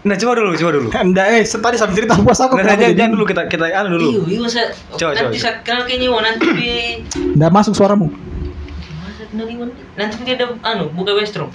Nah, 0.00 0.16
coba 0.16 0.32
dulu, 0.32 0.50
coba 0.56 0.70
dulu. 0.72 0.88
Enggak 1.12 1.26
eh 1.28 1.44
tadi 1.44 1.76
sambil 1.76 1.94
cerita 1.94 2.14
puasa 2.16 2.48
aku 2.48 2.56
Nah, 2.56 2.64
jangan, 2.64 2.80
jadi- 2.80 2.96
jangan 2.96 3.12
dulu 3.14 3.24
kita 3.28 3.42
kita 3.46 3.64
anu 3.70 3.88
dulu. 4.00 4.08
Iyo, 4.08 4.22
Iwan 4.40 4.48
saya 4.48 4.66
Coba, 4.96 5.12
nanti 5.12 5.36
coba, 5.36 5.44
saya 5.44 5.54
kenal 5.60 5.82
kayaknya 5.84 6.06
Iwan 6.08 6.22
nanti 6.24 6.46
di 6.56 6.70
Nggak 7.36 7.50
masuk 7.52 7.72
suaramu. 7.76 8.08
nanti 9.94 10.16
dia 10.26 10.34
ada 10.34 10.46
anu 10.66 10.90
buka 10.90 11.14
Westrom. 11.14 11.52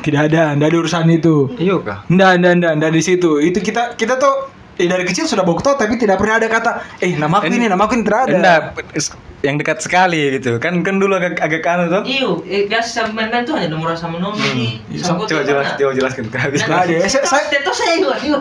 Tidak 0.00 0.20
ada, 0.22 0.52
enggak 0.52 0.68
ada 0.68 0.78
urusan 0.80 1.08
itu. 1.08 1.48
Iya 1.56 1.80
kah? 1.80 1.98
Enggak, 2.06 2.30
enggak, 2.36 2.52
enggak, 2.54 2.72
enggak 2.76 2.92
di 2.92 3.02
situ. 3.02 3.30
Itu 3.38 3.58
kita 3.58 3.96
kita 3.96 4.16
tuh 4.16 4.52
eh, 4.74 4.84
dari 4.84 5.02
kecil 5.02 5.24
sudah 5.24 5.46
tahu 5.46 5.74
tapi 5.74 5.96
tidak 5.96 6.18
pernah 6.18 6.36
ada 6.36 6.48
kata 6.50 6.70
eh 6.98 7.14
nama 7.14 7.38
aku 7.38 7.48
ini, 7.48 7.66
nama 7.66 7.80
aku 7.80 7.94
ini 7.94 8.02
tidak 8.02 8.20
ada. 8.26 8.34
Enggak, 8.34 8.60
yang 9.40 9.60
dekat 9.60 9.76
sekali 9.78 10.40
gitu. 10.40 10.56
Kan 10.56 10.80
kan 10.80 10.96
dulu 10.96 11.14
agak 11.14 11.36
agak 11.36 11.60
anu 11.62 11.84
tuh. 11.86 12.02
Iyo, 12.02 12.40
eh, 12.44 12.64
biasa 12.64 13.04
sama 13.06 13.28
main 13.28 13.44
tuh 13.44 13.52
hanya 13.52 13.68
nomor 13.70 13.92
sama 13.92 14.16
nomor 14.16 14.40
di 14.40 14.80
Iya, 14.88 15.04
sama 15.04 15.28
Coba 15.28 15.44
jelas, 15.44 15.76
coba 15.76 15.92
jelaskan 15.92 16.24
bisa. 16.48 16.64
Nggak 16.64 16.80
ada. 16.80 16.94
Eh, 16.96 17.08
saya- 17.08 17.26
saya- 17.28 17.48
Tentu 17.52 17.72
saya 17.72 17.92
Iwan. 18.00 18.40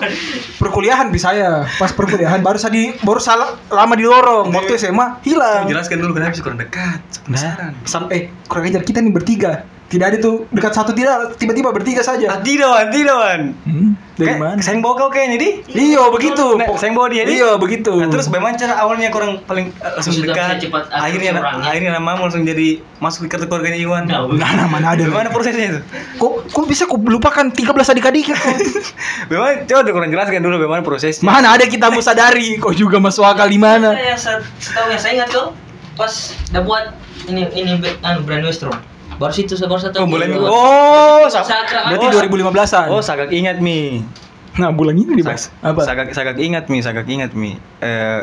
perkuliahan 0.55 1.07
bisa 1.11 1.23
saya 1.25 1.67
pas 1.75 1.91
perkuliahan 1.91 2.39
baru 2.39 2.55
saya 2.55 2.71
di 2.71 2.91
baru 2.99 3.19
salah 3.19 3.55
lama 3.67 3.95
di 3.95 4.03
lorong 4.03 4.47
Iya. 4.47 4.55
waktu 4.55 4.71
SMA 4.77 5.07
hilang 5.23 5.63
Jelaskan 5.67 5.99
dulu 5.99 6.11
kenapa 6.13 6.31
bisa 6.31 6.43
kurang 6.43 6.59
dekat. 6.59 6.99
nah 6.99 7.23
Penasaran. 7.25 7.71
sampai 7.83 8.17
kurang 8.45 8.63
ajar 8.65 8.81
kita 8.81 8.99
nih 8.99 9.11
bertiga 9.11 9.63
Tidak 9.93 10.01
ada 10.03 10.17
tuh 10.17 10.49
dekat 10.49 10.73
satu 10.73 10.89
tidak 10.91 11.37
tiba-tiba 11.37 11.69
bertiga 11.69 12.01
Ah, 12.01 12.07
saja. 12.09 12.25
tidak 12.41 12.65
wan, 12.65 12.87
tidak 12.89 13.13
wan. 13.13 13.41
Hmm, 13.61 13.93
dari 14.13 14.25
Kayak- 14.27 14.41
mana? 14.41 14.59
Sayang 14.59 14.81
bawa 14.81 14.93
kau 14.97 15.07
kayaknya 15.07 15.37
di. 15.37 15.49
Iya 15.69 16.09
begitu. 16.09 16.45
Nah, 16.55 16.65
sayang 16.73 16.95
bawa 16.95 17.07
dia 17.07 17.23
di. 17.23 17.33
Iya 17.35 17.51
begitu. 17.55 17.93
Nah, 17.93 18.09
terus 18.09 18.25
bagaimana 18.25 18.57
cara 18.57 18.73
awalnya 18.75 19.07
kurang 19.07 19.37
paling 19.43 19.69
eh, 19.69 19.91
langsung 19.93 20.17
dekat. 20.17 20.57
cepat 20.59 20.89
Akhirnya 20.89 21.31
seorangnya. 21.31 21.65
akhirnya 21.67 21.91
namamu 21.93 22.21
langsung 22.23 22.41
jadi 22.41 22.67
masuk 22.97 23.19
ke 23.23 23.29
kartu 23.29 23.45
keluarganya 23.45 23.77
Iwan. 23.77 24.03
Nah, 24.03 24.25
Nah, 24.25 24.65
mana 24.67 24.87
ada? 24.91 25.03
Gimana 25.03 25.29
prosesnya 25.29 25.65
itu? 25.69 25.79
Kok 26.17 26.31
kok 26.49 26.65
bisa 26.65 26.83
kok 26.83 26.97
lupakan 26.97 27.45
13 27.47 27.69
adik-adik? 27.87 28.33
Bagaimana? 29.29 29.53
Coba 29.63 29.89
kurang 29.93 30.09
jelaskan 30.09 30.41
dulu 30.41 30.55
bagaimana 30.59 30.81
prosesnya. 30.81 31.21
mana 31.23 31.53
ada 31.53 31.65
kita 31.65 31.87
mau 31.87 32.01
sadari? 32.01 32.57
Kok 32.57 32.73
juga 32.73 32.97
masuk 32.97 33.21
akal 33.21 33.45
di 33.45 33.57
mana? 33.57 33.93
Saya 33.93 34.09
yang 34.09 34.21
setahu 34.57 34.87
yang 34.89 34.99
saya 34.99 35.13
ingat 35.15 35.29
tuh 35.29 35.53
pas 35.93 36.09
udah 36.49 36.61
buat 36.63 36.85
ini 37.23 37.45
ini 37.53 37.71
anu 38.01 38.25
brand 38.25 38.41
Westrom. 38.41 38.73
Baru 39.15 39.33
situ 39.33 39.53
baru 39.59 39.79
satu. 39.79 39.97
Oh, 39.99 40.07
bulan 40.07 40.27
ini. 40.27 40.37
Oh, 40.37 41.25
sa- 41.27 41.43
Sakra. 41.43 41.89
Berarti 41.89 42.05
Oh, 42.07 42.11
2015-an. 42.19 42.87
Oh, 42.89 43.01
sagak 43.01 43.29
ingat 43.29 43.57
mi. 43.59 44.01
Nah, 44.53 44.69
bulan 44.69 44.93
ini 44.93 45.13
dibahas. 45.13 45.49
Apa? 45.59 45.81
Sagak 45.81 46.13
sagak 46.13 46.37
ingat 46.37 46.69
mi, 46.69 46.77
sagak 46.79 47.05
ingat 47.05 47.33
mi. 47.33 47.57
Eh 47.79 48.21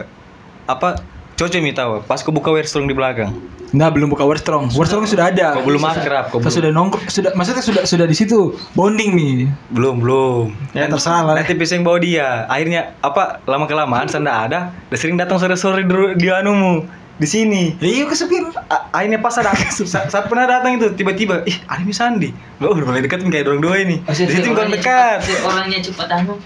apa? 0.65 0.99
Coco 1.35 1.57
mi 1.59 1.73
tahu. 1.73 2.05
Pas 2.05 2.21
aku 2.21 2.31
buka 2.31 2.53
Wearstrong 2.53 2.85
di 2.85 2.93
belakang. 2.93 3.33
Nah, 3.71 3.87
belum 3.87 4.11
buka 4.11 4.27
Warstrong. 4.27 4.75
Warstrong 4.75 5.07
sudah 5.07 5.31
ada. 5.31 5.55
Kau 5.55 5.63
belum 5.63 5.79
akrab, 5.81 6.29
kau 6.29 6.43
belum. 6.43 6.51
sudah 6.51 6.71
nongkrong, 6.75 7.07
sudah 7.07 7.31
maksudnya 7.33 7.63
sudah 7.63 7.83
sudah 7.87 8.03
di 8.05 8.19
situ 8.19 8.51
bonding 8.75 9.15
nih. 9.15 9.47
Belum, 9.71 10.03
belum. 10.03 10.51
Ya, 10.75 10.91
terserah 10.91 11.23
lah. 11.23 11.35
Nanti 11.39 11.55
bisa 11.55 11.79
yang 11.79 11.87
bawa 11.87 12.03
dia. 12.03 12.51
Akhirnya 12.51 12.99
apa? 12.99 13.39
Lama 13.47 13.71
kelamaan 13.71 14.11
saya 14.11 14.27
ndak 14.27 14.39
ada. 14.51 14.61
Udah 14.91 14.99
sering 14.99 15.15
datang 15.15 15.39
sore-sore 15.39 15.87
di, 15.87 15.95
di 16.19 16.27
anumu 16.29 16.83
di 17.21 17.29
sini. 17.29 17.77
Ya 17.77 17.89
iya 17.93 18.05
kesepian. 18.05 18.49
A- 18.67 18.89
akhirnya 18.91 19.21
pas 19.21 19.37
ada 19.37 19.53
sa- 19.85 20.09
saat 20.09 20.25
pernah 20.25 20.49
datang 20.49 20.75
itu 20.75 20.89
tiba-tiba 20.91 21.45
ih 21.45 21.57
ada 21.65 21.85
mi 21.85 21.93
Sandi 21.93 22.33
lo 22.57 22.73
udah 22.73 22.85
mulai 22.87 23.01
dekat 23.01 23.21
kayak 23.23 23.45
dorong 23.45 23.61
dua 23.61 23.77
ini 23.79 24.01
di 24.01 24.25
situ 24.27 24.49
bukan 24.49 24.73
dekat 24.73 25.21
orangnya 25.45 25.79
cepat 25.79 26.09
anu. 26.11 26.41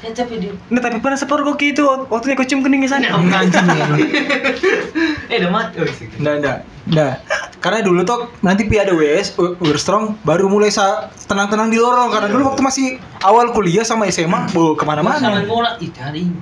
Ya 0.00 0.08
tapi 0.12 0.36
dia 0.36 0.52
nah 0.68 0.80
tapi 0.80 0.96
pernah 0.96 1.12
sepor 1.14 1.40
kok 1.40 1.60
itu 1.60 1.80
waktunya 2.08 2.32
kau 2.32 2.44
cium 2.44 2.60
keningnya 2.60 2.88
sana 2.90 3.12
Anjing. 3.12 3.64
eh 5.32 5.36
udah 5.36 5.50
mati. 5.50 5.76
Oh, 5.76 5.84
Nggak, 6.16 6.34
nggak, 6.40 6.58
nggak. 6.88 7.14
Karena 7.60 7.84
dulu 7.84 8.00
tuh 8.02 8.32
nanti 8.40 8.64
pi 8.64 8.76
ada 8.76 8.92
WS, 8.92 9.36
Warstrong 9.36 10.16
baru 10.20 10.48
mulai 10.48 10.72
sa 10.72 11.12
tenang-tenang 11.28 11.68
di 11.68 11.76
lorong 11.76 12.08
karena 12.08 12.28
dulu 12.28 12.48
waktu 12.48 12.62
masih 12.62 12.86
awal 13.20 13.52
kuliah 13.52 13.84
sama 13.84 14.08
SMA, 14.08 14.48
bu 14.48 14.72
Sama 14.72 14.74
ke 14.74 14.84
mana-mana. 14.88 15.44
bola 15.44 15.76
itu 15.76 16.00
hari. 16.00 16.32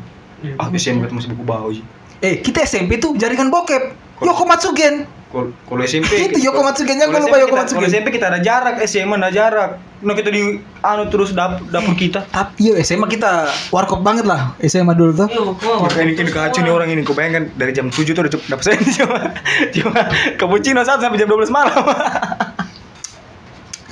ah 0.54 0.70
bisa 0.70 0.94
yang 0.94 1.02
masih 1.04 1.34
buku 1.34 1.42
bau 1.42 1.66
sih 1.68 1.82
Eh 2.18 2.42
kita 2.42 2.66
SMP 2.66 2.98
tuh 2.98 3.14
jaringan 3.14 3.48
bokep. 3.48 3.94
Yoko 4.18 4.42
Matsugen. 4.42 5.06
Kalau 5.28 5.52
kalau 5.68 5.82
SMP 5.84 6.08
Itu 6.24 6.40
Yoko 6.40 6.64
Matsugen, 6.64 6.96
yang 6.96 7.12
kalau 7.12 7.22
gue 7.22 7.30
lupa 7.30 7.36
SMP 7.36 7.42
Yoko 7.44 7.48
kita- 7.48 7.60
Matsugen. 7.62 7.78
Kalau 7.78 7.88
SMP 7.88 8.06
kita 8.10 8.26
ada 8.26 8.38
jarak, 8.40 8.74
SMA 8.82 9.14
ada 9.14 9.30
jarak. 9.30 9.70
Nah 9.98 10.14
kita 10.14 10.30
di 10.30 10.42
anu 10.80 11.04
terus 11.10 11.30
dap, 11.30 11.62
dapur 11.70 11.94
kita. 11.94 12.26
Tapi 12.26 12.54
iya 12.58 12.74
SMA 12.80 13.06
kita 13.06 13.46
warkop 13.70 14.02
banget 14.02 14.26
lah 14.26 14.58
SMA 14.58 14.94
dulu 14.94 15.12
tuh. 15.14 15.28
Yo, 15.30 15.54
gua. 15.54 15.86
Ya, 15.90 16.02
ini 16.02 16.14
kacau 16.14 16.62
nih 16.62 16.72
orang 16.72 16.88
ini. 16.90 17.02
Kau 17.02 17.14
bayangkan 17.14 17.50
dari 17.54 17.70
jam 17.70 17.90
7 17.90 18.02
tuh 18.08 18.22
udah 18.22 18.32
cukup 18.32 18.46
dapat 18.48 18.62
saya 18.66 18.76
cuma 18.98 19.18
cuma 19.70 20.00
cappuccino 20.34 20.80
saat 20.82 20.98
sampai 20.98 21.18
jam 21.18 21.28
12 21.28 21.50
malam. 21.50 21.76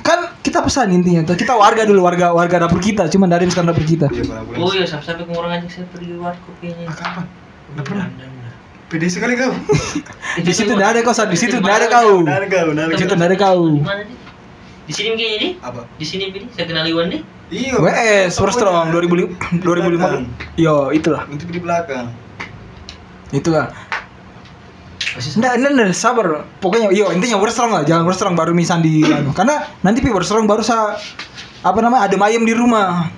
Kan 0.07 0.39
kita 0.39 0.63
pesan 0.63 0.95
intinya 0.95 1.27
tuh. 1.27 1.35
Kita 1.35 1.59
warga 1.59 1.83
dulu, 1.83 1.99
warga 1.99 2.31
warga 2.31 2.63
dapur 2.63 2.79
kita, 2.79 3.11
cuma 3.11 3.27
dari 3.27 3.47
sekarang 3.51 3.75
dapur 3.75 3.83
kita. 3.83 4.07
Oh 4.55 4.71
iya, 4.71 4.87
sampai 4.87 5.03
sampai 5.03 5.27
orang 5.35 5.59
ngajak 5.59 5.69
saya 5.71 5.85
pergi 5.91 6.15
warkop 6.15 6.55
kayaknya. 6.63 6.87
Kapan? 6.95 7.46
Udah 7.75 7.83
pernah. 7.83 8.07
Pede 8.87 9.07
sekali 9.11 9.35
kau. 9.35 9.51
Di 10.47 10.53
situ 10.55 10.71
nggak 10.71 10.89
ada 10.95 10.99
kau, 11.03 11.11
Sat. 11.11 11.27
di 11.27 11.35
situ 11.35 11.59
nggak 11.59 11.75
ada 11.83 11.87
kau. 11.91 12.23
Benar 12.23 12.47
kau, 12.47 12.65
benar 12.71 12.85
Di 12.87 12.95
kau. 12.95 13.01
situ 13.03 13.13
ada 13.19 13.35
kau. 13.35 13.63
Di 14.87 14.93
sini 14.95 15.07
kayaknya 15.19 15.37
nih. 15.43 15.51
Apa? 15.59 15.81
Di 15.99 16.05
sini 16.07 16.23
pilih. 16.31 16.47
Saya 16.55 16.65
kenal 16.71 16.87
Iwan 16.87 17.11
nih. 17.11 17.21
Iya. 17.51 17.75
WS 17.79 18.39
Warstrong 18.39 18.91
2000 18.95 19.59
2005. 19.59 20.55
Yo, 20.55 20.95
itulah. 20.95 21.27
Untuk 21.27 21.51
di 21.51 21.59
belakang. 21.59 22.15
Itulah. 23.35 23.75
Nggak, 25.17 25.53
nggak, 25.59 25.71
nggak, 25.75 25.89
sabar. 25.91 26.47
Pokoknya, 26.63 26.93
yo 26.95 27.11
intinya 27.11 27.39
Warstrong 27.41 27.71
lah, 27.75 27.83
jangan 27.83 28.07
Warstrong 28.07 28.35
baru 28.39 28.55
misan 28.55 28.79
di 28.79 29.03
anu. 29.03 29.35
Karena 29.35 29.67
nanti 29.83 29.99
pi 29.99 30.11
Warstrong 30.11 30.47
baru 30.47 30.63
sa 30.63 30.95
apa 31.63 31.79
namanya 31.83 32.07
ada 32.07 32.15
ayam 32.23 32.47
di 32.47 32.53
rumah. 32.55 33.11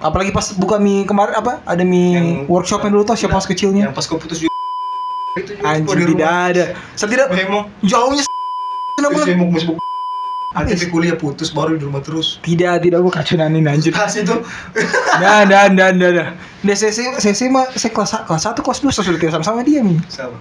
Apalagi 0.00 0.32
pas 0.32 0.56
buka 0.56 0.76
mie 0.76 1.04
kemarin 1.04 1.36
apa? 1.36 1.60
Ada 1.62 1.84
mie 1.84 2.16
Yang- 2.16 2.48
workshopnya 2.48 2.88
dulu 2.88 3.04
tuh 3.04 3.16
siapa 3.16 3.36
mas 3.36 3.44
kecilnya. 3.44 3.88
Yang 3.88 3.94
pas 3.94 4.04
kau 4.04 4.16
putus 4.16 4.40
juga. 4.40 4.52
Itu 5.36 5.52
juga 5.54 5.68
Anjing 5.68 5.98
di 6.00 6.06
tidak 6.10 6.30
ada. 6.50 6.64
Setidak 6.96 7.28
Bemo. 7.30 7.68
jauhnya 7.80 8.24
bulan. 8.96 9.26
Bemo 9.28 9.44
masih 9.48 9.66
buku. 9.68 9.80
Nanti 10.50 10.74
di 10.74 10.86
kuliah 10.90 11.14
putus 11.14 11.54
baru 11.54 11.78
di 11.78 11.86
rumah 11.86 12.02
terus. 12.02 12.42
Tidak, 12.42 12.82
tidak 12.82 12.98
gue 12.98 13.12
kacunan 13.14 13.54
ini 13.54 13.70
anjir. 13.70 13.94
Tas 13.94 14.18
itu. 14.18 14.34
Nah, 15.22 15.46
nah, 15.46 15.70
nah, 15.70 15.94
nah, 15.94 16.10
nah. 16.10 16.28
Nah, 16.60 16.74
saya, 16.74 16.90
saya, 16.90 17.14
saya, 17.22 17.38
saya, 17.38 17.48
mah- 17.48 17.70
saya 17.70 17.94
kelas, 17.94 18.26
kelas 18.26 18.42
1, 18.50 18.58
kelas 18.58 18.78
2 18.82 18.90
saya 18.90 19.04
sudah 19.06 19.20
tidak 19.22 19.32
sama-sama 19.38 19.62
dia 19.62 19.78
nih. 19.78 19.94
Sama. 20.10 20.34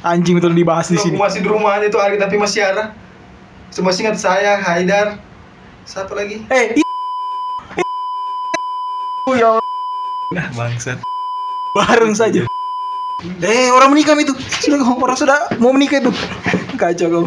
Anjing 0.00 0.40
betul 0.40 0.56
dibahas 0.56 0.88
di 0.88 0.96
sini. 0.96 1.20
masih 1.20 1.44
di 1.44 1.48
rumah 1.52 1.76
aja 1.76 1.92
tuh 1.92 2.00
hari 2.00 2.16
tapi 2.16 2.40
masih 2.40 2.64
ada. 2.64 2.96
Cuma 3.68 3.92
ingat 3.92 4.16
saya, 4.16 4.56
Haidar. 4.56 5.20
Satu 5.84 6.16
lagi. 6.16 6.40
Eh, 6.48 6.80
i- 6.80 6.88
ya 9.30 9.60
Nah, 10.30 10.46
bangsat. 10.54 11.02
bareng 11.74 12.14
saja. 12.14 12.46
Eh, 13.42 13.66
orang 13.74 13.90
menikah 13.90 14.14
itu. 14.14 14.30
Sudah 14.62 14.78
orang 14.78 15.18
sudah 15.18 15.50
mau 15.58 15.74
menikah 15.74 15.98
itu. 15.98 16.14
Kacau 16.78 17.06
kau. 17.10 17.24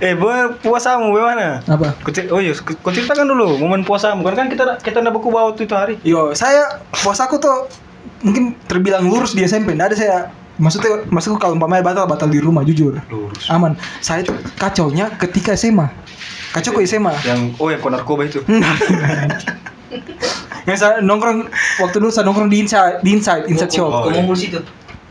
Eh, 0.00 0.16
boy, 0.16 0.56
puasamu 0.64 1.12
bagaimana? 1.12 1.60
Apa? 1.68 1.92
Cer- 2.08 2.32
Oh 2.32 2.40
iya, 2.40 2.56
kau 2.56 2.72
kau 2.80 2.88
ceritakan 2.88 3.28
dulu 3.28 3.60
momen 3.60 3.84
puasamu. 3.84 4.24
Kan 4.24 4.32
kan 4.32 4.46
kita 4.48 4.80
kita 4.80 5.04
ndak 5.04 5.12
buku 5.12 5.28
bawa 5.28 5.52
itu 5.52 5.68
hari. 5.76 6.00
Yo, 6.08 6.32
saya 6.32 6.80
puasaku 7.04 7.36
tuh 7.36 7.68
mungkin 8.24 8.56
terbilang 8.64 9.04
lurus 9.04 9.36
di 9.36 9.44
SMP. 9.44 9.76
Nggak 9.76 9.92
ada 9.92 9.96
saya 10.00 10.16
maksudnya 10.56 11.04
maksudku 11.12 11.36
kalau 11.36 11.52
umpamanya 11.52 11.84
batal 11.84 12.08
batal 12.08 12.32
di 12.32 12.40
rumah 12.40 12.64
jujur. 12.64 12.96
Lurus. 13.12 13.44
Aman. 13.52 13.76
Saya 14.00 14.24
tuh 14.24 14.40
kacaunya 14.56 15.12
ketika 15.20 15.52
SMA. 15.52 15.84
Kacau 16.56 16.72
ke 16.72 16.88
SMA. 16.88 17.12
Yang 17.28 17.60
oh 17.60 17.68
yang 17.68 17.84
kau 17.84 17.92
narkoba 17.92 18.24
itu. 18.24 18.40
yang 20.68 20.78
saya 20.78 21.02
nongkrong 21.02 21.50
waktu 21.82 21.96
dulu 21.98 22.10
saya 22.14 22.24
nongkrong 22.28 22.48
di 22.48 22.62
inside 22.62 23.02
di 23.02 23.10
inside 23.18 23.50
inside 23.50 23.72
shop. 23.72 23.90
Oh, 23.90 24.08
ngumpul 24.08 24.38
situ. 24.38 24.62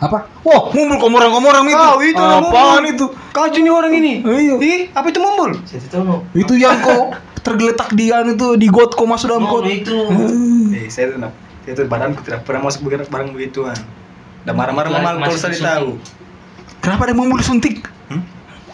Apa? 0.02 0.26
Wah, 0.42 0.72
ngumpul 0.74 0.98
komorang-komorang 0.98 1.68
itu. 1.70 1.78
Kau 1.78 2.00
itu 2.02 2.24
Apaan 2.24 2.84
itu? 2.90 3.06
Kacau 3.36 3.60
nih 3.62 3.72
orang 3.72 3.94
ini. 3.94 4.14
Iya. 4.26 4.56
Ih, 4.58 4.82
apa 4.96 5.08
itu 5.12 5.20
mumbul? 5.22 5.60
Saya 5.68 5.84
tahu 5.92 6.04
no. 6.08 6.16
Itu 6.34 6.58
yang 6.58 6.80
kok 6.82 7.20
tergeletak 7.46 7.94
di 7.94 8.10
anu 8.10 8.34
itu 8.34 8.48
di 8.58 8.68
got 8.72 8.96
kok 8.96 9.06
masuk 9.06 9.28
dalam 9.30 9.46
Oh, 9.46 9.60
got. 9.60 9.70
itu. 9.70 9.98
Hmm. 10.10 10.72
Eh, 10.74 10.88
saya 10.88 11.12
tuh 11.14 11.20
saya 11.62 11.74
tuh 11.78 11.86
badanku 11.86 12.26
tidak 12.26 12.42
pernah 12.48 12.66
masuk 12.66 12.88
bergerak 12.88 13.12
barang 13.12 13.30
begituan. 13.36 13.78
Udah 14.42 14.56
marah-marah 14.58 14.90
Itu 14.90 14.98
masih 14.98 15.20
kalau 15.22 15.38
saya 15.38 15.58
tahu. 15.78 15.90
Kenapa 16.82 17.02
ada 17.06 17.14
mumbul 17.14 17.38
disuntik? 17.38 17.86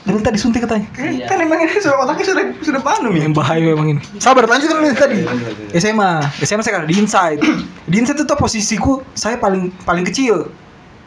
Dari 0.07 0.23
tadi 0.23 0.39
suntik 0.39 0.63
katanya. 0.63 0.87
Iya. 0.95 1.27
Kan 1.27 1.43
emang 1.43 1.59
ini 1.59 1.83
sudah 1.83 1.99
otaknya 1.99 2.25
sudah 2.31 2.43
sudah 2.63 2.79
panu 2.79 3.11
nih. 3.11 3.27
Yang 3.27 3.35
bahaya 3.35 3.59
memang 3.59 3.87
ini. 3.91 4.01
Sabar, 4.23 4.47
lanjutkan 4.47 4.79
dulu 4.79 4.95
tadi. 4.95 5.19
Iya, 5.19 5.31
iya, 5.35 5.49
iya. 5.75 5.79
SMA, 5.83 6.11
SMA 6.47 6.63
saya 6.63 6.79
kan 6.79 6.83
di 6.87 6.95
inside. 6.95 7.43
Di 7.91 7.95
inside 7.99 8.19
itu 8.19 8.35
posisiku 8.39 9.03
saya 9.11 9.35
paling 9.35 9.75
paling 9.83 10.07
kecil. 10.07 10.47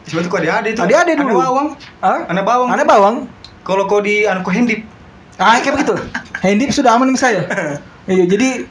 Sebetulnya 0.05 0.29
kau 0.29 0.39
ada 0.41 0.69
itu. 0.69 0.81
Adik-adik 0.81 1.17
dulu. 1.17 1.37
Anak 1.37 1.45
bawang. 1.49 1.67
Ah? 2.01 2.19
Anak 2.29 2.43
bawang. 2.45 2.69
Anak 2.69 2.85
bawang. 2.85 3.15
Kalau 3.61 3.83
kau 3.89 4.01
di 4.01 4.25
anak 4.25 4.45
kau 4.45 4.53
hendip. 4.53 4.85
Ah, 5.41 5.57
kayak 5.61 5.81
begitu. 5.81 5.97
Handip 6.41 6.69
sudah 6.69 6.97
aman 6.97 7.09
sama 7.13 7.19
saya. 7.19 7.41
Iya, 8.09 8.25
jadi 8.25 8.65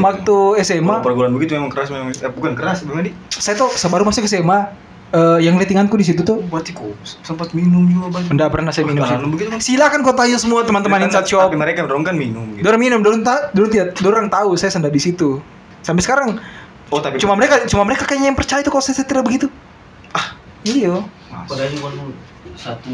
waktu 0.00 0.36
SMA 0.64 1.04
Pergaulan 1.04 1.36
begitu 1.36 1.54
memang 1.54 1.70
keras 1.70 1.92
memang 1.92 2.10
eh, 2.10 2.32
bukan 2.32 2.52
keras 2.56 2.82
memang 2.82 3.06
di. 3.06 3.12
saya 3.28 3.54
tuh 3.60 3.70
baru 3.92 4.08
masuk 4.08 4.26
SMA 4.26 4.72
eh, 5.12 5.38
yang 5.44 5.60
lettinganku 5.60 5.98
di 6.00 6.06
situ 6.06 6.24
tuh 6.24 6.40
Berarti 6.48 6.72
kau 6.72 6.88
sempat 7.04 7.52
minum 7.52 7.84
juga 7.84 8.16
bang. 8.16 8.32
Enggak 8.32 8.48
pernah 8.54 8.70
saya 8.72 8.88
minum. 8.88 9.04
Begitu 9.34 9.50
kan. 9.52 9.60
Silakan 9.60 10.00
kau 10.00 10.14
tanya 10.16 10.38
semua 10.40 10.64
teman-teman 10.64 11.04
inside 11.04 11.28
shop. 11.28 11.50
Tapi 11.50 11.58
mereka 11.60 11.84
dorong 11.84 12.06
kan 12.06 12.16
minum 12.16 12.56
gitu. 12.56 12.64
Dorang 12.64 12.80
minum, 12.80 13.04
dorang 13.04 13.20
tak, 13.20 13.52
dorang 13.52 13.70
tidak, 13.70 13.88
dorang 14.00 14.26
tahu 14.32 14.56
saya 14.56 14.72
sendak 14.72 14.94
di 14.94 15.02
situ. 15.02 15.42
Sampai 15.84 16.00
sekarang 16.00 16.40
Oh 16.92 17.00
tapi 17.00 17.16
cuma 17.18 17.34
mereka, 17.34 17.64
cuma 17.66 17.82
mereka 17.82 18.04
kayaknya 18.04 18.30
yang 18.30 18.38
percaya 18.38 18.60
itu 18.60 18.70
kalau 18.70 18.84
saya, 18.84 19.00
saya 19.00 19.08
tidak 19.08 19.24
begitu. 19.24 19.48
Ah, 20.12 20.36
iya. 20.62 21.00
Padahal 21.48 21.74
satu. 22.54 22.92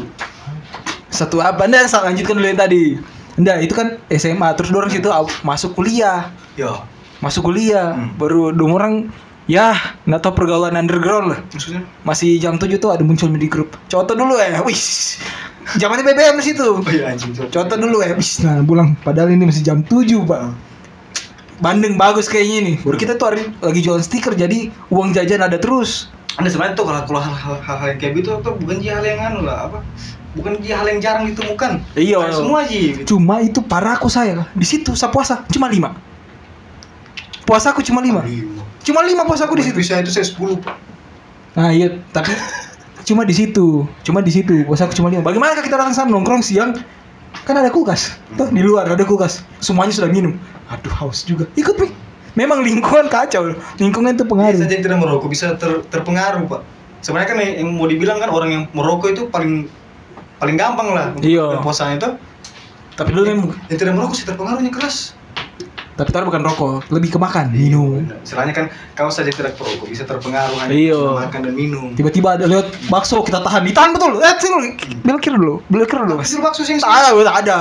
Satu 1.11 1.37
apa? 1.43 1.67
Nggak, 1.67 1.91
sa- 1.91 2.01
lanjutkan 2.07 2.39
dulu 2.39 2.47
yang 2.47 2.59
tadi. 2.59 2.97
Nggak, 3.37 3.57
itu 3.67 3.73
kan 3.75 3.87
SMA. 4.09 4.49
Terus 4.57 4.69
dorang 4.71 4.89
situ 4.89 5.07
masuk 5.43 5.75
kuliah, 5.75 6.31
ya 6.57 6.81
masuk 7.21 7.51
kuliah. 7.51 7.93
Hmm. 7.95 8.15
Baru 8.17 8.49
dua 8.55 8.69
orang, 8.79 8.93
ya 9.49 9.73
nggak 10.05 10.21
tahu 10.21 10.33
pergaulan 10.37 10.77
underground 10.77 11.33
lah. 11.33 11.39
maksudnya. 11.49 11.81
Masih 12.05 12.37
jam 12.37 12.57
7 12.57 12.77
tuh 12.77 12.91
ada 12.93 13.03
muncul 13.05 13.29
di 13.33 13.49
grup. 13.49 13.77
Contoh 13.89 14.13
dulu 14.13 14.37
ya, 14.37 14.61
wih. 14.61 14.81
Zamannya 15.77 16.03
BBM 16.03 16.35
di 16.41 16.45
situ. 16.45 16.67
Oh 16.81 16.91
iya 16.91 17.13
anjing. 17.13 17.31
Contoh 17.37 17.77
dulu 17.77 18.01
ya, 18.01 18.17
wis, 18.17 18.41
nah 18.41 18.59
pulang. 18.65 18.97
Padahal 19.05 19.31
ini 19.31 19.47
masih 19.47 19.61
jam 19.61 19.85
7 19.85 20.25
pak. 20.25 20.41
Bandeng 21.61 21.93
bagus 21.95 22.25
kayaknya 22.25 22.73
nih. 22.73 22.75
Baru 22.81 22.97
kita 22.97 23.21
tuh 23.21 23.25
hari 23.29 23.45
lagi 23.61 23.79
jualan 23.85 24.01
stiker, 24.01 24.33
jadi 24.33 24.73
uang 24.89 25.13
jajan 25.13 25.45
ada 25.45 25.61
terus. 25.61 26.09
Anda 26.41 26.49
sebenarnya 26.49 26.73
tuh 26.73 26.85
kalau 26.89 27.01
kalau 27.05 27.21
hal-hal 27.21 27.87
yang 27.93 27.99
kayak 28.01 28.13
gitu 28.17 28.29
tuh 28.41 28.53
bukan 28.57 28.81
hal 28.81 29.03
yang 29.03 29.19
anu 29.19 29.45
lah 29.45 29.67
apa 29.67 29.83
bukan 30.31 30.63
hal 30.63 30.85
yang 30.87 30.99
jarang 31.03 31.27
ditemukan. 31.27 31.83
Iya. 31.95 32.23
Ada 32.23 32.39
semua 32.39 32.59
ji. 32.63 32.95
gitu. 32.95 33.15
Cuma 33.19 33.43
itu 33.43 33.59
parah 33.59 33.99
aku 33.99 34.07
saya 34.07 34.47
di 34.55 34.63
situ 34.63 34.95
saya 34.95 35.11
puasa 35.11 35.43
cuma 35.51 35.67
lima. 35.67 35.91
Puasa 37.43 37.75
aku 37.75 37.83
cuma 37.83 37.99
lima. 37.99 38.23
Cuma 38.81 39.01
lima 39.01 39.23
puasa 39.23 39.45
aku 39.45 39.55
di 39.55 39.63
situ. 39.63 39.77
Bisa 39.77 39.99
itu 39.99 40.09
saya 40.09 40.25
10 40.25 40.57
pak. 40.57 40.75
Nah 41.51 41.69
iya 41.69 41.91
tapi 42.09 42.31
cuma 43.07 43.25
di 43.25 43.33
situ, 43.33 43.83
cuma 44.01 44.21
di 44.21 44.31
situ 44.31 44.63
puasa 44.63 44.85
aku 44.85 44.93
cuma 44.93 45.09
lima. 45.09 45.21
Bagaimana 45.21 45.59
kita 45.59 45.75
datang 45.75 45.91
sana 45.91 46.09
nongkrong 46.09 46.41
siang? 46.41 46.73
Kan 47.41 47.55
ada 47.55 47.67
kulkas, 47.67 48.11
tuh 48.35 48.51
di 48.51 48.59
luar 48.59 48.85
ada 48.85 49.01
kulkas. 49.01 49.41
Semuanya 49.57 49.91
sudah 49.91 50.11
minum. 50.11 50.35
Aduh 50.67 50.91
haus 50.93 51.23
juga. 51.23 51.47
Ikut 51.55 51.75
pi. 51.75 51.87
Memang 52.31 52.63
lingkungan 52.63 53.07
kacau. 53.07 53.55
Lingkungan 53.75 54.15
itu 54.15 54.23
Bisa 54.23 54.31
pengaruh. 54.31 54.59
saja 54.59 54.71
yang 54.71 54.83
tidak 54.83 54.99
merokok 54.99 55.27
bisa 55.27 55.47
ter- 55.55 55.83
terpengaruh 55.87 56.47
pak. 56.47 56.61
Sebenarnya 57.01 57.27
kan 57.27 57.37
yang 57.39 57.51
yang 57.59 57.69
mau 57.73 57.87
dibilang 57.87 58.19
kan 58.19 58.29
orang 58.29 58.49
yang 58.51 58.63
merokok 58.71 59.11
itu 59.11 59.21
paling 59.27 59.67
paling 60.37 60.55
gampang 60.55 60.91
lah 60.91 61.11
untuk 61.11 61.27
Iya. 61.27 61.59
puasanya 61.59 61.95
itu. 61.97 62.09
Tapi 62.93 63.09
dulu 63.09 63.23
memang, 63.25 63.49
Yang 63.67 63.79
tidak 63.79 63.93
merokok 63.95 64.15
sih 64.15 64.25
terpengaruhnya 64.27 64.71
keras. 64.71 65.15
Tapi 66.01 66.09
taruh 66.09 66.25
bukan 66.25 66.41
rokok, 66.41 66.89
lebih 66.89 67.13
ke 67.13 67.19
makan, 67.21 67.53
minum. 67.53 68.01
Istilahnya 68.19 68.51
kan 68.51 68.65
kau 68.91 69.13
saja 69.13 69.29
tidak 69.29 69.53
perokok 69.53 69.85
bisa 69.85 70.01
terpengaruh 70.03 70.57
hanya 70.57 70.73
Iya. 70.73 71.01
makan 71.21 71.39
dan 71.45 71.53
minum. 71.53 71.93
Tiba-tiba 71.93 72.33
ada 72.35 72.49
lewat 72.49 72.73
bakso 72.89 73.21
kita 73.21 73.37
tahan, 73.39 73.61
ditahan 73.63 73.93
betul. 73.93 74.17
Eh 74.17 74.33
sini 74.35 74.73
belok 75.01 75.21
kiri 75.21 75.37
dulu, 75.37 75.61
belok 75.69 75.87
kiri 75.87 76.01
dulu. 76.09 76.17
Hasil 76.17 76.41
bakso 76.41 76.65
sih 76.65 76.75
Tak 76.75 76.89
ada, 76.89 77.09
tak 77.13 77.37
ada. 77.45 77.57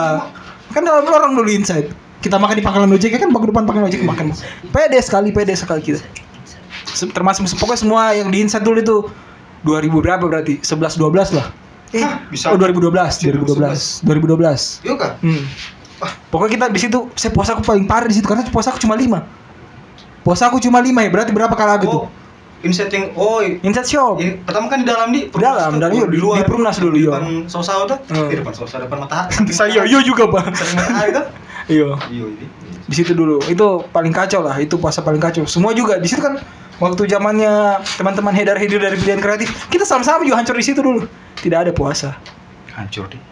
Kan 0.73 0.83
dalam 0.83 1.05
lorong 1.05 1.37
dulu 1.37 1.53
inside. 1.53 1.93
Kita 2.21 2.37
makan 2.37 2.57
di 2.57 2.65
pangkalan 2.65 2.89
ojek 2.91 3.17
kan 3.17 3.29
bangku 3.29 3.53
depan 3.53 3.69
pangkalan 3.69 3.93
ojek 3.93 4.01
makan. 4.03 4.33
Pede 4.73 4.99
sekali, 5.05 5.29
pede 5.31 5.53
sekali 5.53 5.85
kita. 5.85 6.01
Termasuk 7.13 7.45
pokoknya 7.57 7.81
semua 7.81 8.03
yang 8.13 8.33
di 8.33 8.41
inside 8.41 8.65
dulu 8.65 8.79
itu 8.81 8.97
2000 9.65 10.01
berapa 10.01 10.25
berarti? 10.25 10.61
11 10.61 10.97
12 10.97 11.37
lah. 11.37 11.49
Eh, 11.91 12.05
Hah, 12.07 12.23
bisa? 12.31 12.55
Oh 12.55 12.59
2012, 12.61 13.19
2012, 13.19 14.07
2012. 14.07 14.87
Yuk 14.87 14.97
kak. 14.97 15.19
Hmm. 15.27 15.43
Pokoknya 16.31 16.51
kita 16.53 16.67
di 16.71 16.79
situ 16.79 16.99
saya 17.13 17.31
puasa 17.31 17.51
aku 17.53 17.63
paling 17.63 17.85
parah 17.85 18.07
di 18.07 18.15
situ 18.15 18.25
karena 18.25 18.47
puasa 18.47 18.71
aku 18.71 18.79
cuma 18.79 18.95
5. 18.95 19.19
Puasa 20.23 20.47
aku 20.47 20.59
cuma 20.59 20.79
5 20.79 20.95
ya, 20.95 21.11
berarti 21.11 21.31
berapa 21.31 21.51
kali 21.51 21.71
aku 21.75 21.87
tuh? 21.87 22.03
Oh, 22.03 22.09
inset 22.61 22.87
yang 22.89 23.11
oh 23.15 23.41
Inside 23.41 23.89
shop. 23.89 24.21
ini 24.21 24.37
pertama 24.39 24.69
kan 24.69 24.79
di 24.79 24.87
dalam 24.87 25.09
di 25.09 25.33
dalam, 25.33 25.81
dalam, 25.81 25.91
tuh, 25.91 25.97
iya, 25.97 26.07
di- 26.07 26.21
di 26.21 26.45
Perumnas 26.45 26.77
dulu, 26.77 26.93
iya. 26.95 27.09
depan 27.11 27.25
sosau 27.49 27.89
tuh 27.89 27.97
Hmm. 28.07 28.29
di 28.29 28.37
depan 28.37 28.53
sosau 28.53 28.79
depan 28.79 29.01
matahari 29.01 29.33
Saya 29.57 29.81
yo 29.83 29.99
juga, 30.01 30.29
Bang. 30.29 30.53
matahari 30.53 31.11
tuh 31.11 31.25
Iya. 31.73 31.97
iya 32.11 32.27
ini 32.27 32.47
di 32.85 32.95
situ 32.95 33.15
dulu 33.15 33.39
itu 33.47 33.67
paling 33.89 34.11
kacau 34.11 34.43
lah 34.43 34.59
itu 34.59 34.75
puasa 34.75 34.99
paling 35.01 35.19
kacau 35.19 35.47
semua 35.47 35.71
juga 35.71 35.97
di 35.97 36.05
situ 36.05 36.19
kan 36.19 36.37
waktu 36.77 37.07
zamannya 37.07 37.79
teman-teman 37.95 38.35
hedar 38.35 38.59
hedir 38.59 38.77
dari 38.77 38.99
pilihan 38.99 39.19
kreatif 39.19 39.47
kita 39.71 39.87
sama-sama 39.87 40.21
juga 40.21 40.37
hancur 40.37 40.53
di 40.53 40.67
situ 40.67 40.83
dulu 40.83 41.07
tidak 41.39 41.65
ada 41.65 41.73
puasa 41.73 42.19
hancur 42.73 43.07
deh 43.07 43.23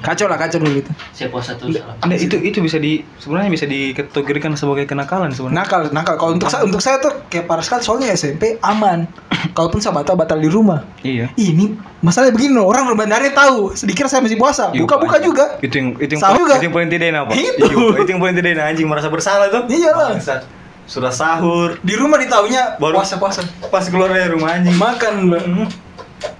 kacau 0.00 0.26
lah 0.26 0.36
kacau 0.36 0.56
dulu 0.56 0.76
itu 0.76 0.92
Saya 1.10 1.28
puasa 1.28 1.52
terus. 1.54 1.76
Nah, 1.76 2.12
itu 2.12 2.32
itu 2.36 2.58
bisa 2.58 2.76
di 2.76 3.00
sebenarnya 3.16 3.48
bisa 3.48 3.64
dikategorikan 3.64 4.52
sebagai 4.52 4.84
kenakalan 4.84 5.28
sebenarnya. 5.28 5.60
nakal 5.60 5.80
nakal 5.90 6.14
kalau 6.16 6.32
untuk 6.32 6.48
saya 6.48 6.62
untuk 6.62 6.80
saya 6.80 6.96
tuh 6.98 7.24
kayak 7.26 7.44
parah 7.44 7.60
sekali 7.60 7.80
soalnya 7.80 8.08
SMP 8.10 8.56
aman 8.58 9.04
kalaupun 9.50 9.78
saya 9.78 9.92
batal 9.92 10.14
batal 10.14 10.36
di 10.36 10.46
rumah 10.46 10.84
Iya. 11.00 11.28
ini 11.34 11.72
masalahnya 12.00 12.32
begini 12.32 12.52
loh 12.54 12.66
orang 12.66 12.88
bandarnya 12.90 13.30
tahu 13.30 13.72
sedikit 13.72 14.04
saya 14.06 14.20
masih 14.20 14.36
puasa 14.36 14.68
Iya, 14.70 14.82
buka 14.82 14.96
buka 14.96 15.16
Pak. 15.16 15.22
juga 15.22 15.44
Itu 15.58 15.74
yang 15.74 15.88
itu 15.94 16.12
yang 16.14 16.22
juga. 16.34 16.54
itu 16.54 16.64
yang 16.64 16.74
paling 16.74 16.90
tidak 16.90 17.06
enak, 17.10 17.22
Pak. 17.22 17.34
Itu. 17.34 17.64
Iya, 17.66 17.96
itu 17.98 18.10
yang 18.10 18.20
paling 18.20 18.36
tidak 18.36 18.50
enak 18.52 18.64
anjing 18.66 18.86
merasa 18.86 19.08
bersalah 19.08 19.46
tuh. 19.48 19.62
Iyalah. 19.66 20.08
Bangsat. 20.14 20.40
Sudah 20.82 21.12
sahur, 21.12 21.78
di 21.80 21.94
rumah 21.94 22.16
ditahunya 22.16 22.76
Baru- 22.76 22.98
puasa 22.98 23.14
puasa 23.14 23.40
pas 23.68 23.86
keluar 23.86 24.10
dari 24.10 24.26
rumah 24.26 24.56
anjing. 24.56 24.74
makan 24.74 25.12
mbak 25.28 25.42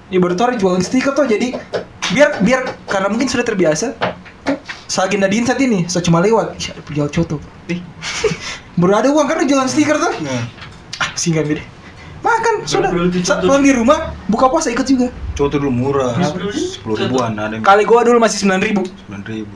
ya 0.07 0.19
baru 0.19 0.35
tahu 0.35 0.59
jualan 0.59 0.83
stiker 0.83 1.15
tuh 1.15 1.23
jadi 1.25 1.55
biar 2.11 2.29
biar 2.43 2.61
karena 2.87 3.09
mungkin 3.09 3.27
sudah 3.27 3.45
terbiasa 3.45 3.95
saya 4.91 5.07
agenda 5.07 5.31
di 5.31 5.39
inside 5.39 5.63
ini 5.63 5.87
saya 5.87 6.03
cuma 6.03 6.19
lewat 6.19 6.59
Ih, 6.59 6.67
ada 6.75 6.81
penjual 6.83 7.09
coto 7.09 7.37
Ih. 7.71 7.79
baru 8.81 8.93
ada 8.99 9.09
uang 9.11 9.27
karena 9.31 9.45
jualan 9.47 9.69
stiker 9.71 9.97
tuh 9.97 10.13
Nah, 10.21 10.43
ah 10.99 11.11
singgah 11.15 11.47
deh 11.47 11.63
makan 12.21 12.55
sudah 12.69 12.91
saat 13.25 13.41
pulang 13.41 13.65
di 13.65 13.73
rumah 13.73 14.13
buka 14.29 14.53
puasa 14.53 14.69
ikut 14.69 14.85
juga 14.85 15.09
coto 15.33 15.57
dulu 15.57 15.73
murah. 15.73 16.13
Sepuluh 16.53 16.97
ribuan 17.01 17.33
ada 17.33 17.57
yang 17.57 17.65
kali 17.65 17.89
gua 17.89 18.05
dulu 18.05 18.21
masih 18.21 18.45
sembilan 18.45 18.61
ribu 18.61 18.85
sembilan 18.85 19.25
ribu. 19.25 19.55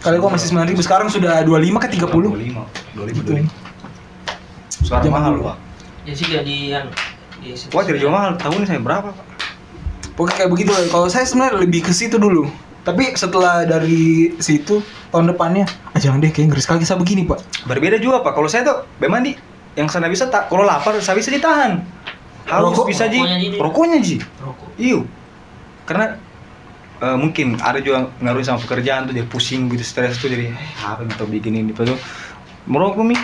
kali 0.00 0.16
gua 0.16 0.30
masih 0.32 0.46
sembilan 0.48 0.68
ribu 0.72 0.80
sekarang 0.80 1.12
sudah 1.12 1.44
dua 1.44 1.60
lima 1.60 1.76
ke 1.84 1.92
tiga 1.92 2.08
puluh 2.08 2.32
Dua 2.32 2.40
lima, 2.40 2.62
dua 2.96 3.04
lima, 3.04 3.18
Gitu. 3.20 3.28
dua 3.28 3.36
lima. 3.44 3.52
Sekarang 4.72 5.12
mahal 5.12 5.34
pak. 5.42 5.56
Ya 6.08 6.12
sih 6.16 6.26
jadi 6.32 6.56
yang 6.80 6.86
di 7.44 7.52
Wah 7.76 7.84
tidak 7.84 8.00
jual 8.00 8.08
mahal. 8.14 8.32
Tahun 8.40 8.64
saya 8.64 8.80
berapa 8.80 9.12
pak? 9.12 9.26
Pokoknya 10.18 10.34
kayak 10.34 10.50
begitu 10.50 10.70
lah. 10.74 10.82
kalau 10.90 11.06
saya 11.06 11.22
sebenarnya 11.22 11.62
lebih 11.62 11.86
ke 11.86 11.94
situ 11.94 12.18
dulu 12.18 12.50
tapi 12.82 13.14
setelah 13.14 13.62
dari 13.62 14.34
situ 14.42 14.82
tahun 15.14 15.30
depannya 15.30 15.70
ah 15.94 15.98
jangan 16.02 16.18
deh 16.18 16.34
kayak 16.34 16.50
ngeri 16.50 16.62
sekali 16.64 16.82
saya 16.82 16.98
begini 16.98 17.22
pak 17.22 17.38
Berbeda 17.68 18.00
juga 18.00 18.24
pak. 18.24 18.32
Kalau 18.32 18.48
saya 18.48 18.64
tuh 18.64 18.76
memang 18.96 19.20
di 19.20 19.36
yang 19.76 19.92
sana 19.92 20.08
bisa 20.08 20.32
tak. 20.32 20.48
Kalau 20.48 20.64
lapar 20.64 20.96
saya 21.04 21.20
bisa 21.20 21.28
ditahan. 21.28 21.84
Haus 22.48 22.72
Rokok? 22.72 22.88
bisa 22.88 23.04
ji. 23.12 23.20
Rokoknya, 23.60 24.00
Ji. 24.00 24.16
Rokok. 24.40 24.68
Iyo. 24.80 25.04
Karena 25.84 26.16
eh, 27.04 27.16
mungkin 27.20 27.60
ada 27.60 27.84
juga 27.84 28.08
ngaruh 28.24 28.40
sama 28.40 28.58
pekerjaan 28.64 29.04
tuh 29.04 29.12
jadi 29.12 29.28
pusing 29.28 29.68
gitu 29.68 29.84
stres 29.84 30.16
tuh 30.16 30.32
jadi 30.32 30.48
eh, 30.48 30.56
apa 30.80 31.04
yang 31.04 31.12
atau 31.12 31.28
bikin 31.28 31.52
ini 31.60 31.76
tuh 31.76 31.92
merokok 32.68 33.04
mi 33.04 33.16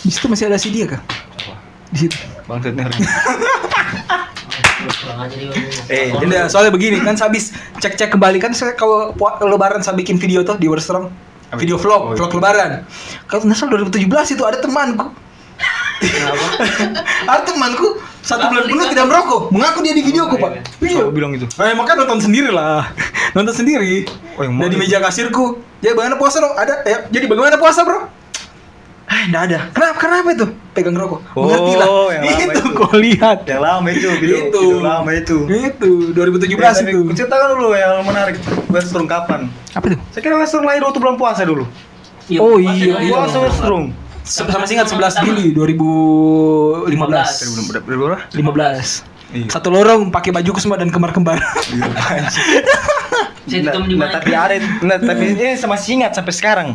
di 0.00 0.08
situ 0.08 0.32
masih 0.32 0.48
ada 0.48 0.56
si 0.56 0.72
dia 0.72 0.88
kah 0.88 1.02
di 1.92 2.08
situ 2.08 2.16
dia 2.16 2.72
ngomong. 2.88 3.04
Eh, 5.86 6.10
Tidak, 6.10 6.44
soalnya 6.48 6.72
begini 6.72 6.98
kan 6.98 7.14
habis 7.14 7.50
cek-cek 7.76 8.14
kembali 8.14 8.38
kan 8.38 8.52
saya 8.52 8.72
kalau 8.72 9.12
lebaran 9.42 9.80
saya 9.80 9.92
bikin 9.94 10.16
video 10.16 10.40
tuh 10.40 10.56
di 10.56 10.66
Wordstrom 10.66 11.10
Apa 11.50 11.58
video 11.58 11.74
vlog, 11.76 12.00
Oh, 12.00 12.10
iya. 12.14 12.18
vlog 12.22 12.32
lebaran. 12.32 12.70
Kalau 13.26 13.42
nggak 13.42 13.58
salah 13.58 13.82
2017 13.82 14.06
itu 14.32 14.42
ada 14.46 14.62
temanku, 14.62 15.10
Kenapa? 15.98 16.44
ada 17.34 17.42
temanku 17.42 17.98
satu 18.22 18.46
bulan 18.46 18.64
penuh 18.64 18.86
tidak 18.86 19.06
merokok, 19.08 19.42
mengaku 19.50 19.78
dia 19.82 19.90
di 19.90 20.00
videoku 20.00 20.38
pak. 20.38 20.62
Iya. 20.78 21.02
Siapa 21.02 21.10
bilang 21.10 21.34
itu 21.34 21.50
Eh, 21.58 21.74
maka 21.74 21.98
nonton 21.98 22.22
sendiri 22.22 22.54
lah, 22.54 22.86
nonton 23.36 23.50
sendiri. 23.50 24.06
Oh, 24.38 24.46
yang 24.46 24.56
Dari 24.56 24.78
meja 24.78 25.02
kasirku, 25.02 25.58
ya 25.82 25.90
bagaimana 25.92 26.16
puasa 26.16 26.38
dong? 26.38 26.54
Ada, 26.54 26.86
ya. 26.86 26.98
Jadi 27.10 27.24
bagaimana 27.26 27.58
puasa 27.58 27.82
bro? 27.82 28.06
Ah, 29.10 29.26
enggak 29.26 29.42
ada. 29.44 29.58
Kenapa? 29.74 29.96
Kenapa 29.98 30.28
itu? 30.30 30.46
Pegang 30.70 30.94
rokok. 30.94 31.18
Oh, 31.34 31.42
Mengerti 31.42 31.72
lah. 31.74 31.86
yang 32.08 32.22
lama 32.22 32.30
itu, 32.30 32.46
itu. 32.46 32.62
kau 32.72 32.94
lihat. 32.94 33.38
yang 33.42 33.58
lama 33.60 33.88
itu 33.90 34.06
video, 34.14 34.36
itu. 34.40 34.60
video 34.62 34.78
lama 34.80 35.10
itu 35.10 35.36
Itu 35.50 35.90
2017 36.14 36.46
Ya, 36.54 36.70
itu. 36.86 37.00
ceritakan 37.12 37.48
dulu 37.52 37.74
yang 37.74 37.94
menarik 38.00 38.38
Westrum 38.68 39.04
kapan 39.04 39.50
Apa 39.74 39.90
tuh? 39.90 39.98
saya 40.08 40.22
kira 40.22 40.38
Westrum 40.38 40.62
lahir 40.62 40.80
waktu 40.80 40.96
bulan 40.96 41.18
puasa 41.18 41.42
dulu 41.42 41.66
Iya, 42.30 42.38
Oh, 42.38 42.56
iya, 42.56 42.70
dong. 42.94 43.02
iya. 43.02 43.10
puasa 43.12 43.38
Westrum 43.42 43.84
Sama 44.22 44.62
singkat 44.62 44.86
11 44.86 45.18
Juli 45.20 45.50
2015. 45.50 46.86
berapa 47.66 47.82
berapa 47.82 48.18
15. 48.30 49.02
Iya. 49.32 49.46
Satu 49.48 49.68
lorong 49.68 50.08
pakai 50.08 50.30
bajuku 50.32 50.58
semua 50.58 50.74
dan 50.74 50.86
kembar-kembar. 50.86 51.42
Saya 53.42 53.66
Nah, 53.66 53.74
nah, 53.74 54.06
mana? 54.06 54.12
tapi 54.12 54.30
ada 54.30 54.54
nah, 54.80 54.94
tapi 54.96 55.34
ini 55.34 55.58
sama 55.58 55.74
masih 55.74 55.98
ingat 55.98 56.14
sampai 56.14 56.30
sekarang 56.30 56.68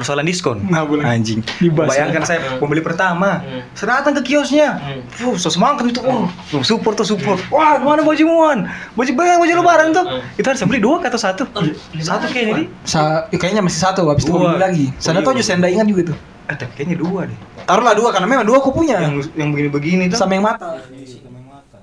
persoalan 0.00 0.24
diskon 0.24 0.58
Nah, 0.62 0.82
boleh. 0.82 1.04
anjing 1.04 1.44
Dibahas. 1.56 1.92
bayangkan 1.92 2.22
saya 2.24 2.38
Hmm. 2.42 2.58
pembeli 2.58 2.80
pertama 2.80 3.38
Hmm. 3.38 3.60
saya 3.70 4.00
datang 4.00 4.16
ke 4.16 4.26
kiosnya 4.26 4.68
Hmm. 4.72 5.00
Fuh, 5.06 5.36
so 5.36 5.46
semangat 5.46 5.84
itu 5.86 6.00
oh 6.00 6.24
tuh, 6.48 6.62
support 6.62 6.94
tuh 6.94 7.06
support 7.06 7.36
wah 7.48 7.76
mana 7.76 8.00
baju 8.00 8.24
muan 8.24 8.58
baju 8.92 9.10
bayang 9.12 9.38
baju 9.38 9.52
lebaran 9.54 9.88
tuh 9.90 10.02
Hmm. 10.02 10.20
itu 10.34 10.46
harus 10.46 10.60
beli 10.62 10.80
dua 10.80 10.96
atau 11.00 11.16
satu 11.16 11.44
Oh, 11.50 11.60
beli 11.62 12.00
satu 12.00 12.24
kayaknya 12.26 12.54
di 12.56 12.64
Sa 12.82 13.00
ya, 13.26 13.36
kayaknya 13.36 13.60
masih 13.60 13.80
satu, 13.82 14.06
habis 14.06 14.22
itu 14.22 14.32
beli 14.32 14.56
lagi. 14.56 14.86
Sana 14.96 15.18
Oh, 15.18 15.22
tuh 15.22 15.32
iya. 15.32 15.38
aja 15.38 15.44
senda 15.46 15.66
ingat 15.66 15.84
juga 15.84 16.02
tuh. 16.08 16.18
eh, 16.44 16.56
tapi 16.56 16.72
kayaknya 16.74 16.98
dua 16.98 17.20
deh 17.24 17.38
Taruhlah 17.60 17.94
dua 17.94 18.08
karena 18.10 18.26
memang 18.26 18.42
dua 18.42 18.58
aku 18.58 18.72
punya. 18.72 18.98
yang 18.98 19.14
yang 19.34 19.48
begini 19.50 19.68
begini 19.68 20.02
tuh 20.06 20.16
Sama 20.16 20.32
yang 20.32 20.42
mata. 20.42 20.74
Iya, 20.88 21.20
sama 21.20 21.36
yang 21.36 21.46
mata. 21.48 21.78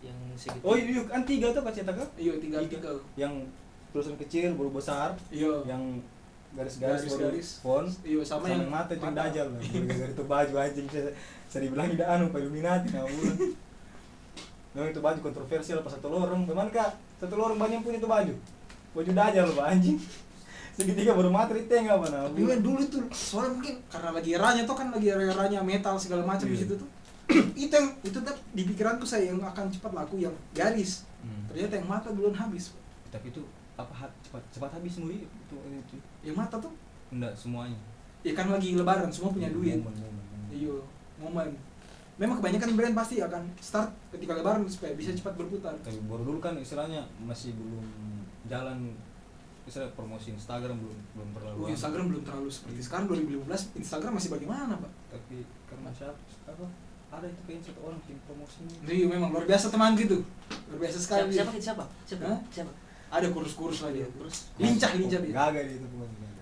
Yang 0.00 0.16
segitu. 0.36 0.62
Oh 0.62 0.74
iya 0.74 1.02
kan 1.04 1.20
tiga 1.22 1.46
tuh 1.50 1.62
cetak 1.64 1.94
kan? 1.94 2.08
Iya, 2.16 2.32
tinggal 2.36 2.62
tinggal. 2.66 2.96
Yang 3.14 3.32
tulisan 3.90 4.16
kecil 4.16 4.48
baru 4.52 4.70
besar, 4.72 5.14
Iya. 5.28 5.62
yang 5.64 6.02
garis-garis 6.52 7.00
Garis-garis. 7.02 7.48
font, 7.58 7.88
Iya, 8.02 8.20
sama, 8.22 8.44
yang 8.46 8.66
mata 8.66 8.92
mata. 8.92 9.24
dajal 9.24 9.46
lah. 9.48 9.60
Gara-gara 9.60 10.10
itu 10.10 10.24
baju 10.24 10.54
anjing 10.54 10.86
saya, 10.86 11.08
saya 11.46 11.60
dibilang 11.62 11.88
tidak 11.88 12.08
anu 12.10 12.24
Pak 12.28 12.40
Illuminati 12.40 12.88
nah. 12.90 13.04
Memang 14.72 14.88
itu 14.88 15.00
baju 15.00 15.18
kontroversial 15.20 15.80
pas 15.80 15.92
satu 15.92 16.08
lorong, 16.08 16.44
teman 16.44 16.68
kak 16.68 16.90
satu 17.18 17.34
lorong 17.34 17.56
banyak 17.56 17.80
punya 17.80 17.96
itu 17.96 18.06
baju. 18.06 18.34
Baju 18.92 19.10
dajal 19.10 19.44
loh 19.46 19.56
Pak, 19.56 19.66
anjing. 19.70 19.96
Segitiga 20.72 21.12
baru 21.12 21.28
mati 21.28 21.52
di 21.54 21.68
tengah 21.68 21.94
apa 21.94 22.06
nah. 22.08 22.20
Tapi 22.24 22.40
kan 22.42 22.60
dulu 22.60 22.80
itu 22.80 22.96
soalnya 23.10 23.52
mungkin 23.54 23.74
karena 23.86 24.10
lagi 24.10 24.30
eranya 24.32 24.62
tuh 24.64 24.72
kan 24.72 24.88
lagi 24.88 25.06
eranya 25.06 25.60
metal 25.60 25.94
segala 25.96 26.24
macam 26.24 26.44
di 26.44 26.56
Iya. 26.56 26.64
situ 26.64 26.74
tuh. 26.76 26.88
itu 27.58 27.68
yang 27.70 27.88
itu 28.00 28.18
tuh 28.18 28.34
di 28.50 28.62
pikiranku 28.64 29.04
saya 29.04 29.28
yang 29.28 29.36
akan 29.38 29.68
cepat 29.68 29.92
laku 29.92 30.16
yang 30.18 30.32
garis. 30.50 31.04
Hmm. 31.20 31.44
Ternyata 31.46 31.76
yang 31.76 31.86
mata 31.86 32.08
duluan 32.08 32.32
habis. 32.32 32.72
Tapi 33.08 33.28
itu 33.28 33.44
apa 33.74 33.92
hat- 33.94 34.16
cepat 34.20 34.42
cepat 34.50 34.70
habis 34.72 34.94
muri 34.96 35.22
itu 35.22 35.54
itu 35.56 35.96
Yang 36.22 36.36
mata 36.38 36.56
tuh 36.56 36.72
enggak 37.08 37.32
semuanya. 37.32 37.78
ya 38.20 38.32
kan 38.32 38.48
lagi 38.48 38.72
lebaran 38.72 39.08
semua 39.08 39.30
punya 39.30 39.48
duit. 39.48 39.76
Momen, 39.76 39.92
momen, 39.94 40.24
momen. 40.26 40.48
Iya, 40.50 40.76
momen. 41.18 41.48
memang 42.14 42.38
kebanyakan 42.38 42.70
brand 42.72 42.94
pasti 42.94 43.18
akan 43.18 43.42
start 43.58 43.88
ketika 44.10 44.32
lebaran 44.34 44.62
supaya 44.64 44.92
bisa 44.92 45.10
cepat 45.10 45.32
berputar 45.34 45.72
tapi 45.78 45.96
baru 46.02 46.22
dulu 46.22 46.38
kan 46.38 46.54
istilahnya 46.54 47.00
masih 47.18 47.56
belum 47.56 47.82
jalan 48.44 48.92
istilah 49.62 49.88
promosi 49.92 50.30
Instagram 50.30 50.76
belum 50.76 50.98
belum 51.14 51.28
terlalu 51.32 51.56
Oh. 51.58 51.68
Instagram 51.68 52.04
belum 52.08 52.22
terlalu 52.22 52.48
seperti 52.48 52.78
sekarang 52.80 53.06
2015 53.08 53.48
Instagram 53.74 54.12
masih 54.12 54.30
bagaimana 54.30 54.74
pak? 54.76 54.92
tapi 55.08 55.36
karena 55.64 55.88
siapa 55.90 56.14
apa 56.44 56.66
ada 57.10 57.26
itu 57.26 57.42
kayaknya 57.42 57.64
satu 57.66 57.80
orang 57.82 58.00
tim 58.02 58.18
promosinya 58.22 58.76
Jadi 58.82 59.00
memang 59.06 59.28
luar 59.30 59.44
biasa 59.44 59.66
teman 59.68 59.92
gitu, 59.94 60.16
luar 60.66 60.78
biasa 60.80 60.98
sekali. 60.98 61.28
siapa 61.30 61.50
siapa? 61.54 61.84
Siapa? 62.04 62.24
Siapa? 62.48 62.72
Ada 63.12 63.28
kurus-kurus 63.28 63.84
lah 63.84 63.92
dia. 63.92 64.08
Terus 64.08 64.36
Lincah 64.56 64.90
lincah 64.96 65.20
dia. 65.20 65.32
gagal 65.36 65.66
itu. 65.70 65.86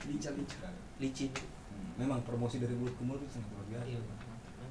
Lincah 0.07 0.33
lincah. 0.33 0.71
licin. 1.01 1.33
memang 1.97 2.21
promosi 2.25 2.57
dari 2.57 2.73
mulut 2.73 2.93
ke 2.93 3.03
mulut 3.05 3.21
itu 3.21 3.37
sangat 3.37 3.53
luar 3.53 3.65
biasa 3.69 3.85
Iya. 3.89 4.01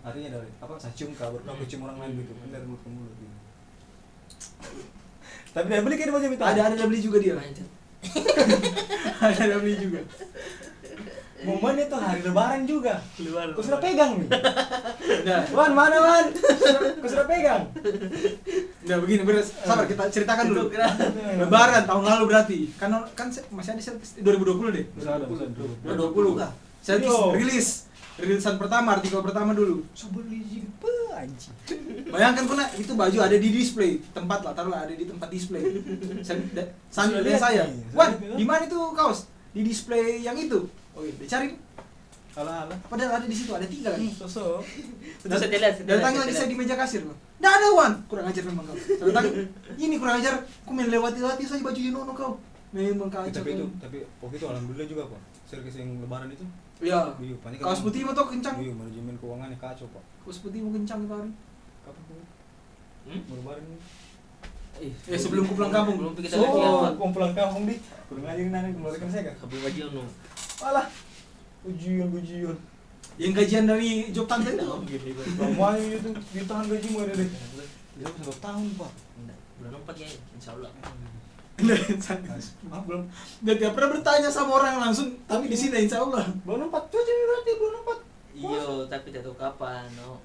artinya 0.01 0.29
dari 0.33 0.49
apa 0.57 0.73
saya 0.77 0.93
cium 0.97 1.13
kabar 1.13 1.37
aku 1.41 1.61
cium 1.65 1.85
orang 1.85 1.97
lain 2.01 2.11
gitu 2.21 2.33
kan 2.33 2.49
dari 2.49 2.65
mulut 2.65 2.81
ke 2.81 2.89
mulut 2.89 3.13
gitu. 3.13 3.35
tapi 5.53 5.65
dia 5.67 5.81
beli 5.81 5.93
kayak 5.93 6.09
macam 6.09 6.29
itu 6.29 6.41
Ada 6.41 6.61
ada 6.69 6.85
beli 6.85 6.99
juga 6.99 7.17
dia. 7.17 7.33
Ada 9.19 9.41
ada 9.43 9.55
beli 9.59 9.75
juga. 9.75 9.99
Momennya 11.39 11.87
tuh 11.87 11.99
hari 11.99 12.19
lebaran 12.19 12.67
juga 12.67 12.99
Keluar. 13.15 13.51
kau 13.55 13.63
sudah 13.63 13.79
pegang 13.79 14.19
nih 14.19 14.27
Nah, 15.25 15.41
Wan 15.55 15.71
mana 15.71 15.97
Wan 15.97 16.25
kau 16.99 17.09
sudah 17.09 17.25
pegang 17.25 17.63
nah 18.89 18.97
begini 18.97 19.21
beres. 19.21 19.53
Sabar 19.53 19.85
kita 19.85 20.09
ceritakan 20.09 20.49
dulu. 20.49 20.73
Itu 20.73 20.81
Lebaran 21.37 21.85
tahun 21.85 22.03
lalu 22.09 22.23
berarti. 22.25 22.59
Kan 22.73 22.89
kan 23.13 23.29
masih 23.53 23.77
ada 23.77 23.81
set- 23.85 24.01
2020 24.17 24.73
deh. 24.73 24.85
Masih 24.97 25.09
ada, 25.13 25.25
masih 25.29 25.45
ada. 25.45 26.01
2020. 26.09 26.41
Saya 26.81 26.97
Yo. 27.05 27.37
rilis 27.37 27.85
rilisan 28.17 28.59
pertama 28.59 28.99
artikel 28.99 29.21
pertama 29.23 29.55
dulu. 29.55 29.85
so 29.95 30.11
beli 30.11 30.43
jipe 30.43 30.91
anjing 31.15 31.55
Bayangkan 32.11 32.49
pernah 32.49 32.67
itu 32.75 32.91
baju 32.91 33.17
ada 33.21 33.37
di 33.37 33.49
display 33.53 34.03
tempat 34.11 34.43
lah 34.43 34.51
taruhlah 34.57 34.83
ada 34.89 34.93
di 34.97 35.05
tempat 35.05 35.29
display. 35.29 35.63
Saya 36.25 37.37
saya. 37.37 37.63
Wan, 37.93 38.17
di 38.17 38.43
mana 38.43 38.65
itu 38.65 38.79
kaos? 38.97 39.29
Di 39.53 39.61
display 39.61 40.25
yang 40.25 40.35
itu. 40.35 40.65
Oh 40.99 41.01
iya, 41.01 41.13
dicari. 41.15 41.49
alah 42.31 42.63
alah 42.63 42.77
Padahal 42.85 43.17
ada 43.17 43.25
di 43.25 43.33
situ 43.33 43.49
ada 43.49 43.63
tiga 43.65 43.89
kan. 43.89 43.99
sosok 44.05 44.59
Terus 45.19 45.39
saya 45.39 45.49
lihat. 45.49 45.75
Dan 45.81 45.97
datang 45.97 46.13
lagi 46.19 46.33
saya 46.33 46.45
di 46.45 46.55
meja 46.55 46.75
kasir 46.75 47.01
loh. 47.01 47.15
Nggak 47.39 47.53
ada 47.53 47.67
Wan, 47.73 47.93
kurang 48.05 48.27
ajar 48.27 48.43
memang 48.45 48.63
kau. 48.63 48.75
Datang, 49.01 49.25
ini 49.75 49.95
kurang 49.95 50.19
ajar. 50.19 50.33
Kau 50.61 50.71
main 50.71 50.87
lewati-lewati 50.87 51.43
saja 51.43 51.59
baju 51.59 51.79
Yunono 51.79 52.11
kau. 52.13 52.31
Memang 52.69 53.09
kacau. 53.09 53.31
tapi 53.33 53.49
itu 53.55 53.65
kau. 53.65 53.81
tapi 53.81 53.97
waktu 54.21 54.35
itu 54.37 54.45
alhamdulillah 54.45 54.85
juga 54.85 55.03
pak 55.07 55.19
servis 55.43 55.73
yang 55.73 55.89
lebaran 55.99 56.29
itu 56.29 56.45
Iya. 56.79 57.17
iya 57.17 57.35
panik 57.41 57.57
Kaos 57.59 57.81
putih 57.81 58.05
mau 58.05 58.13
tuh 58.13 58.29
kencang. 58.29 58.55
iya 58.55 58.71
manajemen 58.71 59.17
keuangannya 59.17 59.57
kacau 59.57 59.89
pak 59.89 60.03
Kaos 60.21 60.37
putih 60.37 60.61
mau 60.61 60.71
kencang 60.71 60.99
itu 61.01 61.11
hari. 61.11 61.31
kapan 61.81 62.01
tuh 62.05 62.15
Hmm? 63.09 63.19
Mau 63.25 63.35
lebaran 63.37 63.63
ini 63.65 63.77
Eh 65.09 65.17
sebelum 65.17 65.43
ku 65.43 65.57
pulang 65.57 65.73
kampung. 65.73 65.97
Belum 65.97 66.13
kita 66.13 66.37
lagi 66.37 66.45
oh 66.55 66.85
apa? 66.85 66.95
mau 66.95 67.09
pulang 67.09 67.33
kampung 67.33 67.65
di 67.65 67.75
kurang 68.05 68.23
ngajarin 68.23 68.47
nanti 68.47 68.69
kembalikan 68.71 69.09
saya 69.09 69.23
kan 69.25 69.35
Kabel 69.41 69.59
baju 69.59 69.81
nu. 69.89 70.03
Alah 70.63 70.87
ujian 71.65 72.09
ujian 72.11 72.57
Yang 73.19 73.31
gajian 73.43 73.67
dari 73.67 74.07
job 74.15 74.31
tante 74.31 74.55
itu. 74.55 74.63
Lamanya 75.35 75.99
itu 75.99 76.09
ditahan 76.31 76.65
gaji 76.71 76.87
mau 76.95 77.03
ada 77.03 77.13
deh 77.19 77.29
dia 77.99 78.07
bisa 78.07 78.23
dua 78.23 78.37
tahun 78.39 78.67
pak 78.79 78.91
Bulan 79.59 79.75
empat 79.75 79.95
ya, 79.99 80.07
insya 80.39 80.55
Allah. 80.55 80.71
ah 82.71 82.79
belum 82.87 83.03
Dan 83.43 83.53
tidak 83.59 83.75
pernah 83.75 83.89
bertanya 83.91 84.29
sama 84.31 84.55
orang 84.55 84.79
langsung, 84.79 85.19
tapi 85.27 85.51
di 85.51 85.57
sini 85.59 85.83
insya 85.83 85.99
Allah. 85.99 86.23
belum 86.47 86.71
empat 86.71 86.87
cuci 86.87 87.11
berarti 87.11 87.51
belum 87.59 87.73
empat 87.83 87.99
Iya, 88.39 88.87
tapi 88.87 89.11
tidak 89.11 89.27
tahu 89.27 89.35
kapan, 89.35 89.83
no. 89.99 90.23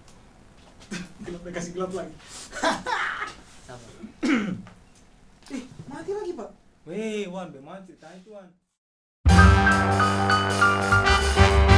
Gelap 1.27 1.43
kasih 1.51 1.75
gelap 1.75 1.91
lagi. 1.99 2.15
Sabar. 3.67 3.91
Eh, 5.53 5.61
mati 5.85 6.09
lagi 6.09 6.33
pak. 6.33 6.51
Weh, 6.89 7.29
Wan, 7.29 7.53
bagaimana 7.53 7.85
ceritanya 7.85 8.17
itu, 8.17 8.33
Wan? 8.33 8.49
Thank 9.75 11.69
you. 11.69 11.74